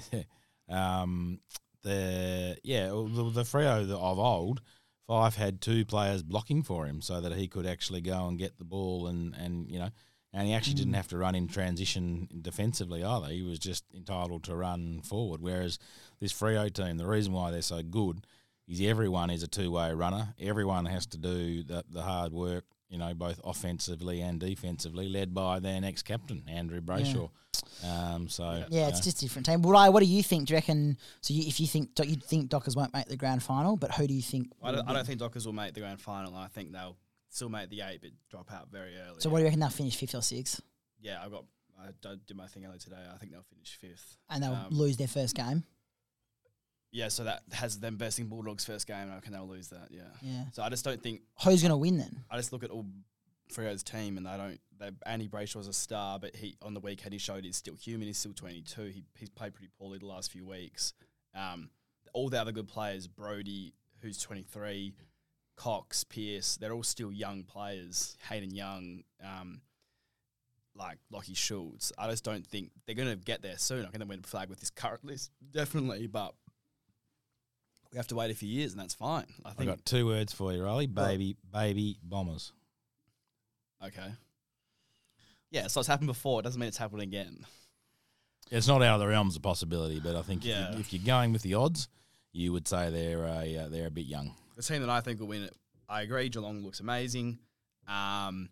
the 0.00 0.24
uh, 0.70 0.72
um 0.74 1.40
the 1.82 2.56
yeah 2.62 2.86
the, 2.86 3.30
the 3.34 3.42
that 3.42 3.98
of 3.98 4.18
old, 4.18 4.62
Fyfe 5.08 5.34
had 5.36 5.60
two 5.60 5.84
players 5.84 6.22
blocking 6.22 6.62
for 6.62 6.86
him 6.86 7.00
so 7.02 7.20
that 7.20 7.32
he 7.32 7.46
could 7.48 7.66
actually 7.66 8.00
go 8.00 8.26
and 8.26 8.38
get 8.38 8.58
the 8.58 8.64
ball 8.64 9.06
and 9.06 9.34
and 9.34 9.70
you 9.70 9.78
know. 9.78 9.90
And 10.36 10.48
he 10.48 10.52
actually 10.54 10.74
Mm. 10.74 10.78
didn't 10.78 10.94
have 10.94 11.08
to 11.08 11.16
run 11.18 11.36
in 11.36 11.46
transition 11.46 12.28
defensively 12.42 13.04
either. 13.04 13.28
He 13.28 13.42
was 13.42 13.60
just 13.60 13.84
entitled 13.94 14.42
to 14.44 14.56
run 14.56 15.00
forward. 15.02 15.40
Whereas 15.40 15.78
this 16.18 16.32
Freo 16.32 16.72
team, 16.72 16.96
the 16.96 17.06
reason 17.06 17.32
why 17.32 17.52
they're 17.52 17.62
so 17.62 17.84
good 17.84 18.26
is 18.66 18.80
everyone 18.80 19.30
is 19.30 19.44
a 19.44 19.46
two 19.46 19.70
way 19.70 19.92
runner. 19.92 20.34
Everyone 20.40 20.86
has 20.86 21.06
to 21.06 21.18
do 21.18 21.62
the, 21.62 21.84
the 21.88 22.02
hard 22.02 22.32
work 22.32 22.64
you 22.94 23.00
know, 23.00 23.12
both 23.12 23.40
offensively 23.42 24.20
and 24.20 24.38
defensively, 24.38 25.08
led 25.08 25.34
by 25.34 25.58
their 25.58 25.80
next 25.80 26.04
captain, 26.04 26.44
Andrew 26.46 26.80
Brayshaw. 26.80 27.28
Um, 27.84 28.28
so 28.28 28.44
Yeah. 28.44 28.66
Yeah, 28.70 28.88
it's 28.88 29.00
know, 29.00 29.04
just 29.04 29.18
a 29.18 29.20
different 29.22 29.46
team. 29.46 29.62
Well, 29.62 29.92
what 29.92 29.98
do 29.98 30.06
you 30.06 30.22
think? 30.22 30.46
Do 30.46 30.52
you 30.52 30.58
reckon? 30.58 30.96
So, 31.20 31.34
you, 31.34 31.42
if 31.48 31.58
you 31.58 31.66
think 31.66 31.90
you 32.04 32.14
think 32.14 32.50
Dockers 32.50 32.76
won't 32.76 32.94
make 32.94 33.06
the 33.06 33.16
grand 33.16 33.42
final, 33.42 33.76
but 33.76 33.90
who 33.96 34.06
do 34.06 34.14
you 34.14 34.22
think? 34.22 34.52
I 34.62 34.70
don't, 34.70 34.88
I 34.88 34.92
don't 34.92 35.04
think 35.04 35.18
Dockers 35.18 35.44
will 35.44 35.52
make 35.52 35.74
the 35.74 35.80
grand 35.80 36.00
final. 36.00 36.36
I 36.36 36.46
think 36.46 36.70
they'll 36.70 36.96
still 37.30 37.48
make 37.48 37.68
the 37.68 37.80
eight, 37.80 38.00
but 38.00 38.12
drop 38.30 38.52
out 38.52 38.68
very 38.70 38.94
early. 38.96 39.16
So, 39.18 39.28
what 39.28 39.38
do 39.38 39.42
you 39.42 39.46
reckon 39.46 39.58
they'll 39.58 39.70
finish 39.70 39.96
fifth 39.96 40.14
or 40.14 40.22
sixth, 40.22 40.60
yeah, 41.02 41.20
I 41.20 41.28
got. 41.28 41.44
I 41.76 41.88
don't 42.00 42.24
did 42.24 42.36
my 42.36 42.46
thing 42.46 42.64
earlier 42.64 42.78
today. 42.78 42.96
I 43.12 43.18
think 43.18 43.32
they'll 43.32 43.42
finish 43.42 43.76
fifth. 43.80 44.16
and 44.30 44.40
they'll 44.40 44.54
Um, 44.54 44.68
lose 44.70 44.96
their 44.96 45.08
first 45.08 45.34
game? 45.34 45.64
Yeah, 46.94 47.08
so 47.08 47.24
that 47.24 47.42
has 47.52 47.80
them 47.80 47.98
versing 47.98 48.28
Bulldogs 48.28 48.64
first 48.64 48.86
game. 48.86 48.96
and 48.96 49.10
I 49.10 49.16
reckon 49.16 49.32
they'll 49.32 49.48
lose 49.48 49.66
that. 49.68 49.88
Yeah. 49.90 50.02
Yeah. 50.22 50.44
So 50.52 50.62
I 50.62 50.68
just 50.68 50.84
don't 50.84 51.02
think. 51.02 51.22
Who's 51.42 51.60
going 51.60 51.70
to 51.70 51.76
win 51.76 51.98
then? 51.98 52.22
I 52.30 52.36
just 52.36 52.52
look 52.52 52.62
at 52.62 52.70
all 52.70 52.86
Freo's 53.52 53.82
team, 53.82 54.16
and 54.16 54.24
they 54.24 54.36
don't. 54.36 54.60
They, 54.78 54.90
Andy 55.04 55.26
Brayshaw's 55.26 55.66
a 55.66 55.72
star, 55.72 56.20
but 56.20 56.36
he 56.36 56.56
on 56.62 56.72
the 56.72 56.78
weekend 56.78 57.12
he 57.12 57.18
showed 57.18 57.44
he's 57.44 57.56
still 57.56 57.74
human. 57.74 58.06
He's 58.06 58.18
still 58.18 58.32
22. 58.32 58.82
He 58.84 59.02
he's 59.18 59.28
played 59.28 59.54
pretty 59.54 59.70
poorly 59.76 59.98
the 59.98 60.06
last 60.06 60.30
few 60.30 60.46
weeks. 60.46 60.92
Um, 61.34 61.70
all 62.12 62.28
the 62.28 62.40
other 62.40 62.52
good 62.52 62.68
players, 62.68 63.08
Brody, 63.08 63.74
who's 64.00 64.18
23, 64.18 64.94
Cox, 65.56 66.04
Pierce, 66.04 66.56
they're 66.58 66.72
all 66.72 66.84
still 66.84 67.10
young 67.10 67.42
players. 67.42 68.16
Hayden 68.28 68.54
Young, 68.54 69.02
um, 69.20 69.62
like 70.76 70.98
Lachie 71.12 71.36
Schultz. 71.36 71.92
I 71.98 72.08
just 72.08 72.22
don't 72.22 72.46
think 72.46 72.70
they're 72.86 72.94
going 72.94 73.08
to 73.10 73.16
get 73.16 73.42
there 73.42 73.58
soon. 73.58 73.82
Going 73.86 73.98
to 73.98 74.06
win 74.06 74.20
a 74.22 74.26
flag 74.28 74.48
with 74.48 74.60
this 74.60 74.70
current 74.70 75.04
list, 75.04 75.32
definitely, 75.50 76.06
but 76.06 76.34
we 77.94 77.98
have 77.98 78.08
to 78.08 78.16
wait 78.16 78.28
a 78.32 78.34
few 78.34 78.48
years, 78.48 78.72
and 78.72 78.80
that's 78.80 78.92
fine. 78.92 79.26
I 79.44 79.50
I 79.50 79.52
think. 79.52 79.70
got 79.70 79.84
two 79.84 80.04
words 80.04 80.32
for 80.32 80.52
you, 80.52 80.64
Riley. 80.64 80.88
Baby, 80.88 81.36
baby 81.52 81.96
bombers. 82.02 82.52
Okay. 83.86 84.12
Yeah, 85.52 85.68
so 85.68 85.78
it's 85.78 85.86
happened 85.86 86.08
before. 86.08 86.40
It 86.40 86.42
doesn't 86.42 86.58
mean 86.60 86.66
it's 86.66 86.76
happening 86.76 87.04
again. 87.04 87.46
It's 88.50 88.66
not 88.66 88.82
out 88.82 88.94
of 88.94 89.00
the 89.00 89.06
realms 89.06 89.36
of 89.36 89.42
possibility, 89.42 90.00
but 90.00 90.16
I 90.16 90.22
think 90.22 90.44
if, 90.44 90.48
you, 90.48 90.80
if 90.80 90.92
you're 90.92 91.06
going 91.06 91.32
with 91.32 91.42
the 91.42 91.54
odds, 91.54 91.88
you 92.32 92.52
would 92.52 92.66
say 92.66 92.90
they're 92.90 93.24
a, 93.24 93.58
uh, 93.58 93.68
they're 93.68 93.86
a 93.86 93.92
bit 93.92 94.06
young. 94.06 94.34
The 94.56 94.62
team 94.62 94.80
that 94.80 94.90
I 94.90 95.00
think 95.00 95.20
will 95.20 95.28
win 95.28 95.44
it, 95.44 95.54
I 95.88 96.02
agree. 96.02 96.28
Geelong 96.28 96.64
looks 96.64 96.80
amazing. 96.80 97.38
Um, 97.86 98.48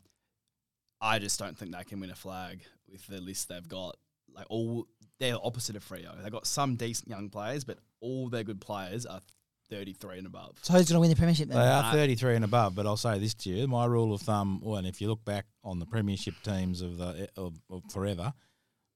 I 1.00 1.18
just 1.18 1.36
don't 1.40 1.58
think 1.58 1.74
they 1.74 1.82
can 1.82 1.98
win 1.98 2.10
a 2.10 2.14
flag 2.14 2.62
with 2.88 3.04
the 3.08 3.20
list 3.20 3.48
they've 3.48 3.68
got. 3.68 3.96
Like 4.32 4.46
all, 4.48 4.86
they're 5.18 5.34
opposite 5.42 5.74
of 5.74 5.84
Freo. 5.84 6.22
They've 6.22 6.30
got 6.30 6.46
some 6.46 6.76
decent 6.76 7.08
young 7.08 7.28
players, 7.28 7.64
but 7.64 7.78
all 8.02 8.28
their 8.28 8.44
good 8.44 8.60
players 8.60 9.06
are 9.06 9.20
33 9.70 10.18
and 10.18 10.26
above. 10.26 10.58
So, 10.60 10.74
who's 10.74 10.88
going 10.88 10.96
to 10.96 11.00
win 11.00 11.08
the 11.08 11.16
premiership 11.16 11.48
They 11.48 11.56
are 11.56 11.84
Uh, 11.84 11.92
33 11.92 12.36
and 12.36 12.44
above, 12.44 12.74
but 12.74 12.84
I'll 12.84 12.98
say 12.98 13.18
this 13.18 13.32
to 13.34 13.50
you: 13.50 13.66
my 13.66 13.86
rule 13.86 14.12
of 14.12 14.20
thumb, 14.20 14.60
well, 14.62 14.76
and 14.76 14.86
if 14.86 15.00
you 15.00 15.08
look 15.08 15.24
back 15.24 15.46
on 15.64 15.78
the 15.78 15.86
premiership 15.86 16.34
teams 16.42 16.82
of 16.82 16.98
the 16.98 17.30
of, 17.38 17.54
of 17.70 17.82
forever, 17.90 18.34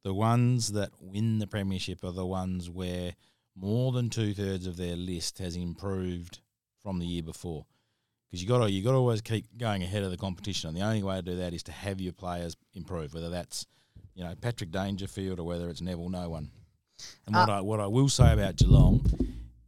the 0.05 0.13
ones 0.13 0.73
that 0.73 0.91
win 1.01 1.39
the 1.39 1.47
premiership 1.47 2.05
are 2.05 2.13
the 2.13 2.27
ones 2.27 2.69
where 2.69 3.15
more 3.55 3.93
than 3.93 4.11
two 4.11 4.35
thirds 4.35 4.67
of 4.67 4.77
their 4.77 4.97
list 4.97 5.39
has 5.39 5.57
improved 5.57 6.41
from 6.83 6.99
the 6.99 7.07
year 7.07 7.23
before. 7.23 7.65
Because 8.31 8.43
you 8.43 8.49
got 8.49 8.59
to 8.59 8.71
you 8.71 8.83
got 8.83 8.91
to 8.91 8.99
always 8.99 9.23
keep 9.23 9.47
going 9.57 9.83
ahead 9.83 10.03
of 10.03 10.11
the 10.11 10.17
competition, 10.19 10.69
and 10.69 10.77
the 10.77 10.83
only 10.83 11.03
way 11.03 11.17
to 11.17 11.23
do 11.23 11.37
that 11.37 11.55
is 11.55 11.63
to 11.63 11.73
have 11.73 12.01
your 12.01 12.13
players 12.13 12.55
improve. 12.75 13.15
Whether 13.15 13.31
that's 13.31 13.67
you 14.15 14.25
know 14.25 14.35
Patrick 14.41 14.73
Dangerfield 14.73 15.41
or 15.41 15.45
whether 15.45 15.71
it's 15.71 15.81
Neville 15.81 16.11
No 16.11 16.29
One. 16.29 16.51
And 17.27 17.35
what 17.35 17.49
uh, 17.49 17.59
I 17.59 17.61
what 17.61 17.81
I 17.81 17.87
will 17.87 18.09
say 18.09 18.33
about 18.33 18.57
Geelong 18.57 19.05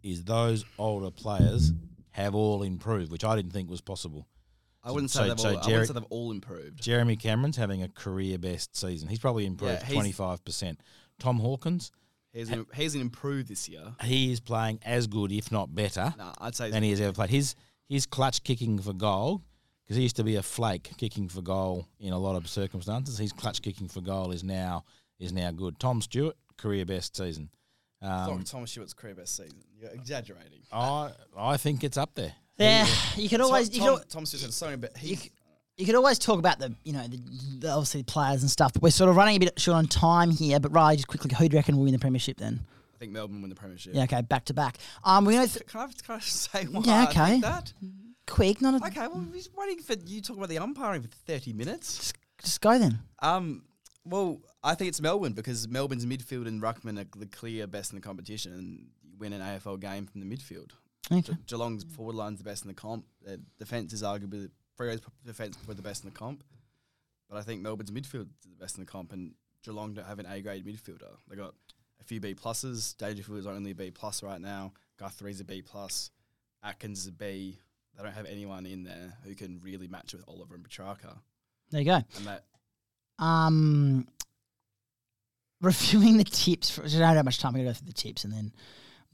is 0.03 0.25
those 0.25 0.65
older 0.79 1.11
players 1.11 1.73
have 2.11 2.35
all 2.35 2.63
improved, 2.63 3.11
which 3.13 3.25
I 3.25 3.37
didn't 3.37 3.53
think 3.53 3.69
was 3.71 3.81
possible. 3.81 4.27
I 4.83 4.93
wouldn't 4.93 5.11
So- 5.11 5.21
say 5.23 5.29
they've 5.29 5.41
so 5.41 5.49
all. 5.51 5.55
I 5.59 5.67
wouldn't 5.67 5.87
say 5.89 5.93
they've 5.95 6.03
all 6.11 6.31
improved. 6.31 6.81
Jeremy 6.83 7.17
Cameron's 7.17 7.57
having 7.57 7.83
a 7.83 7.89
career 7.89 8.39
best 8.39 8.77
season. 8.77 9.09
He's 9.09 9.19
probably 9.19 9.45
improved 9.47 9.83
twenty 9.91 10.13
five 10.13 10.45
percent. 10.45 10.81
Tom 11.19 11.39
Hawkins, 11.41 11.91
He's 12.33 12.49
an, 12.51 12.67
he's 12.75 12.95
an 12.95 13.01
improved 13.01 13.49
this 13.49 13.69
year. 13.69 13.95
he 14.05 14.31
is 14.31 14.39
playing 14.39 14.79
as 14.85 15.07
good, 15.09 15.33
if 15.33 15.51
not 15.51 15.75
better, 15.75 16.15
Nah, 16.17 16.33
I'd 16.41 16.55
say 16.55 16.71
than 16.71 16.83
he 16.85 16.91
has 16.91 17.01
ever 17.01 17.13
played. 17.13 17.31
His 17.31 17.55
his 17.89 18.07
clutch 18.07 18.45
kicking 18.45 18.79
for 18.79 18.93
goal, 18.93 19.43
because 19.85 19.97
he 19.97 20.03
used 20.05 20.17
to 20.17 20.25
be 20.25 20.37
a 20.37 20.43
flake 20.43 20.91
kicking 20.97 21.29
for 21.29 21.43
goal 21.43 21.89
in 21.99 22.13
a 22.13 22.19
lot 22.19 22.37
of 22.37 22.49
circumstances. 22.49 23.19
His 23.19 23.33
clutch 23.33 23.63
kicking 23.63 23.89
for 23.89 24.01
goal 24.01 24.31
is 24.31 24.45
now 24.45 24.85
is 25.19 25.33
now 25.33 25.51
good. 25.51 25.81
Tom 25.81 26.01
Stewart, 26.01 26.37
career 26.59 26.85
best 26.85 27.17
season. 27.17 27.49
Sorry, 28.03 28.31
Um, 28.33 28.45
Thomas 28.45 28.71
Stewart's 28.71 28.93
career 28.95 29.15
best 29.15 29.37
season. 29.37 29.59
You're 29.81 29.91
exaggerating. 29.91 30.61
I 30.73 31.11
I 31.37 31.57
think 31.57 31.83
it's 31.85 31.97
up 31.97 32.15
there. 32.15 32.35
Yeah, 32.59 32.87
you 33.17 33.29
can 33.29 33.41
always 33.41 33.75
you 33.75 33.81
Tom, 33.81 33.99
could, 33.99 34.09
Tom 34.11 34.27
Stewart's 34.27 34.45
had 34.45 34.53
so 34.55 34.67
many, 34.67 34.77
but 34.79 34.93
you, 35.03 35.09
he. 35.11 35.17
c- 35.17 35.31
you 35.77 35.87
could 35.87 35.95
always 35.95 36.19
talk 36.19 36.39
about 36.41 36.59
the 36.59 36.75
you 36.85 36.93
know 36.93 37.07
the, 37.07 37.21
the 37.61 37.71
obviously 37.71 38.03
players 38.03 38.43
and 38.43 38.51
stuff, 38.51 38.73
but 38.73 38.83
we're 38.83 38.91
sort 38.91 39.09
of 39.11 39.17
running 39.17 39.37
a 39.37 39.39
bit 39.39 39.59
short 39.61 39.77
on 39.77 39.87
time 39.87 40.31
here. 40.31 40.59
But 40.61 40.73
Riley, 40.73 40.97
just 40.97 41.07
quickly, 41.09 41.31
who 41.39 41.49
do 41.49 41.55
you 41.55 41.59
reckon 41.59 41.77
will 41.77 41.85
win 41.85 41.93
the 41.93 41.99
premiership 42.01 42.37
then? 42.37 42.61
I 42.95 42.99
think 42.99 43.13
Melbourne 43.13 43.41
win 43.43 43.49
the 43.49 43.55
premiership. 43.55 43.95
Yeah, 43.95 44.03
okay, 44.05 44.23
back 44.23 44.45
to 44.47 44.55
back. 44.55 44.79
Um, 45.05 45.25
we're 45.25 45.33
gonna 45.35 45.47
th- 45.47 45.67
Can 45.67 45.81
I, 45.83 45.87
can 46.05 46.17
I 46.17 46.19
say 46.21 46.65
why 46.65 46.83
Yeah, 46.85 47.01
I 47.05 47.11
okay. 47.11 47.27
think 47.31 47.43
that? 47.45 47.73
quick, 48.27 48.61
not 48.61 48.81
a, 48.83 48.87
Okay, 48.89 49.07
well, 49.07 49.25
we're 49.31 49.35
just 49.37 49.57
waiting 49.57 49.79
for 49.81 49.95
you 50.05 50.21
to 50.21 50.27
talk 50.29 50.37
about 50.37 50.49
the 50.49 50.59
umpiring 50.59 51.03
for 51.03 51.09
30 51.09 51.53
minutes. 51.53 52.13
just 52.43 52.61
go 52.61 52.77
then. 52.79 52.99
Um, 53.21 53.63
well, 54.05 54.41
I 54.63 54.75
think 54.75 54.89
it's 54.89 55.01
Melbourne 55.01 55.33
because 55.33 55.69
Melbourne's 55.69 56.05
midfield 56.07 56.47
and 56.49 56.61
Ruckman 56.61 56.99
are 57.01 57.07
the 57.19 57.27
clear 57.27 57.67
best 57.67 57.93
in 57.93 57.97
the 57.97 58.03
competition 58.03 58.53
and 58.53 58.87
you 59.03 59.17
win 59.19 59.33
an 59.33 59.41
AFL 59.41 59.81
game 59.81 60.07
from 60.07 60.21
the 60.21 60.27
midfield. 60.37 60.71
Okay. 61.13 61.33
Ge- 61.33 61.47
Geelong's 61.47 61.85
forward 61.85 62.17
line's 62.17 62.39
the 62.39 62.45
best 62.45 62.65
in 62.65 62.69
the 62.69 62.75
comp. 62.75 63.05
Their 63.25 63.39
defence 63.59 63.93
is 63.93 64.03
arguably, 64.03 64.51
Freo's 64.77 65.01
defence 65.25 65.57
were 65.67 65.75
the 65.75 65.83
best 65.83 66.03
in 66.05 66.11
the 66.11 66.17
comp. 66.17 66.43
But 67.31 67.39
I 67.39 67.43
think 67.43 67.61
Melbourne's 67.63 67.91
midfield 67.91 68.29
is 68.31 68.51
the 68.51 68.57
best 68.61 68.77
in 68.79 68.85
the 68.85 68.91
comp 68.91 69.13
and 69.13 69.35
Geelong 69.65 69.95
don't 69.95 70.07
have 70.07 70.19
an 70.19 70.27
A 70.27 70.41
grade 70.41 70.67
midfielder. 70.67 71.17
They 71.29 71.37
got 71.37 71.55
a 72.01 72.05
few 72.05 72.21
B 72.21 72.35
pluses. 72.35 72.97
Dangerfield 72.97 73.39
is 73.39 73.47
only 73.47 73.71
a 73.73 73.75
B 73.75 73.91
plus 73.91 74.23
right 74.23 74.41
now. 74.41 74.73
Guthrie's 74.99 75.41
a 75.41 75.45
B 75.45 75.63
plus. 75.63 76.11
Atkins 76.63 77.01
is 77.01 77.07
a 77.07 77.13
B. 77.13 77.59
They 77.97 78.03
don't 78.03 78.13
have 78.13 78.27
anyone 78.27 78.67
in 78.67 78.83
there 78.85 79.15
who 79.25 79.35
can 79.35 79.61
really 79.63 79.89
match 79.89 80.13
with 80.15 80.25
Oliver 80.29 80.55
and 80.55 80.69
Petracca. 80.69 81.19
There 81.71 81.81
you 81.81 81.87
go. 81.87 82.01
And 82.17 82.27
that 82.27 82.45
Um, 83.19 84.07
reviewing 85.61 86.19
the 86.19 86.25
tips. 86.25 86.71
For, 86.71 86.85
I 86.85 86.89
don't 86.89 87.17
have 87.17 87.25
much 87.25 87.39
time. 87.39 87.51
I'm 87.51 87.61
gonna 87.61 87.71
go 87.71 87.73
through 87.75 87.89
the 87.89 87.93
tips 87.93 88.25
and 88.25 88.33
then 88.33 88.53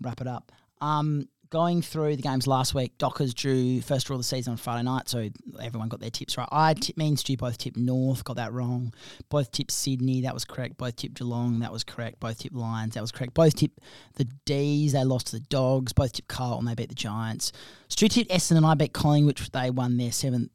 wrap 0.01 0.21
it 0.21 0.27
up. 0.27 0.53
Um, 0.81 1.29
going 1.55 1.83
through 1.83 2.17
the 2.17 2.23
games 2.23 2.49
last 2.49 2.75
week, 2.75 2.99
Dockers 2.99 3.33
drew 3.33 3.81
first 3.81 4.09
draw 4.09 4.15
of 4.15 4.21
the 4.21 4.25
season 4.25 4.51
on 4.51 4.57
Friday 4.57 4.83
night, 4.83 5.09
so 5.09 5.29
everyone 5.63 5.89
got 5.89 6.01
their 6.01 6.11
tips 6.11 6.37
right. 6.37 6.49
I 6.51 6.75
tip, 6.75 6.97
me 6.97 7.15
Stu 7.15 7.37
both 7.37 7.59
tipped 7.59 7.77
North, 7.77 8.25
got 8.25 8.37
that 8.37 8.53
wrong. 8.53 8.93
Both 9.29 9.53
tipped 9.53 9.71
Sydney, 9.71 10.23
that 10.23 10.35
was 10.35 10.45
correct. 10.45 10.77
Both 10.77 10.97
tipped 10.97 11.15
Geelong, 11.15 11.61
that 11.61 11.73
was 11.73 11.85
correct. 11.85 12.19
Both 12.19 12.41
tipped 12.41 12.57
Lions, 12.57 12.95
that 12.95 13.03
was 13.03 13.13
correct. 13.13 13.35
Both 13.35 13.55
tipped 13.55 13.79
the 14.15 14.25
D's, 14.45 14.95
they 14.95 15.05
lost 15.05 15.29
to 15.29 15.37
the 15.37 15.45
Dogs. 15.45 15.93
Both 15.93 16.15
tipped 16.15 16.29
Carlton, 16.29 16.67
they 16.67 16.75
beat 16.75 16.89
the 16.89 16.95
Giants. 16.97 17.53
Stu 17.89 18.09
tipped 18.09 18.33
Essendon, 18.33 18.57
and 18.57 18.67
I 18.67 18.75
beat 18.75 18.93
Collingwood, 18.93 19.39
which 19.39 19.53
they 19.53 19.71
won 19.71 19.97
their 19.97 20.11
seventh 20.11 20.51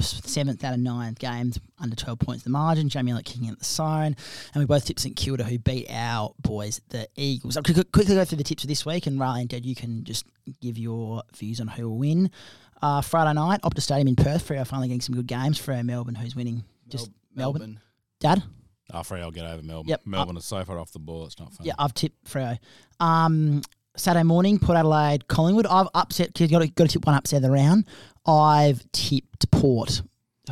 seventh 0.00 0.62
out 0.64 0.74
of 0.74 0.80
nine 0.80 1.14
games, 1.14 1.58
under 1.78 1.96
12 1.96 2.18
points 2.18 2.44
the 2.44 2.50
margin. 2.50 2.88
Jamie 2.88 3.12
Elliott 3.12 3.26
kicking 3.26 3.48
at 3.48 3.58
the 3.58 3.64
sign. 3.64 4.16
And 4.54 4.62
we 4.62 4.66
both 4.66 4.84
tipped 4.84 5.00
St 5.00 5.16
Kilda, 5.16 5.44
who 5.44 5.58
beat 5.58 5.86
our 5.90 6.32
boys, 6.40 6.80
the 6.88 7.08
Eagles. 7.16 7.56
I'll 7.56 7.62
quickly, 7.62 7.84
quickly 7.84 8.14
go 8.14 8.24
through 8.24 8.38
the 8.38 8.44
tips 8.44 8.62
for 8.62 8.66
this 8.68 8.86
week, 8.86 9.06
and 9.06 9.18
Riley 9.20 9.40
and 9.42 9.48
Dad, 9.48 9.66
you 9.66 9.74
can 9.74 10.04
just 10.04 10.26
give 10.60 10.78
your 10.78 11.22
views 11.34 11.60
on 11.60 11.68
who 11.68 11.88
will 11.88 11.98
win. 11.98 12.30
Uh, 12.82 13.00
Friday 13.00 13.32
night, 13.34 13.62
Optus 13.62 13.82
Stadium 13.82 14.08
in 14.08 14.16
Perth. 14.16 14.46
Freo 14.46 14.66
finally 14.66 14.88
getting 14.88 15.00
some 15.00 15.14
good 15.14 15.26
games. 15.26 15.58
Freo 15.58 15.84
Melbourne, 15.84 16.14
who's 16.14 16.36
winning? 16.36 16.64
Just 16.88 17.10
Mel- 17.34 17.52
Melbourne. 17.52 17.80
Dad? 18.20 18.42
Oh, 18.92 19.02
Free, 19.02 19.20
I'll 19.20 19.30
get 19.30 19.44
over 19.44 19.62
Melbourne. 19.62 19.88
Yep. 19.88 20.02
Melbourne 20.06 20.36
is 20.36 20.44
so 20.44 20.64
far 20.64 20.78
off 20.78 20.92
the 20.92 20.98
ball, 20.98 21.26
it's 21.26 21.38
not 21.38 21.52
fun. 21.52 21.66
Yeah, 21.66 21.72
I've 21.78 21.92
tipped 21.94 22.24
Freo. 22.24 22.58
Um, 23.00 23.62
Saturday 23.96 24.22
morning, 24.22 24.58
Port 24.58 24.78
Adelaide, 24.78 25.26
Collingwood. 25.26 25.66
I've 25.66 25.88
upset. 25.94 26.34
Got 26.34 26.48
to, 26.48 26.68
got 26.68 26.84
to 26.84 26.88
tip 26.88 27.06
one 27.06 27.14
upset 27.14 27.38
of 27.38 27.42
the 27.42 27.50
round. 27.50 27.86
I've 28.26 28.84
tipped 28.92 29.50
Port. 29.50 30.02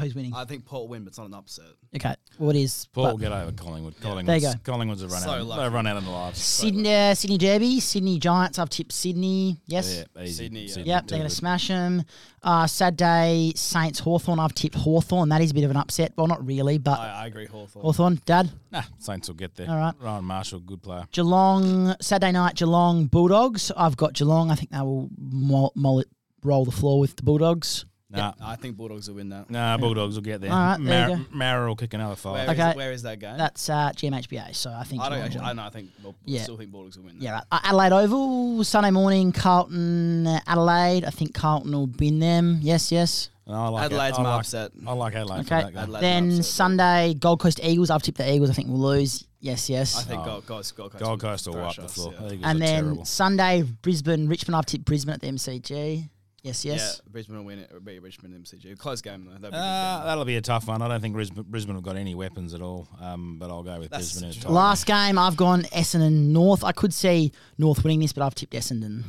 Who's 0.00 0.14
winning? 0.14 0.34
I 0.34 0.44
think 0.44 0.64
Port 0.64 0.82
will 0.82 0.88
win, 0.88 1.04
but 1.04 1.08
it's 1.10 1.18
not 1.18 1.28
an 1.28 1.34
upset. 1.34 1.66
okay, 1.94 2.16
what 2.38 2.56
is 2.56 2.88
Paul 2.92 3.04
but 3.04 3.10
will 3.12 3.18
get 3.18 3.30
over 3.32 3.52
Collingwood. 3.52 3.94
Yeah. 3.98 4.02
Collingwood's, 4.02 4.42
There 4.42 4.50
you 4.50 4.56
go. 4.56 4.72
Collingwood's 4.72 5.02
have 5.02 5.12
run 5.12 5.22
So 5.22 5.30
out. 5.30 5.46
lucky. 5.46 5.62
They've 5.62 5.72
run 5.72 5.86
out 5.86 5.96
of 5.96 6.04
the 6.04 6.10
lives. 6.10 6.38
Sydney, 6.40 6.92
uh, 6.94 7.14
Sydney 7.14 7.38
Derby, 7.38 7.78
Sydney 7.80 8.18
Giants. 8.18 8.58
I've 8.58 8.70
tipped 8.70 8.90
Sydney. 8.92 9.60
Yes. 9.66 10.04
Yeah, 10.16 10.22
easy. 10.22 10.32
Sydney, 10.44 10.64
yeah. 10.66 10.78
Yep, 10.96 11.06
they're 11.06 11.18
going 11.18 11.28
to 11.30 11.34
smash 11.34 11.68
them. 11.68 12.02
Uh, 12.42 12.66
Saturday, 12.66 13.52
Saints 13.54 14.00
Hawthorn. 14.00 14.38
I've 14.40 14.52
tipped 14.54 14.74
Hawthorn. 14.74 15.28
That 15.28 15.40
is 15.40 15.52
a 15.52 15.54
bit 15.54 15.64
of 15.64 15.70
an 15.70 15.76
upset. 15.76 16.12
Well, 16.16 16.26
not 16.26 16.44
really, 16.44 16.78
but 16.78 16.98
I, 16.98 17.22
I 17.22 17.26
agree, 17.26 17.46
Hawthorn. 17.46 17.84
Hawthorn, 17.84 18.20
Dad. 18.26 18.50
Nah, 18.72 18.82
Saints 18.98 19.28
will 19.28 19.36
get 19.36 19.54
there. 19.54 19.70
All 19.70 19.76
right. 19.76 19.94
Rowan 20.00 20.24
Marshall, 20.24 20.58
good 20.60 20.82
player. 20.82 21.06
Geelong, 21.12 21.94
Saturday 22.00 22.32
night, 22.32 22.56
Geelong 22.56 23.06
Bulldogs. 23.06 23.70
I've 23.76 23.96
got 23.96 24.14
Geelong. 24.14 24.50
I 24.50 24.56
think 24.56 24.70
they 24.72 24.80
will 24.80 25.08
moll, 25.18 25.72
moll 25.76 26.00
it, 26.00 26.08
roll 26.42 26.64
the 26.64 26.72
floor 26.72 26.98
with 26.98 27.14
the 27.16 27.22
Bulldogs. 27.22 27.84
Nah, 28.16 28.32
I 28.42 28.56
think 28.56 28.76
Bulldogs 28.76 29.08
will 29.08 29.16
win 29.16 29.28
that. 29.30 29.50
nah, 29.50 29.76
Bulldogs 29.78 30.14
will 30.14 30.22
get 30.22 30.40
there. 30.40 30.50
All 30.52 30.56
right, 30.56 30.78
there 30.82 31.08
you 31.10 31.16
Mar- 31.16 31.26
Mara 31.30 31.68
will 31.68 31.76
kick 31.76 31.94
another 31.94 32.16
five. 32.16 32.32
Where 32.34 32.44
is 32.44 32.50
Okay. 32.50 32.70
it- 32.70 32.76
where 32.76 32.92
is 32.92 33.02
that 33.02 33.18
game? 33.18 33.36
That's 33.36 33.68
uh, 33.68 33.90
GMHBA, 33.94 34.54
so 34.54 34.70
I 34.70 34.84
think. 34.84 35.02
I 35.02 35.08
don't 35.08 35.18
Geelong 35.18 35.26
actually. 35.26 35.40
I 35.40 35.48
win. 35.48 35.56
know. 35.56 35.62
I 35.64 35.70
think. 35.70 35.90
Well, 36.02 36.14
Yeah. 36.24 36.42
still 36.42 36.56
think 36.56 36.70
Bulldogs 36.72 36.96
will 36.96 37.04
win. 37.04 37.18
That. 37.18 37.24
Yeah, 37.24 37.32
right. 37.32 37.44
Uh, 37.52 37.60
Adelaide 37.64 37.92
Oval, 37.92 38.64
Sunday 38.64 38.90
morning, 38.90 39.32
Carlton, 39.32 40.26
uh, 40.26 40.40
Adelaide. 40.46 41.04
I 41.04 41.10
think 41.10 41.34
Carlton 41.34 41.72
will 41.72 41.86
win 41.98 42.18
them. 42.18 42.58
Yes, 42.62 42.90
yes. 42.92 43.30
No, 43.46 43.52
I 43.54 43.68
like 43.68 43.84
Adelaide's 43.86 44.18
I 44.18 44.22
my 44.22 44.30
like, 44.30 44.38
upset. 44.40 44.72
I 44.86 44.92
like 44.94 45.14
Adelaide. 45.14 45.40
Okay. 45.40 45.44
For 45.48 45.54
that 45.54 45.72
game. 45.74 45.82
Adelaide. 45.82 46.00
Then 46.00 46.24
upset, 46.28 46.38
but- 46.38 46.46
Sunday, 46.46 47.14
Gold 47.14 47.40
Coast 47.40 47.60
Eagles. 47.62 47.90
I've 47.90 48.02
tipped 48.02 48.16
the 48.18 48.32
Eagles. 48.32 48.48
I 48.50 48.54
think 48.54 48.68
we'll 48.68 48.78
lose. 48.78 49.26
Yes, 49.40 49.68
yes. 49.68 49.98
I 49.98 50.02
think 50.04 50.22
Oh. 50.22 50.24
Gold, 50.24 50.46
Gold, 50.46 50.72
Gold 50.74 50.92
Coast. 50.92 51.04
Gold 51.04 51.22
will 51.22 51.28
Coast 51.30 51.46
will 51.46 51.52
thrash 51.52 51.66
wipe 51.66 51.76
the 51.76 51.82
us, 51.84 51.94
floor. 51.94 52.12
yeah. 52.14 52.26
Eagles 52.28 52.40
and 52.44 52.44
are 52.62 52.66
then 52.66 52.82
terrible. 52.84 53.04
Sunday, 53.04 53.62
Brisbane, 53.82 54.26
Richmond. 54.28 54.56
I've 54.56 54.64
tipped 54.64 54.86
Brisbane 54.86 55.12
at 55.12 55.20
the 55.20 55.26
MCG. 55.28 56.08
Yes, 56.44 56.62
yes. 56.62 57.00
Yeah, 57.02 57.10
Brisbane 57.10 57.38
will 57.38 57.44
win 57.44 57.58
it. 57.58 57.70
It'll 57.70 57.80
be 57.80 57.98
Richmond 57.98 58.34
MCG. 58.44 58.76
Close 58.78 59.00
game 59.00 59.24
though. 59.24 59.32
That'll 59.32 59.50
be 59.50 59.56
a 59.56 59.60
good 59.60 59.66
Uh, 59.66 59.96
game. 59.98 60.06
that'll 60.06 60.24
be 60.26 60.36
a 60.36 60.40
tough 60.42 60.68
one. 60.68 60.82
I 60.82 60.88
don't 60.88 61.00
think 61.00 61.14
Brisbane, 61.14 61.44
Brisbane 61.48 61.74
have 61.74 61.82
got 61.82 61.96
any 61.96 62.14
weapons 62.14 62.52
at 62.52 62.60
all, 62.60 62.86
um, 63.00 63.38
but 63.38 63.48
I'll 63.50 63.62
go 63.62 63.78
with 63.80 63.88
That's 63.90 64.12
Brisbane. 64.12 64.24
in 64.24 64.30
a 64.36 64.40
such 64.42 64.50
Last 64.50 64.84
game, 64.86 65.18
I've 65.18 65.38
gone 65.38 65.62
Essendon 65.64 66.28
North. 66.32 66.62
I 66.62 66.72
could 66.72 66.92
see 66.92 67.32
North 67.56 67.82
winning 67.82 68.00
this, 68.00 68.12
but 68.12 68.22
I've 68.24 68.34
tipped 68.34 68.52
Essendon. 68.52 69.04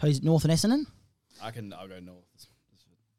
Who's 0.00 0.22
North 0.22 0.44
and 0.44 0.52
Essendon? 0.52 0.84
I 1.42 1.50
can. 1.50 1.72
I'll 1.72 1.88
go 1.88 1.98
North. 1.98 2.22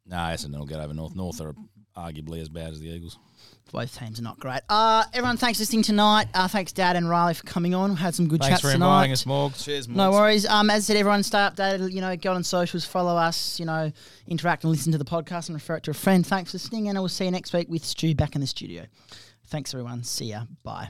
No, 0.06 0.16
Essendon 0.16 0.58
will 0.60 0.66
get 0.66 0.80
over 0.80 0.94
North. 0.94 1.14
North 1.14 1.42
are 1.42 1.54
arguably 1.98 2.40
as 2.40 2.48
bad 2.48 2.72
as 2.72 2.80
the 2.80 2.88
Eagles. 2.88 3.20
Both 3.72 4.00
teams 4.00 4.20
are 4.20 4.24
not 4.24 4.40
great. 4.40 4.62
Uh, 4.70 5.04
everyone, 5.14 5.38
thanks 5.38 5.58
for 5.60 5.62
listening 5.64 5.84
tonight. 5.84 6.28
Uh, 6.34 6.48
thanks, 6.48 6.72
Dad 6.72 6.96
and 6.96 7.10
Riley, 7.10 7.34
for 7.34 7.44
coming 7.44 7.76
on. 7.76 7.96
Had 7.96 8.16
some 8.16 8.28
good 8.28 8.40
Thanks 8.42 8.54
chats 8.54 8.62
for 8.62 8.72
tonight. 8.72 8.96
inviting 8.96 9.12
us, 9.12 9.24
Morgs. 9.26 9.64
Cheers. 9.64 9.88
No 9.88 10.12
worries. 10.12 10.46
Um, 10.46 10.70
as 10.70 10.86
I 10.86 10.94
said, 10.94 10.98
everyone 10.98 11.22
stay 11.24 11.38
updated. 11.38 11.92
You 11.92 12.02
know, 12.02 12.16
go 12.16 12.34
on 12.34 12.44
socials, 12.44 12.86
follow 12.86 13.16
us. 13.18 13.60
You 13.60 13.66
know, 13.66 13.92
interact 14.28 14.64
and 14.64 14.72
listen 14.72 14.92
to 14.94 14.98
the 14.98 15.06
podcast 15.06 15.50
and 15.50 15.56
refer 15.56 15.76
it 15.76 15.84
to 15.84 15.92
a 15.92 15.94
friend. 15.94 16.26
Thanks 16.26 16.52
for 16.52 16.56
listening, 16.56 16.88
and 16.90 16.98
I 16.98 17.02
will 17.02 17.10
see 17.10 17.26
you 17.26 17.32
next 17.32 17.54
week 17.54 17.68
with 17.70 17.84
Stu 17.84 18.16
back 18.16 18.36
in 18.36 18.42
the 18.42 18.48
studio. 18.48 18.86
Thanks, 19.48 19.74
everyone. 19.74 20.04
See 20.04 20.26
ya. 20.26 20.44
Bye. 20.64 20.88